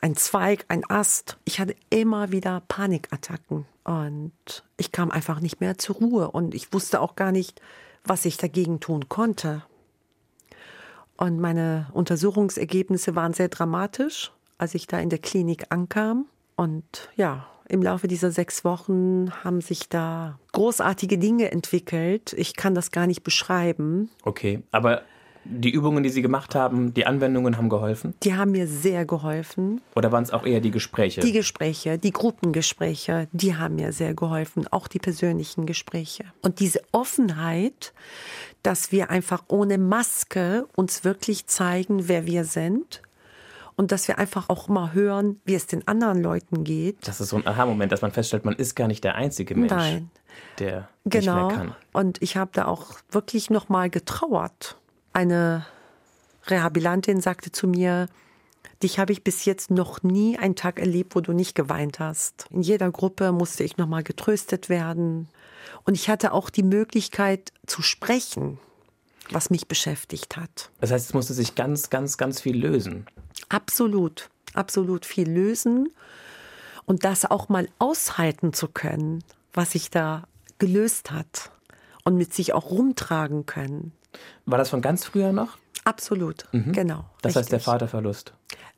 ein 0.00 0.16
Zweig, 0.16 0.64
ein 0.68 0.88
Ast. 0.88 1.36
Ich 1.44 1.60
hatte 1.60 1.76
immer 1.90 2.32
wieder 2.32 2.62
Panikattacken 2.68 3.66
und 3.84 4.64
ich 4.78 4.90
kam 4.90 5.10
einfach 5.10 5.40
nicht 5.40 5.60
mehr 5.60 5.76
zur 5.76 5.96
Ruhe 5.96 6.30
und 6.30 6.54
ich 6.54 6.72
wusste 6.72 7.02
auch 7.02 7.14
gar 7.14 7.32
nicht, 7.32 7.60
was 8.04 8.24
ich 8.24 8.38
dagegen 8.38 8.80
tun 8.80 9.10
konnte. 9.10 9.64
Und 11.18 11.38
meine 11.40 11.88
Untersuchungsergebnisse 11.92 13.14
waren 13.14 13.34
sehr 13.34 13.48
dramatisch 13.48 14.32
als 14.58 14.74
ich 14.74 14.86
da 14.86 14.98
in 14.98 15.08
der 15.08 15.20
Klinik 15.20 15.66
ankam. 15.70 16.26
Und 16.56 17.08
ja, 17.16 17.46
im 17.68 17.82
Laufe 17.82 18.08
dieser 18.08 18.32
sechs 18.32 18.64
Wochen 18.64 19.30
haben 19.44 19.60
sich 19.60 19.88
da 19.88 20.38
großartige 20.52 21.18
Dinge 21.18 21.50
entwickelt. 21.52 22.34
Ich 22.36 22.56
kann 22.56 22.74
das 22.74 22.90
gar 22.90 23.06
nicht 23.06 23.22
beschreiben. 23.22 24.10
Okay, 24.24 24.62
aber 24.72 25.02
die 25.44 25.70
Übungen, 25.70 26.02
die 26.02 26.10
Sie 26.10 26.20
gemacht 26.20 26.54
haben, 26.54 26.92
die 26.92 27.06
Anwendungen 27.06 27.56
haben 27.56 27.68
geholfen? 27.68 28.14
Die 28.22 28.34
haben 28.34 28.50
mir 28.50 28.66
sehr 28.66 29.06
geholfen. 29.06 29.80
Oder 29.94 30.12
waren 30.12 30.24
es 30.24 30.30
auch 30.30 30.44
eher 30.44 30.60
die 30.60 30.70
Gespräche? 30.70 31.20
Die 31.20 31.32
Gespräche, 31.32 31.96
die 31.96 32.10
Gruppengespräche, 32.10 33.28
die 33.32 33.56
haben 33.56 33.76
mir 33.76 33.92
sehr 33.92 34.14
geholfen, 34.14 34.66
auch 34.70 34.88
die 34.88 34.98
persönlichen 34.98 35.64
Gespräche. 35.64 36.24
Und 36.42 36.60
diese 36.60 36.82
Offenheit, 36.92 37.94
dass 38.62 38.92
wir 38.92 39.10
einfach 39.10 39.44
ohne 39.48 39.78
Maske 39.78 40.66
uns 40.74 41.04
wirklich 41.04 41.46
zeigen, 41.46 42.08
wer 42.08 42.26
wir 42.26 42.44
sind 42.44 43.02
und 43.78 43.92
dass 43.92 44.08
wir 44.08 44.18
einfach 44.18 44.48
auch 44.48 44.68
mal 44.68 44.92
hören, 44.92 45.40
wie 45.44 45.54
es 45.54 45.66
den 45.66 45.86
anderen 45.86 46.20
Leuten 46.20 46.64
geht. 46.64 47.06
Das 47.06 47.20
ist 47.20 47.28
so 47.28 47.36
ein 47.36 47.46
Aha-Moment, 47.46 47.92
dass 47.92 48.02
man 48.02 48.10
feststellt, 48.10 48.44
man 48.44 48.56
ist 48.56 48.74
gar 48.74 48.88
nicht 48.88 49.04
der 49.04 49.14
einzige 49.14 49.54
Mensch, 49.54 49.70
Nein. 49.70 50.10
der 50.58 50.88
genau. 51.04 51.46
nicht 51.46 51.56
mehr 51.56 51.66
kann. 51.66 51.74
Und 51.92 52.20
ich 52.20 52.36
habe 52.36 52.50
da 52.52 52.66
auch 52.66 52.96
wirklich 53.10 53.50
noch 53.50 53.68
mal 53.68 53.88
getrauert. 53.88 54.76
Eine 55.12 55.64
Rehabilitantin 56.48 57.20
sagte 57.20 57.52
zu 57.52 57.68
mir, 57.68 58.08
Dich 58.82 58.98
habe 58.98 59.12
ich 59.12 59.24
bis 59.24 59.44
jetzt 59.44 59.70
noch 59.70 60.02
nie 60.02 60.38
einen 60.38 60.54
Tag 60.54 60.78
erlebt, 60.78 61.16
wo 61.16 61.20
du 61.20 61.32
nicht 61.32 61.54
geweint 61.54 61.98
hast. 61.98 62.46
In 62.50 62.62
jeder 62.62 62.90
Gruppe 62.90 63.32
musste 63.32 63.64
ich 63.64 63.76
noch 63.76 63.88
mal 63.88 64.04
getröstet 64.04 64.68
werden. 64.68 65.28
Und 65.84 65.94
ich 65.94 66.08
hatte 66.08 66.32
auch 66.32 66.48
die 66.48 66.62
Möglichkeit 66.62 67.52
zu 67.66 67.82
sprechen, 67.82 68.58
was 69.30 69.50
mich 69.50 69.66
beschäftigt 69.66 70.36
hat. 70.36 70.70
Das 70.80 70.92
heißt, 70.92 71.06
es 71.06 71.14
musste 71.14 71.34
sich 71.34 71.54
ganz, 71.54 71.90
ganz, 71.90 72.16
ganz 72.18 72.40
viel 72.40 72.56
lösen. 72.56 73.06
Absolut, 73.48 74.30
absolut 74.54 75.04
viel 75.04 75.28
lösen 75.28 75.88
und 76.86 77.04
das 77.04 77.24
auch 77.24 77.48
mal 77.48 77.68
aushalten 77.78 78.52
zu 78.52 78.68
können, 78.68 79.24
was 79.52 79.72
sich 79.72 79.90
da 79.90 80.24
gelöst 80.58 81.10
hat 81.10 81.50
und 82.04 82.16
mit 82.16 82.32
sich 82.32 82.52
auch 82.52 82.70
rumtragen 82.70 83.44
können. 83.46 83.92
War 84.46 84.58
das 84.58 84.70
von 84.70 84.80
ganz 84.80 85.04
früher 85.04 85.32
noch? 85.32 85.58
Absolut, 85.84 86.46
mhm. 86.52 86.72
genau. 86.72 87.04
Das 87.22 87.30
richtig. 87.30 87.36
heißt 87.36 87.52
der 87.52 87.60
Vaterverlust. 87.60 88.32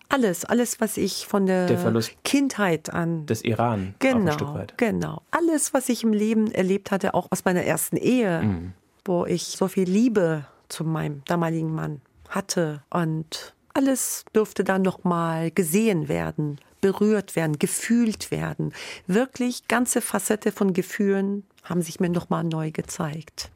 Alles, 0.08 0.44
alles, 0.44 0.80
was 0.80 0.96
ich 0.96 1.26
von 1.26 1.46
der, 1.46 1.66
der 1.66 2.02
Kindheit 2.24 2.92
an. 2.92 3.26
Des 3.26 3.42
Iran. 3.42 3.94
Genau. 4.00 4.64
Genau. 4.76 5.22
Alles, 5.30 5.72
was 5.72 5.88
ich 5.88 6.02
im 6.02 6.12
Leben 6.12 6.50
erlebt 6.50 6.90
hatte, 6.90 7.14
auch 7.14 7.28
aus 7.30 7.44
meiner 7.44 7.62
ersten 7.62 7.96
Ehe, 7.96 8.42
mhm. 8.42 8.72
wo 9.04 9.24
ich 9.24 9.44
so 9.44 9.68
viel 9.68 9.88
Liebe 9.88 10.44
zu 10.68 10.84
meinem 10.84 11.22
damaligen 11.26 11.72
Mann 11.72 12.00
hatte 12.28 12.82
und 12.90 13.54
alles 13.72 14.24
durfte 14.32 14.64
dann 14.64 14.82
noch 14.82 15.04
mal 15.04 15.52
gesehen 15.52 16.08
werden, 16.08 16.58
berührt 16.80 17.36
werden, 17.36 17.58
gefühlt 17.58 18.32
werden. 18.32 18.72
Wirklich 19.06 19.68
ganze 19.68 20.00
Facette 20.00 20.50
von 20.50 20.72
Gefühlen 20.72 21.44
haben 21.62 21.82
sich 21.82 22.00
mir 22.00 22.08
noch 22.08 22.30
mal 22.30 22.42
neu 22.42 22.72
gezeigt. 22.72 23.50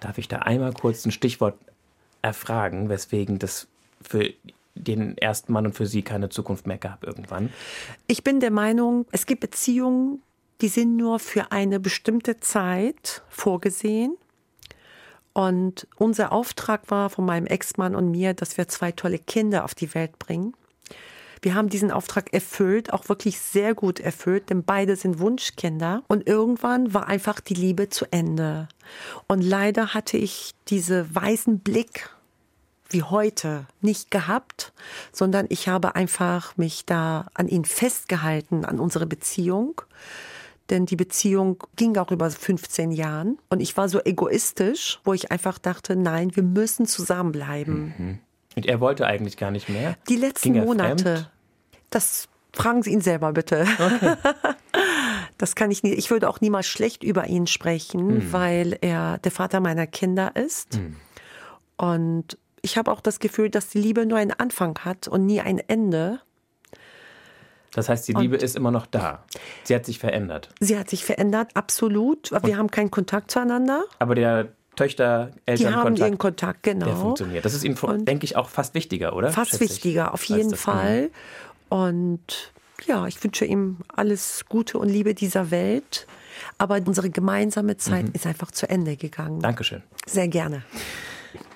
Darf 0.00 0.18
ich 0.18 0.28
da 0.28 0.40
einmal 0.40 0.74
kurz 0.74 1.06
ein 1.06 1.12
Stichwort 1.12 1.56
erfragen, 2.24 2.88
weswegen 2.88 3.38
das 3.38 3.68
für 4.00 4.32
den 4.74 5.16
ersten 5.18 5.52
Mann 5.52 5.66
und 5.66 5.74
für 5.74 5.86
Sie 5.86 6.02
keine 6.02 6.30
Zukunft 6.30 6.66
mehr 6.66 6.78
gab 6.78 7.04
irgendwann? 7.04 7.50
Ich 8.06 8.24
bin 8.24 8.40
der 8.40 8.50
Meinung, 8.50 9.06
es 9.12 9.26
gibt 9.26 9.40
Beziehungen, 9.40 10.22
die 10.60 10.68
sind 10.68 10.96
nur 10.96 11.18
für 11.18 11.52
eine 11.52 11.78
bestimmte 11.78 12.40
Zeit 12.40 13.22
vorgesehen. 13.28 14.16
Und 15.32 15.86
unser 15.96 16.32
Auftrag 16.32 16.90
war 16.90 17.10
von 17.10 17.26
meinem 17.26 17.46
Ex-Mann 17.46 17.94
und 17.94 18.10
mir, 18.10 18.34
dass 18.34 18.56
wir 18.56 18.68
zwei 18.68 18.92
tolle 18.92 19.18
Kinder 19.18 19.64
auf 19.64 19.74
die 19.74 19.92
Welt 19.94 20.18
bringen. 20.18 20.54
Wir 21.42 21.54
haben 21.54 21.68
diesen 21.68 21.90
Auftrag 21.90 22.32
erfüllt, 22.32 22.90
auch 22.94 23.10
wirklich 23.10 23.38
sehr 23.38 23.74
gut 23.74 24.00
erfüllt, 24.00 24.48
denn 24.48 24.64
beide 24.64 24.96
sind 24.96 25.18
Wunschkinder. 25.18 26.02
Und 26.08 26.26
irgendwann 26.26 26.94
war 26.94 27.06
einfach 27.06 27.40
die 27.40 27.52
Liebe 27.52 27.90
zu 27.90 28.06
Ende. 28.10 28.66
Und 29.26 29.42
leider 29.42 29.92
hatte 29.92 30.16
ich 30.16 30.52
diese 30.68 31.14
weißen 31.14 31.58
Blick 31.58 32.08
wie 32.88 33.02
heute 33.02 33.66
nicht 33.80 34.10
gehabt, 34.10 34.72
sondern 35.12 35.46
ich 35.48 35.68
habe 35.68 35.94
einfach 35.94 36.56
mich 36.56 36.84
da 36.86 37.26
an 37.34 37.48
ihn 37.48 37.64
festgehalten, 37.64 38.64
an 38.64 38.78
unsere 38.78 39.06
Beziehung 39.06 39.80
denn 40.70 40.86
die 40.86 40.96
Beziehung 40.96 41.62
ging 41.76 41.96
auch 41.98 42.10
über 42.10 42.30
15 42.30 42.90
Jahren 42.92 43.38
und 43.50 43.60
ich 43.60 43.76
war 43.76 43.88
so 43.88 44.00
egoistisch, 44.02 44.98
wo 45.04 45.12
ich 45.12 45.30
einfach 45.30 45.58
dachte, 45.58 45.94
nein, 45.94 46.34
wir 46.34 46.42
müssen 46.42 46.86
zusammenbleiben. 46.86 47.94
Mhm. 47.96 48.18
Und 48.56 48.66
er 48.66 48.80
wollte 48.80 49.06
eigentlich 49.06 49.36
gar 49.36 49.50
nicht 49.50 49.68
mehr? 49.68 49.96
Die 50.08 50.16
letzten 50.16 50.52
Monate. 50.64 51.04
Fremd? 51.04 51.30
Das 51.90 52.28
fragen 52.52 52.82
Sie 52.82 52.92
ihn 52.92 53.00
selber 53.00 53.32
bitte. 53.32 53.66
Okay. 53.78 54.14
Das 55.36 55.56
kann 55.56 55.72
ich 55.72 55.82
nie. 55.82 55.92
Ich 55.92 56.12
würde 56.12 56.28
auch 56.28 56.40
niemals 56.40 56.66
schlecht 56.66 57.02
über 57.02 57.26
ihn 57.26 57.48
sprechen, 57.48 58.06
mhm. 58.06 58.32
weil 58.32 58.78
er 58.82 59.18
der 59.18 59.32
Vater 59.32 59.58
meiner 59.58 59.88
Kinder 59.88 60.36
ist. 60.36 60.76
Mhm. 60.76 60.96
Und 61.76 62.38
ich 62.64 62.78
habe 62.78 62.90
auch 62.90 63.00
das 63.00 63.20
Gefühl, 63.20 63.50
dass 63.50 63.68
die 63.68 63.78
Liebe 63.78 64.06
nur 64.06 64.18
einen 64.18 64.32
Anfang 64.32 64.78
hat 64.78 65.06
und 65.06 65.26
nie 65.26 65.40
ein 65.40 65.58
Ende. 65.58 66.20
Das 67.72 67.88
heißt, 67.88 68.08
die 68.08 68.12
Liebe 68.12 68.36
und 68.36 68.42
ist 68.42 68.56
immer 68.56 68.70
noch 68.70 68.86
da. 68.86 69.24
Sie 69.64 69.74
hat 69.74 69.84
sich 69.84 69.98
verändert. 69.98 70.48
Sie 70.60 70.78
hat 70.78 70.88
sich 70.88 71.04
verändert, 71.04 71.50
absolut. 71.54 72.32
Und 72.32 72.46
wir 72.46 72.56
haben 72.56 72.70
keinen 72.70 72.90
Kontakt 72.90 73.30
zueinander. 73.30 73.84
Aber 73.98 74.14
der 74.14 74.48
Töchter, 74.76 75.32
Eltern 75.44 75.68
Die 75.68 75.74
haben 75.74 75.96
ihren 75.96 76.18
Kontakt, 76.18 76.62
genau. 76.62 76.86
Der 76.86 76.96
funktioniert. 76.96 77.44
Das 77.44 77.52
ist 77.52 77.64
und 77.82 78.06
denke 78.06 78.24
ich, 78.24 78.36
auch 78.36 78.48
fast 78.48 78.74
wichtiger, 78.74 79.14
oder? 79.14 79.30
Fast 79.30 79.60
wichtiger, 79.60 80.14
auf 80.14 80.24
jeden 80.24 80.56
Fall. 80.56 81.10
Und 81.68 82.52
ja, 82.86 83.06
ich 83.06 83.22
wünsche 83.22 83.44
ihm 83.44 83.78
alles 83.88 84.44
Gute 84.48 84.78
und 84.78 84.88
Liebe 84.88 85.14
dieser 85.14 85.50
Welt. 85.50 86.06
Aber 86.58 86.80
unsere 86.84 87.10
gemeinsame 87.10 87.76
Zeit 87.76 88.06
mhm. 88.06 88.12
ist 88.14 88.26
einfach 88.26 88.50
zu 88.50 88.68
Ende 88.68 88.96
gegangen. 88.96 89.40
Dankeschön. 89.40 89.82
Sehr 90.06 90.28
gerne. 90.28 90.62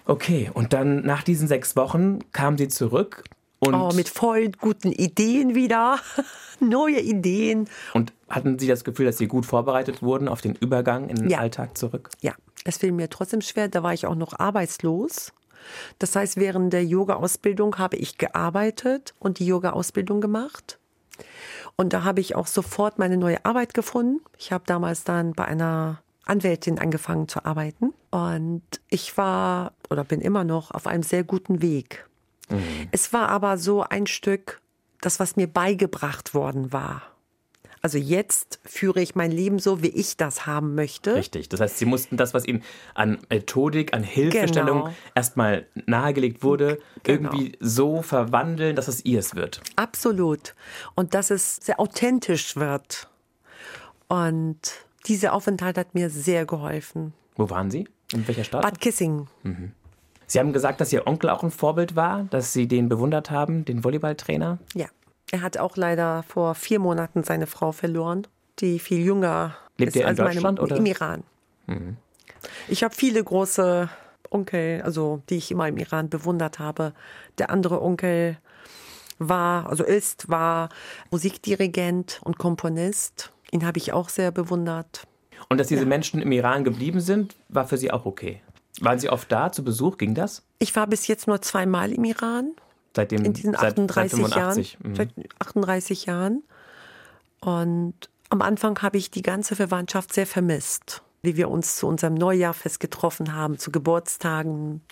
Okay, 0.09 0.50
und 0.54 0.72
dann 0.72 1.02
nach 1.02 1.22
diesen 1.22 1.46
sechs 1.48 1.76
Wochen 1.76 2.20
kam 2.32 2.56
sie 2.56 2.68
zurück 2.68 3.24
und 3.61 3.74
oh, 3.74 3.90
mit 3.94 4.09
voll 4.09 4.50
guten 4.50 4.90
Ideen 4.90 5.54
wieder. 5.54 5.98
Neue 6.61 7.00
Ideen. 7.00 7.68
Und 7.92 8.12
hatten 8.28 8.59
Sie 8.59 8.66
das 8.66 8.84
Gefühl, 8.84 9.06
dass 9.06 9.18
Sie 9.18 9.28
gut 9.28 9.44
vorbereitet 9.44 10.02
wurden 10.02 10.26
auf 10.26 10.40
den 10.40 10.54
Übergang 10.54 11.09
in 11.09 11.16
den 11.16 11.30
ja. 11.30 11.38
Alltag 11.38 11.76
zurück? 11.76 12.09
Ja, 12.20 12.32
es 12.64 12.78
fiel 12.78 12.92
mir 12.92 13.11
trotzdem 13.11 13.42
schwer. 13.42 13.68
Da 13.68 13.82
war 13.82 13.92
ich 13.92 14.06
auch 14.06 14.14
noch 14.14 14.38
arbeitslos. 14.38 15.32
Das 15.98 16.16
heißt, 16.16 16.36
während 16.36 16.72
der 16.72 16.84
Yoga-Ausbildung 16.84 17.76
habe 17.76 17.96
ich 17.96 18.16
gearbeitet 18.16 19.12
und 19.18 19.38
die 19.38 19.46
Yoga-Ausbildung 19.46 20.20
gemacht. 20.20 20.78
Und 21.76 21.92
da 21.92 22.02
habe 22.02 22.20
ich 22.20 22.34
auch 22.34 22.46
sofort 22.46 22.98
meine 22.98 23.18
neue 23.18 23.44
Arbeit 23.44 23.74
gefunden. 23.74 24.20
Ich 24.38 24.52
habe 24.52 24.64
damals 24.66 25.04
dann 25.04 25.32
bei 25.32 25.44
einer 25.44 26.00
Anwältin 26.29 26.79
angefangen 26.79 27.29
zu 27.29 27.45
arbeiten. 27.45 27.93
Und 28.11 28.62
ich 28.89 29.16
war 29.16 29.72
oder 29.91 30.05
bin 30.05 30.20
immer 30.20 30.45
noch 30.45 30.70
auf 30.70 30.87
einem 30.87 31.03
sehr 31.03 31.24
guten 31.24 31.62
Weg. 31.62 32.07
Mhm. 32.51 32.89
Es 32.91 33.12
war 33.12 33.29
aber 33.29 33.59
so 33.59 33.83
ein 33.83 34.07
Stück, 34.07 34.61
das, 35.01 35.20
was 35.20 35.37
mir 35.37 35.47
beigebracht 35.47 36.35
worden 36.35 36.72
war. 36.72 37.03
Also 37.81 37.99
jetzt 37.99 38.59
führe 38.64 39.01
ich 39.01 39.14
mein 39.14 39.31
Leben 39.31 39.59
so, 39.59 39.83
wie 39.83 39.89
ich 39.89 40.16
das 40.16 40.47
haben 40.47 40.74
möchte. 40.74 41.14
Richtig. 41.14 41.49
Das 41.49 41.61
heißt, 41.61 41.79
Sie 41.79 41.85
mussten 41.85 42.16
das, 42.16 42.35
was 42.35 42.45
Ihnen 42.45 42.62
an 42.95 43.18
Methodik, 43.31 43.95
an 43.95 44.03
Hilfestellung 44.03 44.85
genau. 44.85 44.95
erstmal 45.14 45.66
nahegelegt 45.87 46.43
wurde, 46.43 46.81
genau. 47.05 47.31
irgendwie 47.31 47.57
so 47.61 48.03
verwandeln, 48.03 48.74
dass 48.74 48.89
es 48.89 49.05
Ihres 49.05 49.37
wird. 49.37 49.61
Absolut. 49.76 50.55
Und 50.97 51.14
dass 51.14 51.31
es 51.31 51.57
sehr 51.57 51.79
authentisch 51.79 52.57
wird. 52.57 53.09
Und 54.09 54.88
dieser 55.07 55.32
Aufenthalt 55.32 55.78
hat 55.78 55.94
mir 55.94 56.11
sehr 56.11 56.46
geholfen. 56.46 57.14
Wo 57.36 57.51
waren 57.51 57.70
Sie? 57.70 57.88
In 58.12 58.26
welcher 58.26 58.44
Stadt? 58.44 58.62
Bad 58.62 58.80
Kissing. 58.80 59.28
Mhm. 59.42 59.72
Sie 60.26 60.38
haben 60.38 60.53
gesagt, 60.53 60.80
dass 60.80 60.92
Ihr 60.92 61.07
Onkel 61.07 61.30
auch 61.30 61.42
ein 61.42 61.51
Vorbild 61.51 61.96
war, 61.96 62.24
dass 62.30 62.53
Sie 62.53 62.68
den 62.68 62.88
bewundert 62.88 63.30
haben, 63.30 63.64
den 63.64 63.84
Volleyballtrainer. 63.84 64.59
Ja. 64.74 64.86
Er 65.30 65.42
hat 65.42 65.59
auch 65.59 65.76
leider 65.76 66.22
vor 66.22 66.55
vier 66.55 66.78
Monaten 66.78 67.22
seine 67.22 67.46
Frau 67.46 67.72
verloren, 67.72 68.26
die 68.61 68.78
viel 68.78 68.99
jünger 68.99 69.57
Lebt 69.76 69.90
ist 69.90 69.96
er 69.96 70.03
in 70.03 70.09
als 70.09 70.18
Deutschland, 70.18 70.59
meine, 70.59 70.61
oder? 70.61 70.76
Im 70.76 70.86
Iran. 70.86 71.22
Ich 72.66 72.82
habe 72.82 72.94
viele 72.94 73.22
große 73.22 73.88
Onkel, 74.30 74.82
also 74.82 75.22
die 75.28 75.36
ich 75.36 75.51
immer 75.51 75.68
im 75.68 75.76
Iran 75.76 76.09
bewundert 76.09 76.59
habe. 76.59 76.94
Der 77.38 77.51
andere 77.51 77.82
Onkel 77.82 78.38
war, 79.18 79.68
also 79.68 79.84
ist, 79.84 80.28
war 80.28 80.68
Musikdirigent 81.11 82.20
und 82.24 82.38
Komponist. 82.38 83.32
Ihn 83.51 83.64
habe 83.66 83.78
ich 83.78 83.92
auch 83.92 84.09
sehr 84.09 84.30
bewundert. 84.30 85.07
Und 85.49 85.59
dass 85.59 85.68
diese 85.68 85.86
Menschen 85.86 86.20
im 86.20 86.32
Iran 86.32 86.64
geblieben 86.64 87.01
sind, 87.01 87.36
war 87.49 87.66
für 87.66 87.78
Sie 87.78 87.90
auch 87.90 88.05
okay. 88.07 88.42
Waren 88.80 88.99
Sie 88.99 89.09
oft 89.09 89.30
da 89.32 89.51
zu 89.51 89.64
Besuch? 89.64 89.96
Ging 89.99 90.14
das? 90.14 90.42
Ich 90.59 90.74
war 90.76 90.86
bis 90.86 91.07
jetzt 91.07 91.26
nur 91.26 91.40
zweimal 91.42 91.92
im 91.92 92.05
Iran. 92.05 92.53
Seitdem, 92.94 93.24
in 93.24 93.32
diesen 93.32 93.53
seit, 93.55 93.72
38 93.78 94.11
seit 94.11 94.30
85. 94.32 94.72
Jahren. 94.72 94.90
Mhm. 94.90 94.96
Seit 94.96 95.11
38 95.38 96.07
Jahren. 96.07 96.42
Und 97.40 97.94
am 98.30 98.42
Anfang 98.42 98.80
habe 98.82 98.99
ich 98.99 99.11
die 99.11 99.22
ganze 99.22 99.57
Verwandtschaft 99.57 100.12
sehr 100.12 100.26
vermisst. 100.26 101.03
Wie 101.22 101.36
wir 101.36 101.51
uns 101.51 101.76
zu 101.76 101.88
unserem 101.88 102.14
Neujahrfest 102.14 102.78
getroffen 102.78 103.34
haben, 103.34 103.59
zu 103.59 103.72
Geburtstagen 103.72 104.82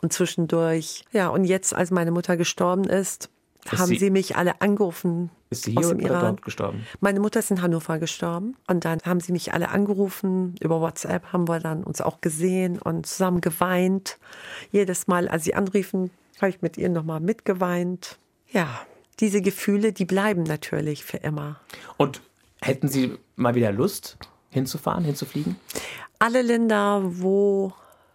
und 0.00 0.12
zwischendurch. 0.12 1.04
Ja, 1.12 1.28
und 1.28 1.44
jetzt, 1.44 1.74
als 1.74 1.90
meine 1.90 2.12
Mutter 2.12 2.36
gestorben 2.36 2.84
ist, 2.84 3.30
Ist 3.64 3.72
haben 3.78 3.86
sie- 3.88 3.98
sie, 3.98 4.10
mich 4.10 4.36
alle 4.36 4.60
angerufen. 4.60 5.30
Ist 5.52 5.64
sie 5.64 5.72
hier 5.72 5.90
oder 5.90 6.00
Iran. 6.00 6.20
dort 6.20 6.42
gestorben? 6.42 6.86
Meine 7.00 7.20
Mutter 7.20 7.40
ist 7.40 7.50
in 7.50 7.62
Hannover 7.62 7.98
gestorben 7.98 8.56
und 8.66 8.84
dann 8.84 9.00
haben 9.04 9.20
sie 9.20 9.32
mich 9.32 9.52
alle 9.52 9.68
angerufen. 9.68 10.54
Über 10.60 10.80
WhatsApp 10.80 11.32
haben 11.32 11.48
wir 11.48 11.60
dann 11.60 11.84
uns 11.84 12.00
auch 12.00 12.20
gesehen 12.20 12.78
und 12.78 13.06
zusammen 13.06 13.40
geweint. 13.40 14.18
Jedes 14.70 15.06
Mal, 15.06 15.28
als 15.28 15.44
sie 15.44 15.54
anriefen, 15.54 16.10
habe 16.38 16.50
ich 16.50 16.62
mit 16.62 16.76
ihr 16.78 16.88
nochmal 16.88 17.20
mitgeweint. 17.20 18.18
Ja, 18.50 18.68
diese 19.20 19.40
Gefühle, 19.40 19.92
die 19.92 20.04
bleiben 20.04 20.42
natürlich 20.42 21.04
für 21.04 21.18
immer. 21.18 21.60
Und 21.96 22.22
hätten 22.60 22.88
Sie 22.88 23.18
mal 23.36 23.54
wieder 23.54 23.72
Lust, 23.72 24.16
hinzufahren, 24.50 25.04
hinzufliegen? 25.04 25.56
Alle 26.18 26.42
Länder, 26.42 27.02
wo 27.04 27.72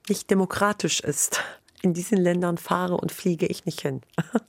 nicht 0.10 0.30
demokratisch 0.30 1.00
ist, 1.02 1.42
in 1.82 1.94
diesen 1.94 2.18
Ländern 2.18 2.58
fahre 2.58 2.98
und 2.98 3.12
fliege 3.12 3.46
ich 3.46 3.66
nicht 3.66 3.82
hin. 3.82 4.02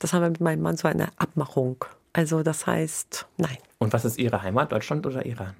Das 0.00 0.12
haben 0.12 0.22
wir 0.22 0.30
mit 0.30 0.40
meinem 0.40 0.62
Mann 0.62 0.76
so 0.76 0.86
eine 0.86 1.08
Abmachung. 1.16 1.84
Also 2.18 2.42
das 2.42 2.66
heißt, 2.66 3.26
nein. 3.36 3.58
Und 3.78 3.92
was 3.92 4.04
ist 4.04 4.18
Ihre 4.18 4.42
Heimat, 4.42 4.72
Deutschland 4.72 5.06
oder 5.06 5.24
Iran? 5.24 5.54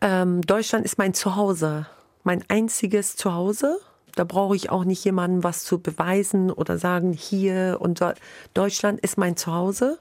Ähm, 0.00 0.40
Deutschland 0.40 0.86
ist 0.86 0.96
mein 0.96 1.12
Zuhause, 1.12 1.86
mein 2.24 2.42
einziges 2.48 3.16
Zuhause. 3.16 3.78
Da 4.14 4.24
brauche 4.24 4.56
ich 4.56 4.70
auch 4.70 4.84
nicht 4.84 5.04
jemandem 5.04 5.44
was 5.44 5.64
zu 5.64 5.78
beweisen 5.78 6.50
oder 6.50 6.78
sagen, 6.78 7.12
hier 7.12 7.76
und 7.80 8.00
dort. 8.00 8.18
Deutschland 8.54 8.98
ist 9.00 9.18
mein 9.18 9.36
Zuhause. 9.36 9.98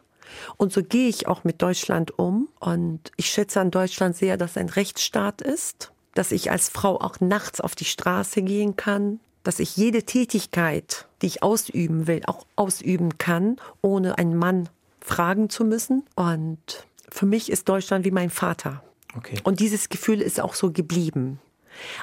Und 0.56 0.72
so 0.72 0.84
gehe 0.84 1.10
ich 1.10 1.28
auch 1.28 1.44
mit 1.44 1.62
Deutschland 1.62 2.18
um. 2.18 2.48
Und 2.62 3.12
ich 3.18 3.26
schätze 3.26 3.60
an 3.60 3.72
Deutschland 3.72 4.16
sehr, 4.16 4.38
dass 4.38 4.52
es 4.52 4.58
ein 4.58 4.70
Rechtsstaat 4.70 5.42
ist, 5.42 5.92
dass 6.14 6.32
ich 6.32 6.50
als 6.50 6.70
Frau 6.70 6.96
auch 6.96 7.20
nachts 7.20 7.60
auf 7.60 7.76
die 7.76 7.84
Straße 7.84 8.42
gehen 8.42 8.78
kann, 8.78 9.20
dass 9.44 9.60
ich 9.60 9.76
jede 9.76 10.04
Tätigkeit, 10.04 11.10
die 11.22 11.28
ich 11.28 11.44
ausüben 11.44 12.08
will, 12.08 12.22
auch 12.26 12.46
ausüben 12.56 13.18
kann, 13.18 13.58
ohne 13.82 14.18
einen 14.18 14.38
Mann 14.38 14.70
fragen 15.10 15.50
zu 15.50 15.66
müssen. 15.66 16.04
Und 16.16 16.86
für 17.10 17.26
mich 17.26 17.52
ist 17.52 17.68
Deutschland 17.68 18.06
wie 18.06 18.12
mein 18.12 18.30
Vater. 18.30 18.84
Okay. 19.18 19.36
Und 19.44 19.60
dieses 19.60 19.90
Gefühl 19.90 20.22
ist 20.22 20.40
auch 20.40 20.54
so 20.54 20.72
geblieben. 20.72 21.40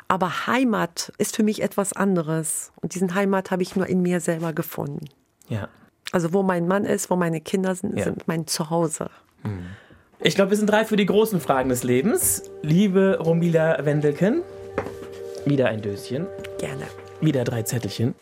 Aber 0.08 0.46
Heimat 0.46 1.12
ist 1.18 1.36
für 1.36 1.42
mich 1.42 1.62
etwas 1.62 1.92
anderes. 1.92 2.72
Und 2.80 2.94
diesen 2.94 3.14
Heimat 3.14 3.50
habe 3.50 3.62
ich 3.62 3.76
nur 3.76 3.86
in 3.86 4.02
mir 4.02 4.20
selber 4.20 4.52
gefunden. 4.52 5.06
Ja. 5.48 5.68
Also 6.12 6.32
wo 6.32 6.42
mein 6.42 6.66
Mann 6.66 6.84
ist, 6.84 7.10
wo 7.10 7.16
meine 7.16 7.40
Kinder 7.40 7.74
sind, 7.74 7.96
Ja. 7.98 8.04
sind 8.04 8.26
mein 8.28 8.46
Zuhause. 8.46 9.10
Ich 10.20 10.34
glaube, 10.34 10.50
wir 10.50 10.56
sind 10.56 10.68
drei 10.70 10.84
für 10.84 10.96
die 10.96 11.06
großen 11.06 11.40
Fragen 11.40 11.68
des 11.68 11.84
Lebens. 11.84 12.42
Liebe 12.62 13.18
Romila 13.20 13.84
Wendelken, 13.84 14.42
wieder 15.44 15.68
ein 15.68 15.82
Döschen, 15.82 16.26
Gerne. 16.58 16.86
wieder 17.20 17.44
drei 17.44 17.62
Zettelchen. 17.62 18.14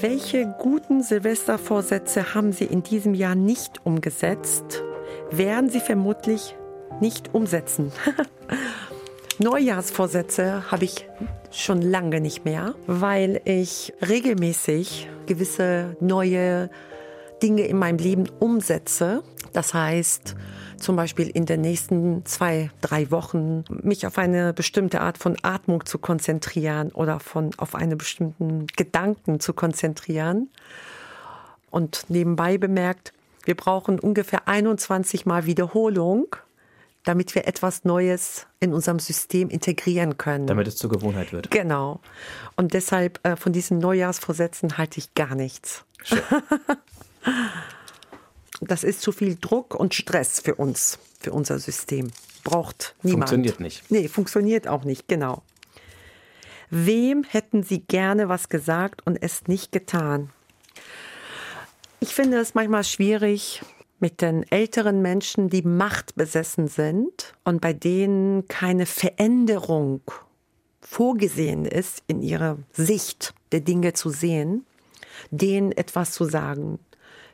Welche 0.00 0.54
guten 0.58 1.02
Silvestervorsätze 1.02 2.34
haben 2.34 2.52
Sie 2.52 2.64
in 2.64 2.82
diesem 2.82 3.14
Jahr 3.14 3.34
nicht 3.34 3.80
umgesetzt? 3.84 4.82
Werden 5.30 5.70
Sie 5.70 5.80
vermutlich 5.80 6.54
nicht 7.00 7.34
umsetzen. 7.34 7.92
Neujahrsvorsätze 9.38 10.70
habe 10.70 10.84
ich 10.84 11.08
schon 11.50 11.80
lange 11.80 12.20
nicht 12.20 12.44
mehr, 12.44 12.74
weil 12.86 13.40
ich 13.46 13.94
regelmäßig 14.06 15.08
gewisse 15.24 15.96
neue 16.00 16.68
Dinge 17.42 17.62
in 17.62 17.78
meinem 17.78 17.98
Leben 17.98 18.28
umsetze. 18.38 19.22
Das 19.54 19.72
heißt, 19.72 20.36
zum 20.78 20.96
Beispiel 20.96 21.28
in 21.28 21.46
den 21.46 21.60
nächsten 21.60 22.24
zwei, 22.24 22.70
drei 22.80 23.10
Wochen 23.10 23.64
mich 23.68 24.06
auf 24.06 24.18
eine 24.18 24.52
bestimmte 24.52 25.00
Art 25.00 25.18
von 25.18 25.36
Atmung 25.42 25.84
zu 25.86 25.98
konzentrieren 25.98 26.90
oder 26.92 27.20
von, 27.20 27.50
auf 27.56 27.74
einen 27.74 27.98
bestimmten 27.98 28.66
Gedanken 28.76 29.40
zu 29.40 29.52
konzentrieren. 29.52 30.50
Und 31.70 32.06
nebenbei 32.08 32.58
bemerkt, 32.58 33.12
wir 33.44 33.54
brauchen 33.54 33.98
ungefähr 33.98 34.48
21 34.48 35.26
Mal 35.26 35.46
Wiederholung, 35.46 36.36
damit 37.04 37.34
wir 37.34 37.46
etwas 37.46 37.84
Neues 37.84 38.46
in 38.58 38.72
unserem 38.74 38.98
System 38.98 39.48
integrieren 39.48 40.18
können. 40.18 40.46
Damit 40.46 40.66
es 40.66 40.76
zur 40.76 40.90
Gewohnheit 40.90 41.32
wird. 41.32 41.50
Genau. 41.50 42.00
Und 42.56 42.74
deshalb 42.74 43.24
äh, 43.24 43.36
von 43.36 43.52
diesen 43.52 43.78
Neujahrsvorsätzen 43.78 44.76
halte 44.78 44.98
ich 44.98 45.14
gar 45.14 45.34
nichts. 45.34 45.84
das 48.60 48.84
ist 48.84 49.02
zu 49.02 49.12
viel 49.12 49.36
Druck 49.36 49.74
und 49.74 49.94
Stress 49.94 50.40
für 50.40 50.54
uns, 50.54 50.98
für 51.20 51.32
unser 51.32 51.58
System. 51.58 52.10
Braucht 52.44 52.94
niemand. 53.02 53.30
Funktioniert 53.30 53.60
nicht. 53.60 53.90
Nee, 53.90 54.08
funktioniert 54.08 54.68
auch 54.68 54.84
nicht, 54.84 55.08
genau. 55.08 55.42
Wem 56.70 57.24
hätten 57.24 57.62
Sie 57.62 57.80
gerne 57.80 58.28
was 58.28 58.48
gesagt 58.48 59.06
und 59.06 59.16
es 59.20 59.46
nicht 59.46 59.72
getan? 59.72 60.30
Ich 62.00 62.14
finde 62.14 62.38
es 62.38 62.54
manchmal 62.54 62.84
schwierig 62.84 63.62
mit 63.98 64.20
den 64.20 64.44
älteren 64.50 65.00
Menschen, 65.00 65.48
die 65.48 65.62
machtbesessen 65.62 66.68
sind 66.68 67.34
und 67.44 67.60
bei 67.60 67.72
denen 67.72 68.46
keine 68.48 68.86
Veränderung 68.86 70.02
vorgesehen 70.80 71.64
ist, 71.64 72.02
in 72.06 72.22
ihrer 72.22 72.58
Sicht 72.72 73.34
der 73.52 73.60
Dinge 73.60 73.92
zu 73.94 74.10
sehen, 74.10 74.66
denen 75.30 75.72
etwas 75.72 76.12
zu 76.12 76.24
sagen. 76.24 76.78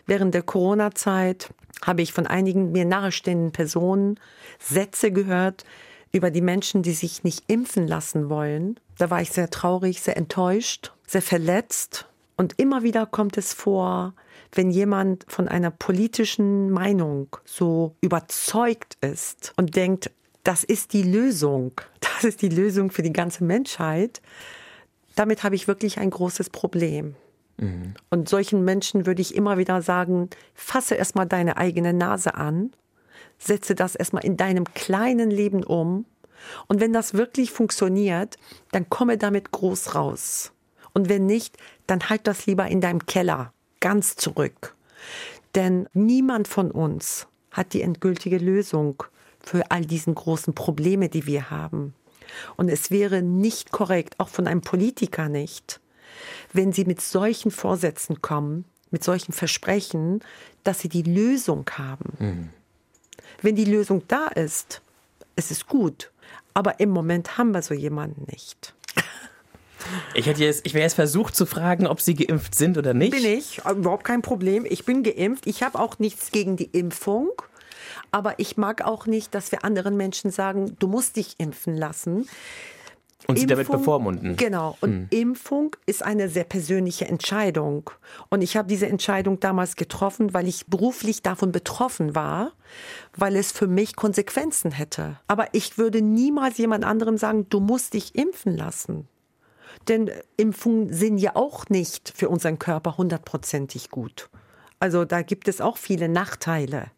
Während 0.06 0.34
der 0.34 0.42
Corona-Zeit 0.42 1.52
habe 1.82 2.02
ich 2.02 2.12
von 2.12 2.26
einigen 2.26 2.72
mir 2.72 2.84
nahestehenden 2.84 3.52
Personen 3.52 4.18
Sätze 4.58 5.12
gehört 5.12 5.64
über 6.12 6.30
die 6.30 6.42
Menschen, 6.42 6.82
die 6.82 6.92
sich 6.92 7.24
nicht 7.24 7.44
impfen 7.48 7.88
lassen 7.88 8.28
wollen. 8.28 8.78
Da 8.98 9.10
war 9.10 9.22
ich 9.22 9.30
sehr 9.30 9.50
traurig, 9.50 10.02
sehr 10.02 10.16
enttäuscht, 10.16 10.92
sehr 11.06 11.22
verletzt. 11.22 12.06
Und 12.36 12.58
immer 12.58 12.82
wieder 12.82 13.06
kommt 13.06 13.38
es 13.38 13.52
vor, 13.52 14.14
wenn 14.52 14.70
jemand 14.70 15.24
von 15.28 15.48
einer 15.48 15.70
politischen 15.70 16.70
Meinung 16.70 17.28
so 17.44 17.96
überzeugt 18.00 18.98
ist 19.00 19.54
und 19.56 19.76
denkt, 19.76 20.10
das 20.44 20.64
ist 20.64 20.92
die 20.92 21.02
Lösung, 21.02 21.72
das 22.00 22.24
ist 22.24 22.42
die 22.42 22.48
Lösung 22.48 22.90
für 22.90 23.02
die 23.02 23.12
ganze 23.12 23.44
Menschheit, 23.44 24.20
damit 25.14 25.42
habe 25.42 25.54
ich 25.54 25.68
wirklich 25.68 25.98
ein 25.98 26.10
großes 26.10 26.50
Problem. 26.50 27.14
Und 28.10 28.28
solchen 28.28 28.64
Menschen 28.64 29.06
würde 29.06 29.22
ich 29.22 29.34
immer 29.34 29.58
wieder 29.58 29.82
sagen, 29.82 30.30
fasse 30.54 30.94
erstmal 30.94 31.26
deine 31.26 31.56
eigene 31.56 31.92
Nase 31.92 32.34
an, 32.34 32.72
setze 33.38 33.74
das 33.74 33.94
erstmal 33.94 34.24
in 34.24 34.36
deinem 34.36 34.64
kleinen 34.74 35.30
Leben 35.30 35.64
um. 35.64 36.04
Und 36.66 36.80
wenn 36.80 36.92
das 36.92 37.14
wirklich 37.14 37.52
funktioniert, 37.52 38.36
dann 38.72 38.88
komme 38.88 39.16
damit 39.16 39.52
groß 39.52 39.94
raus. 39.94 40.52
Und 40.92 41.08
wenn 41.08 41.26
nicht, 41.26 41.56
dann 41.86 42.08
halt 42.08 42.26
das 42.26 42.46
lieber 42.46 42.66
in 42.66 42.80
deinem 42.80 43.06
Keller 43.06 43.52
ganz 43.80 44.16
zurück. 44.16 44.74
Denn 45.54 45.88
niemand 45.92 46.48
von 46.48 46.70
uns 46.70 47.26
hat 47.50 47.74
die 47.74 47.82
endgültige 47.82 48.38
Lösung 48.38 49.02
für 49.40 49.70
all 49.70 49.84
diesen 49.84 50.14
großen 50.14 50.54
Probleme, 50.54 51.08
die 51.08 51.26
wir 51.26 51.50
haben. 51.50 51.94
Und 52.56 52.68
es 52.68 52.90
wäre 52.90 53.22
nicht 53.22 53.72
korrekt, 53.72 54.14
auch 54.18 54.28
von 54.28 54.46
einem 54.46 54.62
Politiker 54.62 55.28
nicht, 55.28 55.80
wenn 56.52 56.72
sie 56.72 56.84
mit 56.84 57.00
solchen 57.00 57.50
Vorsätzen 57.50 58.22
kommen, 58.22 58.64
mit 58.90 59.04
solchen 59.04 59.32
Versprechen, 59.32 60.20
dass 60.64 60.80
sie 60.80 60.88
die 60.88 61.02
Lösung 61.02 61.64
haben. 61.76 62.50
Wenn 63.40 63.56
die 63.56 63.64
Lösung 63.64 64.02
da 64.08 64.28
ist, 64.28 64.82
es 65.36 65.50
ist 65.50 65.66
gut. 65.66 66.10
Aber 66.54 66.80
im 66.80 66.90
Moment 66.90 67.38
haben 67.38 67.52
wir 67.52 67.62
so 67.62 67.74
jemanden 67.74 68.26
nicht. 68.30 68.74
Ich, 70.14 70.26
hätte 70.26 70.44
jetzt, 70.44 70.64
ich 70.64 70.74
wäre 70.74 70.84
jetzt 70.84 70.94
versucht 70.94 71.34
zu 71.34 71.46
fragen, 71.46 71.86
ob 71.86 72.00
Sie 72.00 72.14
geimpft 72.14 72.54
sind 72.54 72.78
oder 72.78 72.94
nicht. 72.94 73.10
Bin 73.10 73.24
ich, 73.24 73.58
überhaupt 73.58 74.04
kein 74.04 74.22
Problem. 74.22 74.64
Ich 74.68 74.84
bin 74.84 75.02
geimpft. 75.02 75.46
Ich 75.46 75.62
habe 75.62 75.78
auch 75.78 75.98
nichts 75.98 76.30
gegen 76.30 76.56
die 76.56 76.66
Impfung. 76.66 77.30
Aber 78.10 78.38
ich 78.38 78.56
mag 78.56 78.82
auch 78.82 79.06
nicht, 79.06 79.34
dass 79.34 79.50
wir 79.52 79.64
anderen 79.64 79.96
Menschen 79.96 80.30
sagen, 80.30 80.76
du 80.78 80.86
musst 80.86 81.16
dich 81.16 81.34
impfen 81.38 81.76
lassen. 81.76 82.28
Und 83.26 83.38
sie 83.38 83.46
damit 83.46 83.70
bevormunden. 83.70 84.36
Genau. 84.36 84.76
Und 84.80 84.90
hm. 84.90 85.06
Impfung 85.10 85.76
ist 85.86 86.02
eine 86.02 86.28
sehr 86.28 86.44
persönliche 86.44 87.06
Entscheidung. 87.06 87.90
Und 88.28 88.42
ich 88.42 88.56
habe 88.56 88.68
diese 88.68 88.86
Entscheidung 88.86 89.40
damals 89.40 89.76
getroffen, 89.76 90.34
weil 90.34 90.48
ich 90.48 90.66
beruflich 90.66 91.22
davon 91.22 91.52
betroffen 91.52 92.14
war, 92.14 92.52
weil 93.16 93.36
es 93.36 93.52
für 93.52 93.66
mich 93.66 93.96
Konsequenzen 93.96 94.72
hätte. 94.72 95.18
Aber 95.26 95.46
ich 95.52 95.78
würde 95.78 96.02
niemals 96.02 96.58
jemand 96.58 96.84
anderem 96.84 97.16
sagen, 97.16 97.46
du 97.48 97.60
musst 97.60 97.94
dich 97.94 98.14
impfen 98.14 98.56
lassen. 98.56 99.08
Denn 99.88 100.10
Impfungen 100.36 100.92
sind 100.92 101.18
ja 101.18 101.34
auch 101.34 101.68
nicht 101.68 102.12
für 102.14 102.28
unseren 102.28 102.58
Körper 102.58 102.96
hundertprozentig 102.98 103.90
gut. 103.90 104.28
Also 104.78 105.04
da 105.04 105.22
gibt 105.22 105.48
es 105.48 105.60
auch 105.60 105.76
viele 105.76 106.08
Nachteile. 106.08 106.90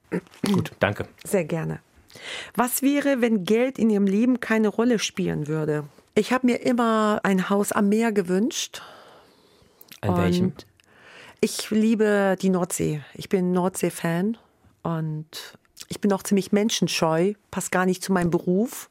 Gut, 0.47 0.73
danke. 0.81 1.07
Sehr 1.25 1.45
gerne. 1.45 1.81
Was 2.55 2.83
wäre, 2.83 3.21
wenn 3.21 3.45
Geld 3.45 3.79
in 3.79 3.91
Ihrem 3.91 4.07
Leben 4.07 4.41
keine 4.41 4.69
Rolle 4.69 4.99
spielen 4.99 5.49
würde? 5.49 5.85
Ich 6.17 6.33
habe 6.33 6.47
mir 6.47 6.61
immer 6.61 7.21
ein 7.25 7.51
Haus 7.51 7.73
am 7.73 7.89
Meer 7.89 8.13
gewünscht. 8.13 8.83
An 10.01 10.17
welchem? 10.17 10.53
Ich 11.41 11.71
liebe 11.71 12.37
die 12.41 12.51
Nordsee. 12.51 13.03
Ich 13.15 13.29
bin 13.29 13.51
Nordsee-Fan 13.51 14.39
und 14.85 15.59
ich 15.89 16.01
bin 16.01 16.13
auch 16.13 16.23
ziemlich 16.23 16.53
menschenscheu, 16.53 17.35
passt 17.51 17.73
gar 17.73 17.85
nicht 17.85 18.03
zu 18.03 18.13
meinem 18.13 18.31
Beruf. 18.31 18.89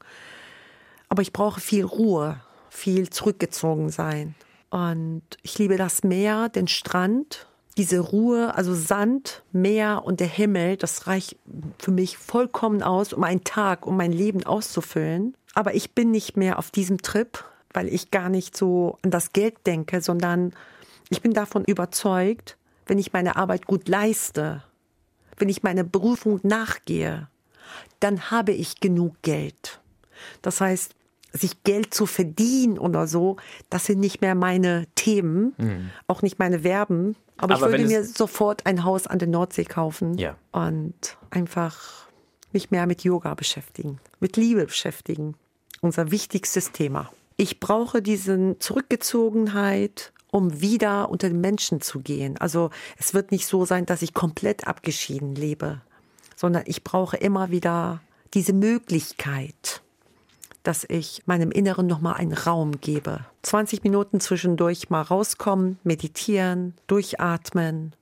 Aber 1.07 1.21
ich 1.21 1.31
brauche 1.31 1.61
viel 1.61 1.85
Ruhe, 1.85 2.41
viel 2.69 3.09
zurückgezogen 3.09 3.89
sein. 3.89 4.35
Und 4.69 5.23
ich 5.43 5.57
liebe 5.57 5.77
das 5.77 6.03
Meer, 6.03 6.49
den 6.49 6.67
Strand, 6.67 7.47
diese 7.77 7.99
Ruhe, 7.99 8.53
also 8.55 8.73
Sand, 8.73 9.43
Meer 9.53 10.01
und 10.03 10.19
der 10.19 10.27
Himmel, 10.27 10.75
das 10.75 11.07
reicht 11.07 11.37
für 11.79 11.91
mich 11.91 12.17
vollkommen 12.17 12.83
aus, 12.83 13.13
um 13.13 13.23
einen 13.23 13.45
Tag, 13.45 13.87
um 13.87 13.95
mein 13.95 14.11
Leben 14.11 14.45
auszufüllen. 14.45 15.37
Aber 15.53 15.75
ich 15.75 15.91
bin 15.93 16.11
nicht 16.11 16.35
mehr 16.37 16.57
auf 16.59 16.71
diesem 16.71 17.01
Trip, 17.01 17.43
weil 17.73 17.87
ich 17.87 18.11
gar 18.11 18.29
nicht 18.29 18.55
so 18.57 18.97
an 19.01 19.11
das 19.11 19.33
Geld 19.33 19.55
denke, 19.65 20.01
sondern 20.01 20.53
ich 21.09 21.21
bin 21.21 21.33
davon 21.33 21.63
überzeugt, 21.65 22.57
wenn 22.85 22.99
ich 22.99 23.13
meine 23.13 23.35
Arbeit 23.35 23.65
gut 23.65 23.87
leiste, 23.87 24.63
wenn 25.37 25.49
ich 25.49 25.63
meiner 25.63 25.83
Berufung 25.83 26.39
nachgehe, 26.43 27.27
dann 27.99 28.31
habe 28.31 28.51
ich 28.51 28.79
genug 28.79 29.15
Geld. 29.21 29.81
Das 30.41 30.61
heißt, 30.61 30.95
sich 31.31 31.63
Geld 31.63 31.93
zu 31.93 32.05
verdienen 32.05 32.77
oder 32.77 33.07
so, 33.07 33.37
das 33.69 33.85
sind 33.85 33.99
nicht 33.99 34.21
mehr 34.21 34.35
meine 34.35 34.85
Themen, 34.95 35.53
mhm. 35.57 35.89
auch 36.07 36.21
nicht 36.21 36.37
meine 36.37 36.59
Verben. 36.59 37.15
Aber, 37.37 37.55
Aber 37.55 37.65
ich 37.65 37.71
würde 37.71 37.87
mir 37.87 38.03
sofort 38.03 38.65
ein 38.67 38.83
Haus 38.83 39.07
an 39.07 39.17
der 39.17 39.27
Nordsee 39.27 39.65
kaufen 39.65 40.17
ja. 40.17 40.35
und 40.51 41.17
einfach 41.31 42.07
mich 42.51 42.69
mehr 42.69 42.85
mit 42.85 43.03
Yoga 43.03 43.33
beschäftigen, 43.33 43.99
mit 44.19 44.37
Liebe 44.37 44.65
beschäftigen 44.65 45.35
unser 45.83 46.11
wichtigstes 46.11 46.71
Thema. 46.71 47.11
Ich 47.37 47.59
brauche 47.59 48.01
diese 48.01 48.57
Zurückgezogenheit, 48.59 50.13
um 50.31 50.61
wieder 50.61 51.09
unter 51.09 51.29
den 51.29 51.41
Menschen 51.41 51.81
zu 51.81 51.99
gehen. 51.99 52.37
Also 52.37 52.69
es 52.97 53.13
wird 53.13 53.31
nicht 53.31 53.45
so 53.45 53.65
sein, 53.65 53.85
dass 53.85 54.01
ich 54.01 54.13
komplett 54.13 54.67
abgeschieden 54.67 55.35
lebe, 55.35 55.81
sondern 56.35 56.63
ich 56.65 56.83
brauche 56.83 57.17
immer 57.17 57.51
wieder 57.51 58.01
diese 58.33 58.53
Möglichkeit, 58.53 59.81
dass 60.63 60.85
ich 60.87 61.21
meinem 61.25 61.51
Inneren 61.51 61.85
nochmal 61.85 62.15
einen 62.15 62.33
Raum 62.33 62.79
gebe. 62.79 63.25
20 63.43 63.83
Minuten 63.83 64.19
zwischendurch 64.19 64.89
mal 64.89 65.01
rauskommen, 65.01 65.77
meditieren, 65.83 66.73
durchatmen 66.87 67.93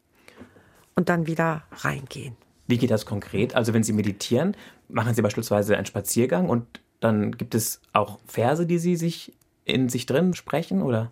und 0.96 1.10
dann 1.10 1.26
wieder 1.28 1.64
reingehen. 1.72 2.38
Wie 2.68 2.78
geht 2.78 2.92
das 2.92 3.06
konkret? 3.06 3.56
Also 3.56 3.74
wenn 3.74 3.84
Sie 3.84 3.92
meditieren, 3.92 4.56
machen 4.88 5.16
Sie 5.16 5.22
beispielsweise 5.22 5.76
einen 5.76 5.88
Spaziergang 5.88 6.48
und 6.48 6.80
dann 7.02 7.34
gibt 7.34 7.54
es 7.56 7.82
auch 7.92 8.20
Verse, 8.26 8.66
die 8.66 8.80
Sie 8.80 8.96
sich 8.96 9.34
in 9.66 9.90
sich 9.90 10.06
drin 10.06 10.34
sprechen, 10.34 10.82
oder? 10.82 11.12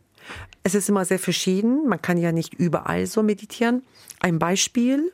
Es 0.63 0.75
ist 0.75 0.89
immer 0.89 1.05
sehr 1.05 1.19
verschieden. 1.19 1.87
Man 1.87 2.01
kann 2.01 2.17
ja 2.17 2.31
nicht 2.31 2.53
überall 2.53 3.05
so 3.05 3.23
meditieren. 3.23 3.83
Ein 4.19 4.39
Beispiel. 4.39 5.11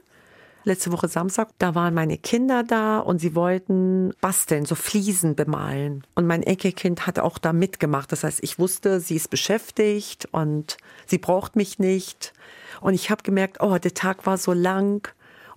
Letzte 0.63 0.91
Woche 0.91 1.07
Samstag, 1.07 1.49
da 1.59 1.75
waren 1.75 1.93
meine 1.93 2.17
Kinder 2.17 2.63
da 2.63 2.97
und 2.97 3.19
sie 3.19 3.35
wollten 3.35 4.13
basteln, 4.19 4.65
so 4.65 4.73
Fliesen 4.73 5.35
bemalen. 5.35 6.03
Und 6.15 6.25
mein 6.25 6.41
Enkelkind 6.41 7.05
hat 7.05 7.19
auch 7.19 7.37
da 7.37 7.53
mitgemacht. 7.53 8.11
Das 8.11 8.23
heißt, 8.23 8.39
ich 8.41 8.57
wusste, 8.57 8.99
sie 8.99 9.15
ist 9.15 9.29
beschäftigt 9.29 10.27
und 10.31 10.77
sie 11.05 11.19
braucht 11.19 11.55
mich 11.55 11.77
nicht. 11.77 12.33
Und 12.81 12.95
ich 12.95 13.11
habe 13.11 13.21
gemerkt, 13.21 13.57
oh, 13.61 13.77
der 13.77 13.93
Tag 13.93 14.25
war 14.25 14.39
so 14.39 14.53
lang 14.53 15.07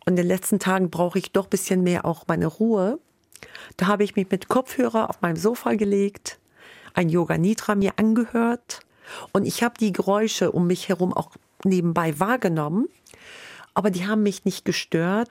und 0.05 0.13
in 0.13 0.17
den 0.17 0.27
letzten 0.27 0.59
Tagen 0.59 0.91
brauche 0.91 1.19
ich 1.19 1.33
doch 1.33 1.47
ein 1.47 1.51
bisschen 1.51 1.83
mehr 1.83 2.05
auch 2.05 2.25
meine 2.29 2.47
Ruhe. 2.47 2.99
Da 3.77 3.87
habe 3.87 4.05
ich 4.05 4.17
mich 4.17 4.31
mit 4.31 4.49
Kopfhörer 4.49 5.11
auf 5.11 5.21
meinem 5.21 5.37
Sofa 5.37 5.75
gelegt, 5.75 6.39
ein 6.95 7.09
Yoga 7.09 7.39
Nidra 7.39 7.75
mir 7.75 7.93
angehört 7.97 8.81
und 9.33 9.47
ich 9.47 9.63
habe 9.63 9.75
die 9.79 9.93
Geräusche 9.93 10.53
um 10.53 10.67
mich 10.67 10.89
herum 10.89 11.13
auch 11.13 11.31
nebenbei 11.65 12.19
wahrgenommen, 12.19 12.89
aber 13.75 13.91
die 13.91 14.07
haben 14.07 14.23
mich 14.23 14.45
nicht 14.45 14.65
gestört. 14.65 15.29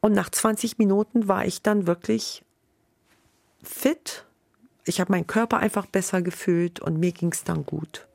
Und 0.00 0.12
nach 0.12 0.30
20 0.30 0.78
Minuten 0.78 1.26
war 1.26 1.44
ich 1.44 1.62
dann 1.62 1.86
wirklich 1.86 2.44
fit. 3.62 4.24
Ich 4.84 5.00
habe 5.00 5.12
meinen 5.12 5.26
Körper 5.26 5.58
einfach 5.58 5.86
besser 5.86 6.22
gefühlt 6.22 6.80
und 6.80 6.98
mir 6.98 7.12
ging 7.12 7.32
es 7.32 7.44
dann 7.44 7.66
gut. 7.66 8.06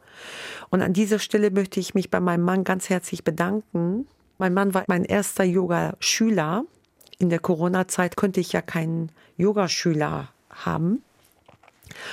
Und 0.69 0.81
an 0.81 0.93
dieser 0.93 1.19
Stelle 1.19 1.51
möchte 1.51 1.79
ich 1.79 1.93
mich 1.93 2.09
bei 2.09 2.19
meinem 2.19 2.43
Mann 2.43 2.63
ganz 2.63 2.89
herzlich 2.89 3.23
bedanken. 3.23 4.07
Mein 4.37 4.53
Mann 4.53 4.73
war 4.73 4.85
mein 4.87 5.03
erster 5.03 5.43
Yoga-Schüler 5.43 6.65
in 7.19 7.29
der 7.29 7.39
Corona-Zeit 7.39 8.15
konnte 8.15 8.39
ich 8.39 8.53
ja 8.53 8.61
keinen 8.61 9.11
Yogaschüler 9.37 10.29
haben. 10.49 11.03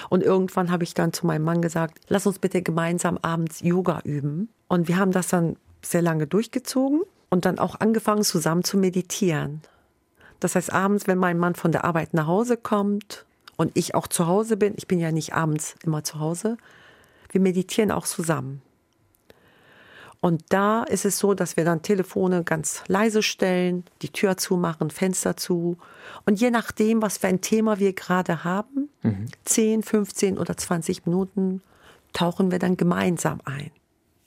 Und 0.09 0.23
irgendwann 0.23 0.71
habe 0.71 0.85
ich 0.85 0.95
dann 0.95 1.13
zu 1.13 1.27
meinem 1.27 1.45
Mann 1.45 1.63
gesagt, 1.63 2.01
lass 2.09 2.27
uns 2.27 2.39
bitte 2.39 2.63
gemeinsam 2.63 3.19
abends 3.23 3.61
Yoga 3.61 4.01
üben. 4.05 4.49
Und 4.69 4.89
wir 4.89 4.99
haben 4.99 5.13
das 5.13 5.29
dann 5.29 5.57
sehr 5.83 6.03
lange 6.03 6.27
durchgezogen 6.27 7.01
und 7.31 7.45
dann 7.45 7.59
auch 7.59 7.81
angefangen 7.81 8.23
zusammen 8.23 8.65
zu 8.65 8.77
meditieren. 8.77 9.63
Das 10.41 10.55
heißt, 10.55 10.73
abends, 10.73 11.07
wenn 11.07 11.19
mein 11.19 11.39
Mann 11.39 11.55
von 11.55 11.73
der 11.73 11.85
Arbeit 11.85 12.15
nach 12.15 12.27
Hause 12.27 12.57
kommt 12.57 13.25
und 13.57 13.73
ich 13.75 13.95
auch 13.95 14.07
zu 14.07 14.27
Hause 14.27 14.57
bin, 14.57 14.75
ich 14.77 14.87
bin 14.87 14.99
ja 14.99 15.13
nicht 15.13 15.35
abends 15.35 15.77
immer 15.85 16.03
zu 16.03 16.19
Hause, 16.19 16.57
wir 17.31 17.41
meditieren 17.41 17.91
auch 17.91 18.07
zusammen. 18.07 18.63
Und 20.21 20.45
da 20.51 20.83
ist 20.83 21.07
es 21.07 21.19
so, 21.19 21.33
dass 21.33 21.57
wir 21.57 21.65
dann 21.65 21.81
Telefone 21.83 22.45
ganz 22.45 22.83
leise 22.89 23.23
stellen, 23.23 23.85
die 24.03 24.11
Tür 24.11 24.37
zumachen, 24.37 24.91
Fenster 24.91 25.37
zu. 25.37 25.79
Und 26.27 26.41
je 26.41 26.51
nachdem, 26.51 27.01
was 27.01 27.19
für 27.19 27.29
ein 27.29 27.41
Thema 27.41 27.79
wir 27.79 27.95
gerade 27.95 28.45
haben, 28.45 28.91
mhm. 29.03 29.27
10, 29.45 29.83
15 29.83 30.39
oder 30.39 30.57
20 30.57 31.07
Minuten, 31.07 31.63
tauchen 32.13 32.51
wir 32.51 32.59
dann 32.59 32.77
gemeinsam 32.77 33.41
ein. 33.47 33.71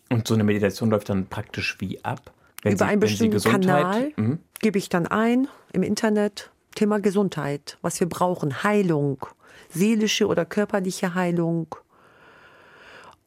Und 0.10 0.28
so 0.28 0.34
eine 0.34 0.44
Meditation 0.44 0.90
läuft 0.90 1.10
dann 1.10 1.28
praktisch 1.28 1.78
wie 1.80 2.04
ab? 2.04 2.32
Über 2.64 2.78
Sie, 2.78 2.84
einen 2.84 3.00
bestimmten 3.00 3.42
Kanal 3.42 4.14
mhm. 4.16 4.40
gebe 4.62 4.78
ich 4.78 4.90
dann 4.90 5.06
ein 5.06 5.48
im 5.74 5.84
Internet 5.84 6.50
Thema 6.76 7.00
Gesundheit, 7.00 7.78
was 7.82 8.00
wir 8.00 8.08
brauchen, 8.10 8.64
Heilung, 8.64 9.26
seelische 9.70 10.28
oder 10.28 10.46
körperliche 10.46 11.14
Heilung, 11.14 11.68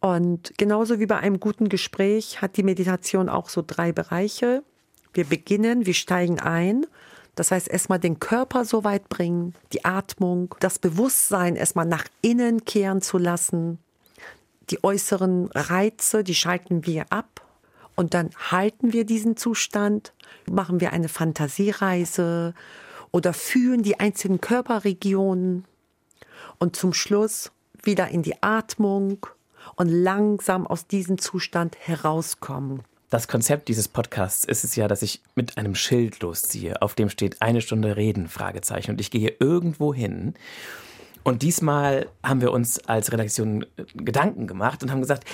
und 0.07 0.53
genauso 0.57 1.01
wie 1.01 1.07
bei 1.07 1.19
einem 1.19 1.41
guten 1.41 1.69
Gespräch 1.69 2.41
hat 2.41 2.57
die 2.57 2.63
Meditation 2.63 3.29
auch 3.29 3.49
so 3.49 3.65
drei 3.67 3.91
Bereiche. 3.91 4.63
Wir 5.13 5.25
beginnen, 5.25 5.85
wir 5.85 5.95
steigen 5.95 6.39
ein. 6.39 6.87
Das 7.35 7.51
heißt, 7.51 7.69
erstmal 7.69 7.99
den 7.99 8.21
Körper 8.21 8.65
so 8.65 8.85
weit 8.85 9.09
bringen, 9.09 9.55
die 9.73 9.85
Atmung, 9.85 10.55
das 10.61 10.79
Bewusstsein 10.79 11.57
erstmal 11.57 11.87
nach 11.87 12.05
innen 12.23 12.65
kehren 12.65 13.03
zu 13.03 13.19
lassen. 13.19 13.79
Die 14.71 14.85
äußeren 14.85 15.51
Reize, 15.53 16.23
die 16.23 16.37
schalten 16.37 16.87
wir 16.87 17.07
ab. 17.11 17.45
Und 17.97 18.15
dann 18.15 18.31
halten 18.51 18.93
wir 18.93 19.07
diesen 19.07 19.37
Zustand, 19.37 20.13
machen 20.49 20.81
wir 20.81 20.93
eine 20.93 21.09
Fantasiereise 21.09 22.55
oder 23.11 23.33
fühlen 23.33 23.83
die 23.83 23.99
einzelnen 23.99 24.41
Körperregionen. 24.41 25.65
Und 26.61 26.77
zum 26.77 26.93
Schluss 26.93 27.51
wieder 27.83 28.07
in 28.09 28.23
die 28.23 28.41
Atmung 28.41 29.27
und 29.75 29.89
langsam 29.89 30.67
aus 30.67 30.87
diesem 30.87 31.19
Zustand 31.19 31.77
herauskommen. 31.81 32.83
Das 33.11 33.29
Konzept 33.29 33.69
dieses 33.69 33.89
Podcasts 33.89 34.45
ist 34.45 34.65
es 34.65 34.75
ja, 34.75 34.89
dass 34.89 35.03
ich 35.03 35.23
mit 35.37 35.59
einem 35.59 35.75
Schild 35.75 36.21
losziehe, 36.23 36.83
auf 36.83 36.95
dem 36.95 37.09
steht 37.09 37.41
eine 37.41 37.61
Stunde 37.61 37.97
Reden, 37.97 38.29
Fragezeichen. 38.29 38.93
Und 38.93 39.01
ich 39.01 39.11
gehe 39.11 39.37
irgendwo 39.39 39.95
hin. 39.95 40.35
Und 41.23 41.43
diesmal 41.43 42.07
haben 42.23 42.41
wir 42.41 42.53
uns 42.53 42.79
als 42.89 43.13
Redaktion 43.13 43.67
äh, 43.77 43.85
Gedanken 43.95 44.47
gemacht 44.47 44.83
und 44.83 44.91
haben 44.91 45.01
gesagt, 45.01 45.25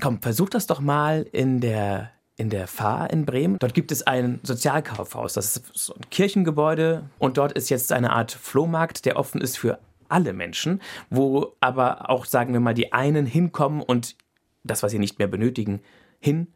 komm, 0.00 0.20
versuch 0.22 0.48
das 0.48 0.66
doch 0.66 0.80
mal 0.80 1.26
in 1.32 1.60
der 1.60 2.10
in 2.36 2.50
der 2.50 2.66
Fahr 2.66 3.10
in 3.10 3.26
Bremen. 3.26 3.58
Dort 3.58 3.74
gibt 3.74 3.92
es 3.92 4.06
ein 4.06 4.40
Sozialkaufhaus. 4.42 5.34
Das 5.34 5.56
ist 5.56 5.70
so 5.74 5.94
ein 5.94 6.08
Kirchengebäude 6.10 7.10
und 7.18 7.36
dort 7.36 7.52
ist 7.52 7.68
jetzt 7.68 7.92
eine 7.92 8.12
Art 8.12 8.32
Flohmarkt, 8.32 9.04
der 9.04 9.16
offen 9.16 9.40
ist 9.40 9.58
für 9.58 9.78
alle 10.12 10.32
Menschen, 10.32 10.80
wo 11.10 11.54
aber 11.60 12.10
auch, 12.10 12.24
sagen 12.24 12.52
wir 12.52 12.60
mal, 12.60 12.74
die 12.74 12.92
einen 12.92 13.26
hinkommen 13.26 13.82
und 13.82 14.16
das, 14.62 14.82
was 14.82 14.92
sie 14.92 14.98
nicht 14.98 15.18
mehr 15.18 15.28
benötigen, 15.28 15.80
hin 16.20 16.48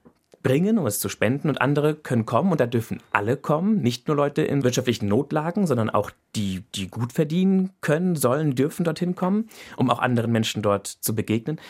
bringen, 0.42 0.78
um 0.78 0.86
es 0.86 1.00
zu 1.00 1.08
spenden 1.08 1.48
und 1.48 1.60
andere 1.60 1.96
können 1.96 2.24
kommen 2.24 2.52
und 2.52 2.60
da 2.60 2.66
dürfen 2.66 3.02
alle 3.10 3.36
kommen, 3.36 3.82
nicht 3.82 4.06
nur 4.06 4.16
Leute 4.16 4.42
in 4.42 4.62
wirtschaftlichen 4.62 5.08
Notlagen, 5.08 5.66
sondern 5.66 5.90
auch 5.90 6.12
die, 6.36 6.62
die 6.76 6.86
gut 6.86 7.12
verdienen 7.12 7.70
können, 7.80 8.14
sollen, 8.14 8.54
dürfen 8.54 8.84
dorthin 8.84 9.16
kommen, 9.16 9.48
um 9.76 9.90
auch 9.90 9.98
anderen 9.98 10.30
Menschen 10.30 10.62
dort 10.62 10.86
zu 10.86 11.16
begegnen. 11.16 11.60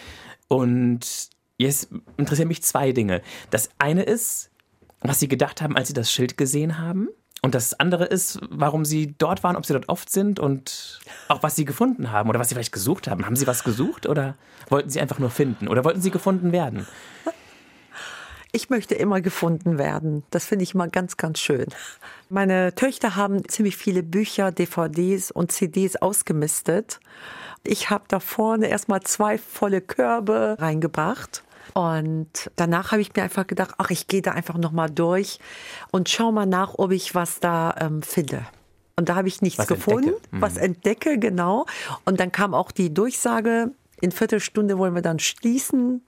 Und 0.49 1.31
jetzt 1.57 1.89
interessieren 2.19 2.49
mich 2.49 2.63
zwei 2.63 2.93
Dinge. 2.93 3.23
Das 3.51 3.71
eine 3.79 4.03
ist, 4.03 4.51
was 5.01 5.21
Sie 5.21 5.29
gedacht 5.29 5.63
haben, 5.63 5.75
als 5.75 5.89
Sie 5.89 5.95
das 5.95 6.13
Schild 6.13 6.37
gesehen 6.37 6.79
haben. 6.79 7.09
Und 7.43 7.55
das 7.55 7.79
andere 7.79 8.05
ist, 8.05 8.41
warum 8.51 8.85
Sie 8.85 9.15
dort 9.19 9.45
waren, 9.45 9.57
ob 9.57 9.67
Sie 9.67 9.73
dort 9.73 9.89
oft 9.89 10.11
sind 10.11 10.41
und 10.41 11.01
auch 11.29 11.43
was 11.43 11.55
Sie 11.55 11.65
gefunden 11.65 12.11
haben 12.11 12.29
oder 12.29 12.39
was 12.39 12.49
Sie 12.49 12.55
vielleicht 12.55 12.73
gesucht 12.73 13.09
haben. 13.09 13.25
Haben 13.27 13.37
Sie 13.37 13.47
was 13.47 13.63
gesucht 13.63 14.07
oder 14.07 14.35
wollten 14.69 14.91
Sie 14.91 15.01
einfach 15.01 15.19
nur 15.19 15.31
finden 15.31 15.69
oder 15.69 15.85
wollten 15.85 16.01
Sie 16.01 16.11
gefunden 16.11 16.53
werden? 16.53 16.87
Ich 18.53 18.71
möchte 18.71 18.95
immer 18.95 19.21
gefunden 19.21 19.77
werden. 19.77 20.23
Das 20.31 20.47
finde 20.47 20.63
ich 20.63 20.75
immer 20.75 20.89
ganz, 20.89 21.19
ganz 21.19 21.39
schön. 21.41 21.67
Meine 22.31 22.75
Töchter 22.75 23.15
haben 23.15 23.47
ziemlich 23.49 23.77
viele 23.77 24.03
Bücher, 24.03 24.51
DVDs 24.51 25.31
und 25.31 25.53
CDs 25.53 25.97
ausgemistet. 25.97 27.01
Ich 27.65 27.91
habe 27.91 28.05
da 28.09 28.19
vorne 28.19 28.69
erstmal 28.69 29.03
zwei 29.03 29.37
volle 29.37 29.83
Körbe 29.83 30.57
reingebracht. 30.59 31.43
Und 31.75 32.51
danach 32.57 32.93
habe 32.93 33.03
ich 33.03 33.15
mir 33.15 33.23
einfach 33.23 33.47
gedacht, 33.47 33.75
ach, 33.79 33.91
ich 33.91 34.07
gehe 34.07 34.23
da 34.23 34.33
einfach 34.33 34.57
nochmal 34.57 34.91
durch 34.91 35.39
und 35.91 36.09
schau 36.09 36.33
mal 36.33 36.47
nach, 36.47 36.75
ob 36.77 36.93
ich 36.93 37.15
was 37.15 37.41
da 37.41 37.75
ähm, 37.79 38.03
finde. 38.03 38.47
Und 38.97 39.11
da 39.11 39.15
habe 39.15 39.29
ich 39.29 39.43
nichts 39.43 39.59
Was 39.59 39.67
gefunden, 39.67 40.09
entdecke. 40.09 40.37
Mhm. 40.37 40.41
was 40.41 40.57
entdecke, 40.57 41.19
genau. 41.19 41.67
Und 42.05 42.19
dann 42.19 42.33
kam 42.33 42.55
auch 42.55 42.73
die 42.73 42.93
Durchsage, 42.93 43.73
in 44.01 44.11
Viertelstunde 44.11 44.79
wollen 44.79 44.95
wir 44.95 45.03
dann 45.03 45.19
schließen. 45.19 46.03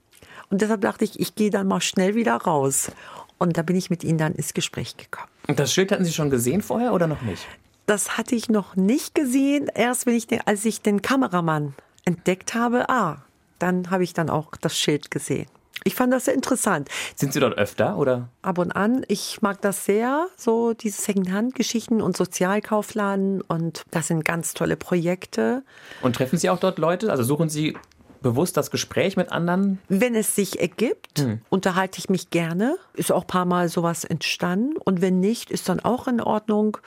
Und 0.49 0.61
deshalb 0.61 0.81
dachte 0.81 1.05
ich, 1.05 1.19
ich 1.19 1.35
gehe 1.35 1.51
dann 1.51 1.67
mal 1.67 1.81
schnell 1.81 2.15
wieder 2.15 2.35
raus. 2.35 2.91
Und 3.37 3.57
da 3.57 3.61
bin 3.61 3.75
ich 3.75 3.89
mit 3.89 4.03
ihnen 4.03 4.17
dann 4.17 4.33
ins 4.33 4.53
Gespräch 4.53 4.97
gekommen. 4.97 5.29
Und 5.47 5.59
das 5.59 5.73
Schild 5.73 5.91
hatten 5.91 6.03
Sie 6.03 6.13
schon 6.13 6.29
gesehen 6.29 6.61
vorher 6.61 6.93
oder 6.93 7.07
noch 7.07 7.21
nicht? 7.21 7.47
Das 7.85 8.17
hatte 8.17 8.35
ich 8.35 8.49
noch 8.49 8.75
nicht 8.75 9.15
gesehen. 9.15 9.69
Erst 9.73 10.05
wenn 10.05 10.15
ich 10.15 10.27
den, 10.27 10.41
als 10.45 10.65
ich 10.65 10.81
den 10.81 11.01
Kameramann 11.01 11.73
entdeckt 12.05 12.53
habe, 12.53 12.89
ah, 12.89 13.23
dann 13.59 13.91
habe 13.91 14.03
ich 14.03 14.13
dann 14.13 14.29
auch 14.29 14.51
das 14.59 14.77
Schild 14.77 15.11
gesehen. 15.11 15.47
Ich 15.85 15.95
fand 15.95 16.11
das 16.11 16.25
sehr 16.25 16.33
interessant. 16.33 16.89
Sind 17.15 17.31
Sie 17.31 17.39
dort 17.39 17.57
öfter 17.57 17.97
oder? 17.97 18.29
Ab 18.41 18.57
und 18.57 18.71
an, 18.71 19.05
ich 19.07 19.41
mag 19.41 19.61
das 19.61 19.85
sehr, 19.85 20.27
so 20.35 20.73
diese 20.73 21.01
Secondhand-Geschichten 21.01 22.01
und 22.01 22.17
Sozialkaufladen 22.17 23.41
und 23.41 23.83
das 23.91 24.07
sind 24.07 24.25
ganz 24.25 24.53
tolle 24.53 24.75
Projekte. 24.75 25.63
Und 26.01 26.17
treffen 26.17 26.37
Sie 26.37 26.49
auch 26.49 26.59
dort 26.59 26.79
Leute? 26.79 27.09
Also 27.11 27.23
suchen 27.23 27.49
Sie 27.49 27.77
bewusst 28.21 28.57
das 28.57 28.71
Gespräch 28.71 29.15
mit 29.15 29.31
anderen? 29.31 29.79
Wenn 29.87 30.15
es 30.15 30.35
sich 30.35 30.59
ergibt, 30.59 31.25
unterhalte 31.49 31.99
ich 31.99 32.09
mich 32.09 32.29
gerne. 32.29 32.77
Ist 32.93 33.13
auch 33.13 33.21
ein 33.21 33.27
paar 33.27 33.45
Mal 33.45 33.69
sowas 33.69 34.03
entstanden. 34.03 34.75
Und 34.77 35.01
wenn 35.01 35.21
nicht, 35.21 35.51
ist 35.51 35.69
dann 35.69 35.79
auch 35.79 36.07
in 36.07 36.19
Ordnung. 36.19 36.77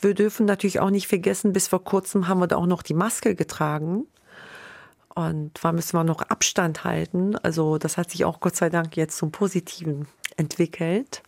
Wir 0.00 0.14
dürfen 0.14 0.46
natürlich 0.46 0.80
auch 0.80 0.90
nicht 0.90 1.06
vergessen, 1.06 1.52
bis 1.52 1.68
vor 1.68 1.84
kurzem 1.84 2.26
haben 2.26 2.40
wir 2.40 2.48
da 2.48 2.56
auch 2.56 2.66
noch 2.66 2.82
die 2.82 2.94
Maske 2.94 3.36
getragen. 3.36 4.06
Und 5.14 5.52
da 5.62 5.72
müssen 5.72 5.96
wir 5.96 6.04
noch 6.04 6.22
Abstand 6.22 6.84
halten. 6.84 7.36
Also 7.36 7.78
das 7.78 7.96
hat 7.96 8.10
sich 8.10 8.24
auch 8.24 8.40
Gott 8.40 8.56
sei 8.56 8.70
Dank 8.70 8.96
jetzt 8.96 9.16
zum 9.16 9.32
Positiven 9.32 10.06
entwickelt. 10.36 11.22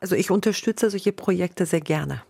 Also 0.00 0.14
ich 0.14 0.30
unterstütze 0.30 0.90
solche 0.90 1.12
Projekte 1.12 1.66
sehr 1.66 1.80
gerne. 1.80 2.22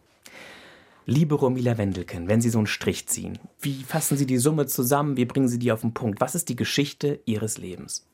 Liebe 1.09 1.37
Romila 1.37 1.79
Wendelken, 1.79 2.27
wenn 2.27 2.41
Sie 2.41 2.51
so 2.51 2.59
einen 2.59 2.67
Strich 2.67 3.07
ziehen, 3.07 3.39
wie 3.61 3.85
fassen 3.85 4.17
Sie 4.17 4.27
die 4.27 4.39
Summe 4.39 4.67
zusammen? 4.67 5.17
Wie 5.17 5.25
bringen 5.25 5.49
Sie 5.49 5.61
die 5.61 5.71
auf 5.71 5.83
den 5.83 5.95
Punkt? 5.95 6.21
Was 6.21 6.35
ist 6.35 6.49
die 6.49 6.57
Geschichte 6.57 7.21
Ihres 7.27 7.59
Lebens? 7.59 8.05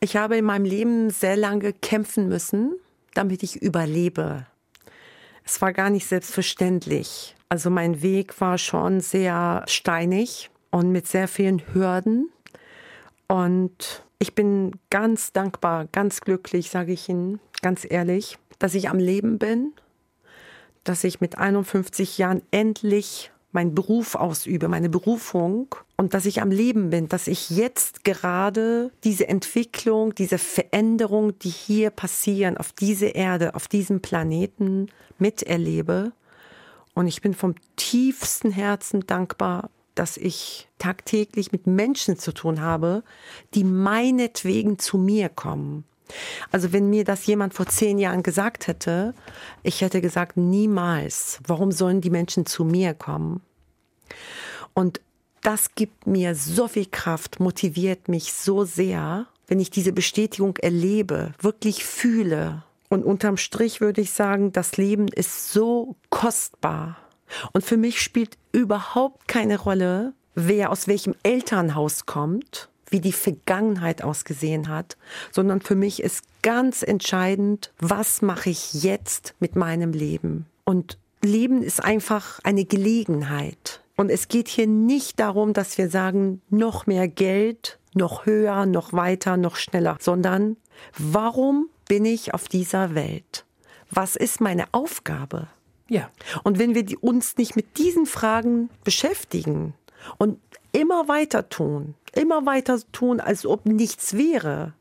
Ich 0.00 0.16
habe 0.16 0.36
in 0.36 0.44
meinem 0.44 0.66
Leben 0.66 1.08
sehr 1.08 1.36
lange 1.36 1.72
kämpfen 1.72 2.28
müssen, 2.28 2.74
damit 3.14 3.42
ich 3.42 3.56
überlebe. 3.56 4.46
Es 5.44 5.62
war 5.62 5.72
gar 5.72 5.88
nicht 5.88 6.06
selbstverständlich. 6.06 7.34
Also 7.48 7.70
mein 7.70 8.02
Weg 8.02 8.38
war 8.40 8.58
schon 8.58 9.00
sehr 9.00 9.64
steinig 9.66 10.50
und 10.72 10.90
mit 10.90 11.06
sehr 11.06 11.28
vielen 11.28 11.62
Hürden. 11.72 12.32
Und 13.28 14.02
ich 14.18 14.34
bin 14.34 14.72
ganz 14.90 15.32
dankbar, 15.32 15.86
ganz 15.92 16.20
glücklich, 16.20 16.70
sage 16.70 16.92
ich 16.92 17.08
Ihnen, 17.08 17.38
ganz 17.60 17.86
ehrlich, 17.88 18.38
dass 18.58 18.74
ich 18.74 18.88
am 18.88 18.98
Leben 18.98 19.38
bin, 19.38 19.72
dass 20.82 21.04
ich 21.04 21.20
mit 21.20 21.38
51 21.38 22.18
Jahren 22.18 22.42
endlich 22.50 23.30
meinen 23.52 23.74
Beruf 23.74 24.14
ausübe, 24.14 24.68
meine 24.68 24.88
Berufung 24.88 25.74
und 25.96 26.14
dass 26.14 26.24
ich 26.24 26.40
am 26.40 26.50
Leben 26.50 26.90
bin, 26.90 27.08
dass 27.08 27.26
ich 27.26 27.50
jetzt 27.50 28.02
gerade 28.02 28.90
diese 29.04 29.28
Entwicklung, 29.28 30.14
diese 30.14 30.38
Veränderung, 30.38 31.38
die 31.38 31.50
hier 31.50 31.90
passieren 31.90 32.56
auf 32.56 32.72
dieser 32.72 33.14
Erde, 33.14 33.54
auf 33.54 33.68
diesem 33.68 34.00
Planeten 34.00 34.88
miterlebe. 35.18 36.12
Und 36.94 37.06
ich 37.06 37.20
bin 37.20 37.34
vom 37.34 37.54
tiefsten 37.76 38.50
Herzen 38.50 39.06
dankbar, 39.06 39.70
dass 39.94 40.16
ich 40.16 40.68
tagtäglich 40.78 41.52
mit 41.52 41.66
Menschen 41.66 42.18
zu 42.18 42.32
tun 42.32 42.60
habe, 42.60 43.02
die 43.54 43.64
meinetwegen 43.64 44.78
zu 44.78 44.98
mir 44.98 45.28
kommen. 45.28 45.84
Also 46.50 46.72
wenn 46.72 46.90
mir 46.90 47.04
das 47.04 47.26
jemand 47.26 47.54
vor 47.54 47.66
zehn 47.66 47.98
Jahren 47.98 48.22
gesagt 48.22 48.66
hätte, 48.66 49.14
ich 49.62 49.80
hätte 49.80 50.00
gesagt, 50.00 50.36
niemals. 50.36 51.40
Warum 51.46 51.72
sollen 51.72 52.00
die 52.00 52.10
Menschen 52.10 52.46
zu 52.46 52.64
mir 52.64 52.94
kommen? 52.94 53.40
Und 54.74 55.00
das 55.42 55.74
gibt 55.74 56.06
mir 56.06 56.34
so 56.34 56.68
viel 56.68 56.86
Kraft, 56.86 57.40
motiviert 57.40 58.08
mich 58.08 58.32
so 58.32 58.64
sehr, 58.64 59.26
wenn 59.48 59.60
ich 59.60 59.70
diese 59.70 59.92
Bestätigung 59.92 60.56
erlebe, 60.58 61.34
wirklich 61.40 61.84
fühle. 61.84 62.62
Und 62.88 63.04
unterm 63.04 63.36
Strich 63.36 63.80
würde 63.80 64.00
ich 64.00 64.12
sagen, 64.12 64.52
das 64.52 64.76
Leben 64.76 65.08
ist 65.08 65.52
so 65.52 65.96
kostbar. 66.10 66.96
Und 67.52 67.64
für 67.64 67.76
mich 67.76 68.00
spielt 68.00 68.36
überhaupt 68.52 69.28
keine 69.28 69.58
Rolle, 69.58 70.12
wer 70.34 70.70
aus 70.70 70.88
welchem 70.88 71.14
Elternhaus 71.22 72.06
kommt, 72.06 72.68
wie 72.90 73.00
die 73.00 73.12
Vergangenheit 73.12 74.02
ausgesehen 74.02 74.68
hat, 74.68 74.96
sondern 75.30 75.60
für 75.60 75.74
mich 75.74 76.02
ist 76.02 76.24
ganz 76.42 76.82
entscheidend, 76.82 77.72
was 77.78 78.22
mache 78.22 78.50
ich 78.50 78.82
jetzt 78.82 79.34
mit 79.40 79.56
meinem 79.56 79.92
Leben. 79.92 80.46
Und 80.64 80.98
Leben 81.22 81.62
ist 81.62 81.82
einfach 81.82 82.40
eine 82.42 82.64
Gelegenheit. 82.64 83.80
Und 83.96 84.10
es 84.10 84.28
geht 84.28 84.48
hier 84.48 84.66
nicht 84.66 85.20
darum, 85.20 85.52
dass 85.52 85.78
wir 85.78 85.88
sagen, 85.88 86.42
noch 86.50 86.86
mehr 86.86 87.08
Geld, 87.08 87.78
noch 87.94 88.26
höher, 88.26 88.66
noch 88.66 88.92
weiter, 88.92 89.36
noch 89.36 89.56
schneller, 89.56 89.96
sondern 90.00 90.56
warum 90.98 91.68
bin 91.88 92.04
ich 92.04 92.34
auf 92.34 92.48
dieser 92.48 92.94
Welt? 92.94 93.44
Was 93.90 94.16
ist 94.16 94.40
meine 94.40 94.64
Aufgabe? 94.72 95.46
Ja. 95.92 96.10
Und 96.42 96.58
wenn 96.58 96.74
wir 96.74 96.84
die, 96.84 96.96
uns 96.96 97.36
nicht 97.36 97.54
mit 97.54 97.76
diesen 97.76 98.06
Fragen 98.06 98.70
beschäftigen 98.82 99.74
und 100.16 100.38
immer 100.72 101.06
weiter 101.08 101.48
tun, 101.48 101.94
immer 102.14 102.46
weiter 102.46 102.78
tun, 102.92 103.20
als 103.20 103.44
ob 103.44 103.66
nichts 103.66 104.16
wäre, 104.16 104.72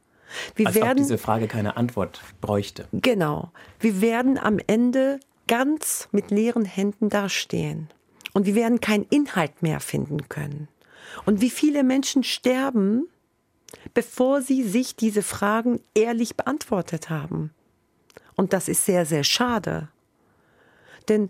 wir 0.55 0.67
Als 0.67 0.77
ob 0.77 0.83
werden 0.83 0.97
diese 0.97 1.17
Frage 1.17 1.47
keine 1.47 1.75
Antwort 1.75 2.21
bräuchte. 2.39 2.87
Genau. 2.93 3.51
Wir 3.79 3.99
werden 3.99 4.37
am 4.37 4.59
Ende 4.65 5.19
ganz 5.47 6.07
mit 6.13 6.31
leeren 6.31 6.63
Händen 6.63 7.09
dastehen. 7.09 7.89
Und 8.31 8.45
wir 8.45 8.55
werden 8.55 8.79
keinen 8.79 9.05
Inhalt 9.09 9.61
mehr 9.61 9.81
finden 9.81 10.29
können. 10.29 10.69
Und 11.25 11.41
wie 11.41 11.49
viele 11.49 11.83
Menschen 11.83 12.23
sterben, 12.23 13.09
bevor 13.93 14.41
sie 14.41 14.63
sich 14.63 14.95
diese 14.95 15.21
Fragen 15.21 15.81
ehrlich 15.93 16.37
beantwortet 16.37 17.09
haben. 17.09 17.51
Und 18.35 18.53
das 18.53 18.69
ist 18.69 18.85
sehr, 18.85 19.05
sehr 19.05 19.25
schade. 19.25 19.89
Denn 21.09 21.29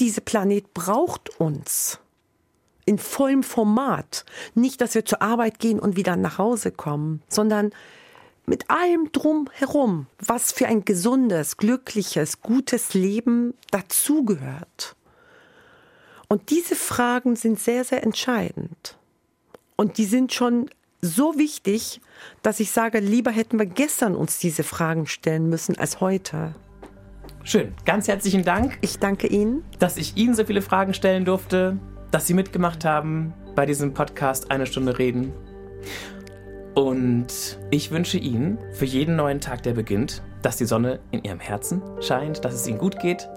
dieser 0.00 0.20
Planet 0.20 0.74
braucht 0.74 1.40
uns 1.40 2.00
in 2.84 2.98
vollem 2.98 3.42
Format. 3.42 4.24
Nicht, 4.54 4.80
dass 4.80 4.94
wir 4.94 5.04
zur 5.04 5.22
Arbeit 5.22 5.58
gehen 5.58 5.78
und 5.78 5.96
wieder 5.96 6.16
nach 6.16 6.38
Hause 6.38 6.70
kommen, 6.70 7.22
sondern 7.28 7.72
mit 8.46 8.70
allem 8.70 9.10
drum 9.12 9.48
herum, 9.52 10.06
was 10.18 10.52
für 10.52 10.66
ein 10.66 10.84
gesundes, 10.84 11.56
glückliches, 11.56 12.42
gutes 12.42 12.92
Leben 12.92 13.54
dazugehört. 13.70 14.96
Und 16.28 16.50
diese 16.50 16.74
Fragen 16.74 17.36
sind 17.36 17.58
sehr, 17.58 17.84
sehr 17.84 18.02
entscheidend. 18.02 18.98
Und 19.76 19.98
die 19.98 20.04
sind 20.04 20.32
schon 20.32 20.68
so 21.00 21.38
wichtig, 21.38 22.00
dass 22.42 22.60
ich 22.60 22.70
sage, 22.70 23.00
lieber 23.00 23.30
hätten 23.30 23.58
wir 23.58 23.66
gestern 23.66 24.14
uns 24.14 24.38
diese 24.38 24.62
Fragen 24.62 25.06
stellen 25.06 25.48
müssen 25.48 25.78
als 25.78 26.00
heute. 26.00 26.54
Schön. 27.46 27.74
Ganz 27.84 28.08
herzlichen 28.08 28.42
Dank, 28.42 28.78
Ich 28.80 28.98
danke 28.98 29.26
Ihnen. 29.26 29.62
dass 29.78 29.96
ich 29.98 30.16
Ihnen 30.16 30.34
so 30.34 30.44
viele 30.44 30.62
Fragen 30.62 30.94
stellen 30.94 31.24
durfte, 31.24 31.76
dass 32.10 32.26
Sie 32.26 32.34
mitgemacht 32.34 32.84
haben 32.84 33.34
bei 33.54 33.66
diesem 33.66 33.92
Podcast 33.92 34.50
Eine 34.50 34.66
Stunde 34.66 34.98
Reden. 34.98 35.32
Und 36.74 37.58
ich 37.70 37.90
wünsche 37.90 38.18
Ihnen 38.18 38.58
für 38.72 38.86
jeden 38.86 39.16
neuen 39.16 39.40
Tag, 39.40 39.62
der 39.62 39.74
beginnt, 39.74 40.22
dass 40.42 40.56
die 40.56 40.64
Sonne 40.64 41.00
in 41.10 41.22
Ihrem 41.22 41.38
Herzen 41.38 41.82
scheint, 42.00 42.44
dass 42.44 42.54
es 42.54 42.66
Ihnen 42.66 42.78
gut 42.78 42.98
geht 42.98 43.28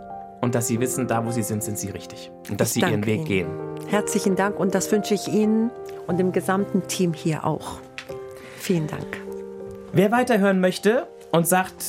und 0.41 0.55
dass 0.55 0.67
Sie 0.67 0.79
wissen, 0.79 1.07
da 1.07 1.25
wo 1.25 1.31
Sie 1.31 1.43
sind, 1.43 1.61
sind 1.61 1.77
Sie 1.77 1.89
richtig. 1.89 2.31
Und 2.49 2.61
dass 2.61 2.69
Ich 2.75 2.83
Sie 2.83 2.89
Ihren 2.89 3.05
Weg 3.05 3.17
Ihnen. 3.19 3.25
gehen. 3.25 3.47
Herzlichen 3.89 4.35
Dank 4.35 4.59
und 4.59 4.73
das 4.73 4.91
wünsche 4.91 5.13
ich 5.13 5.27
Ihnen 5.27 5.69
und 6.07 6.17
dem 6.17 6.31
gesamten 6.31 6.87
Team 6.87 7.13
hier 7.13 7.45
auch. 7.45 7.79
Vielen 8.57 8.87
Dank. 8.87 9.17
Wer 9.91 10.11
weiterhören 10.11 10.59
möchte, 10.59 11.07
und 11.31 11.45
sagt, 11.45 11.83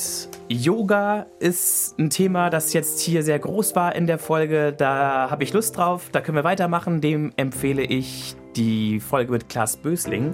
Yoga 0.51 1.27
ist 1.39 1.99
ein 1.99 2.09
Thema, 2.09 2.49
das 2.49 2.73
jetzt 2.73 3.01
hier 3.01 3.21
sehr 3.21 3.37
groß 3.37 3.75
war 3.75 3.95
in 3.95 4.07
der 4.07 4.17
Folge. 4.17 4.73
Da 4.73 5.29
habe 5.29 5.43
ich 5.43 5.53
Lust 5.53 5.77
drauf, 5.77 6.09
da 6.11 6.21
können 6.21 6.37
wir 6.37 6.43
weitermachen. 6.43 7.01
Dem 7.01 7.31
empfehle 7.35 7.83
ich 7.83 8.35
die 8.55 8.99
Folge 8.99 9.31
mit 9.31 9.47
Klaas 9.47 9.77
Bösling. 9.77 10.33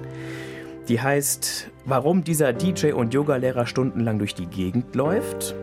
Die 0.88 1.02
heißt, 1.02 1.70
warum 1.84 2.24
dieser 2.24 2.54
DJ 2.54 2.92
und 2.92 3.12
Yogalehrer 3.12 3.66
stundenlang 3.66 4.18
durch 4.18 4.34
die 4.34 4.46
Gegend 4.46 4.94
läuft. 4.94 5.54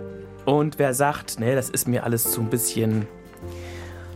Und 0.45 0.77
wer 0.77 0.93
sagt, 0.93 1.39
nee, 1.39 1.55
das 1.55 1.71
ist 1.71 1.87
mir 1.87 2.03
alles 2.03 2.29
zu 2.29 2.41
ein 2.41 2.51
bisschen 2.51 3.07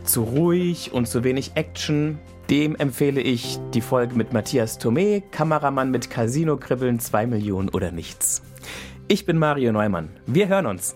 zu 0.04 0.22
ruhig 0.22 0.92
und 0.92 1.08
zu 1.08 1.24
wenig 1.24 1.52
Action, 1.56 2.16
dem 2.48 2.76
empfehle 2.76 3.20
ich 3.20 3.58
die 3.74 3.80
Folge 3.80 4.14
mit 4.14 4.32
Matthias 4.32 4.80
Thomé, 4.80 5.20
Kameramann 5.32 5.90
mit 5.90 6.10
Casino-Kribbeln, 6.10 7.00
2 7.00 7.26
Millionen 7.26 7.70
oder 7.70 7.90
nichts. 7.90 8.42
Ich 9.10 9.24
bin 9.24 9.38
Mario 9.38 9.72
Neumann. 9.72 10.10
Wir 10.26 10.48
hören 10.48 10.66
uns. 10.66 10.94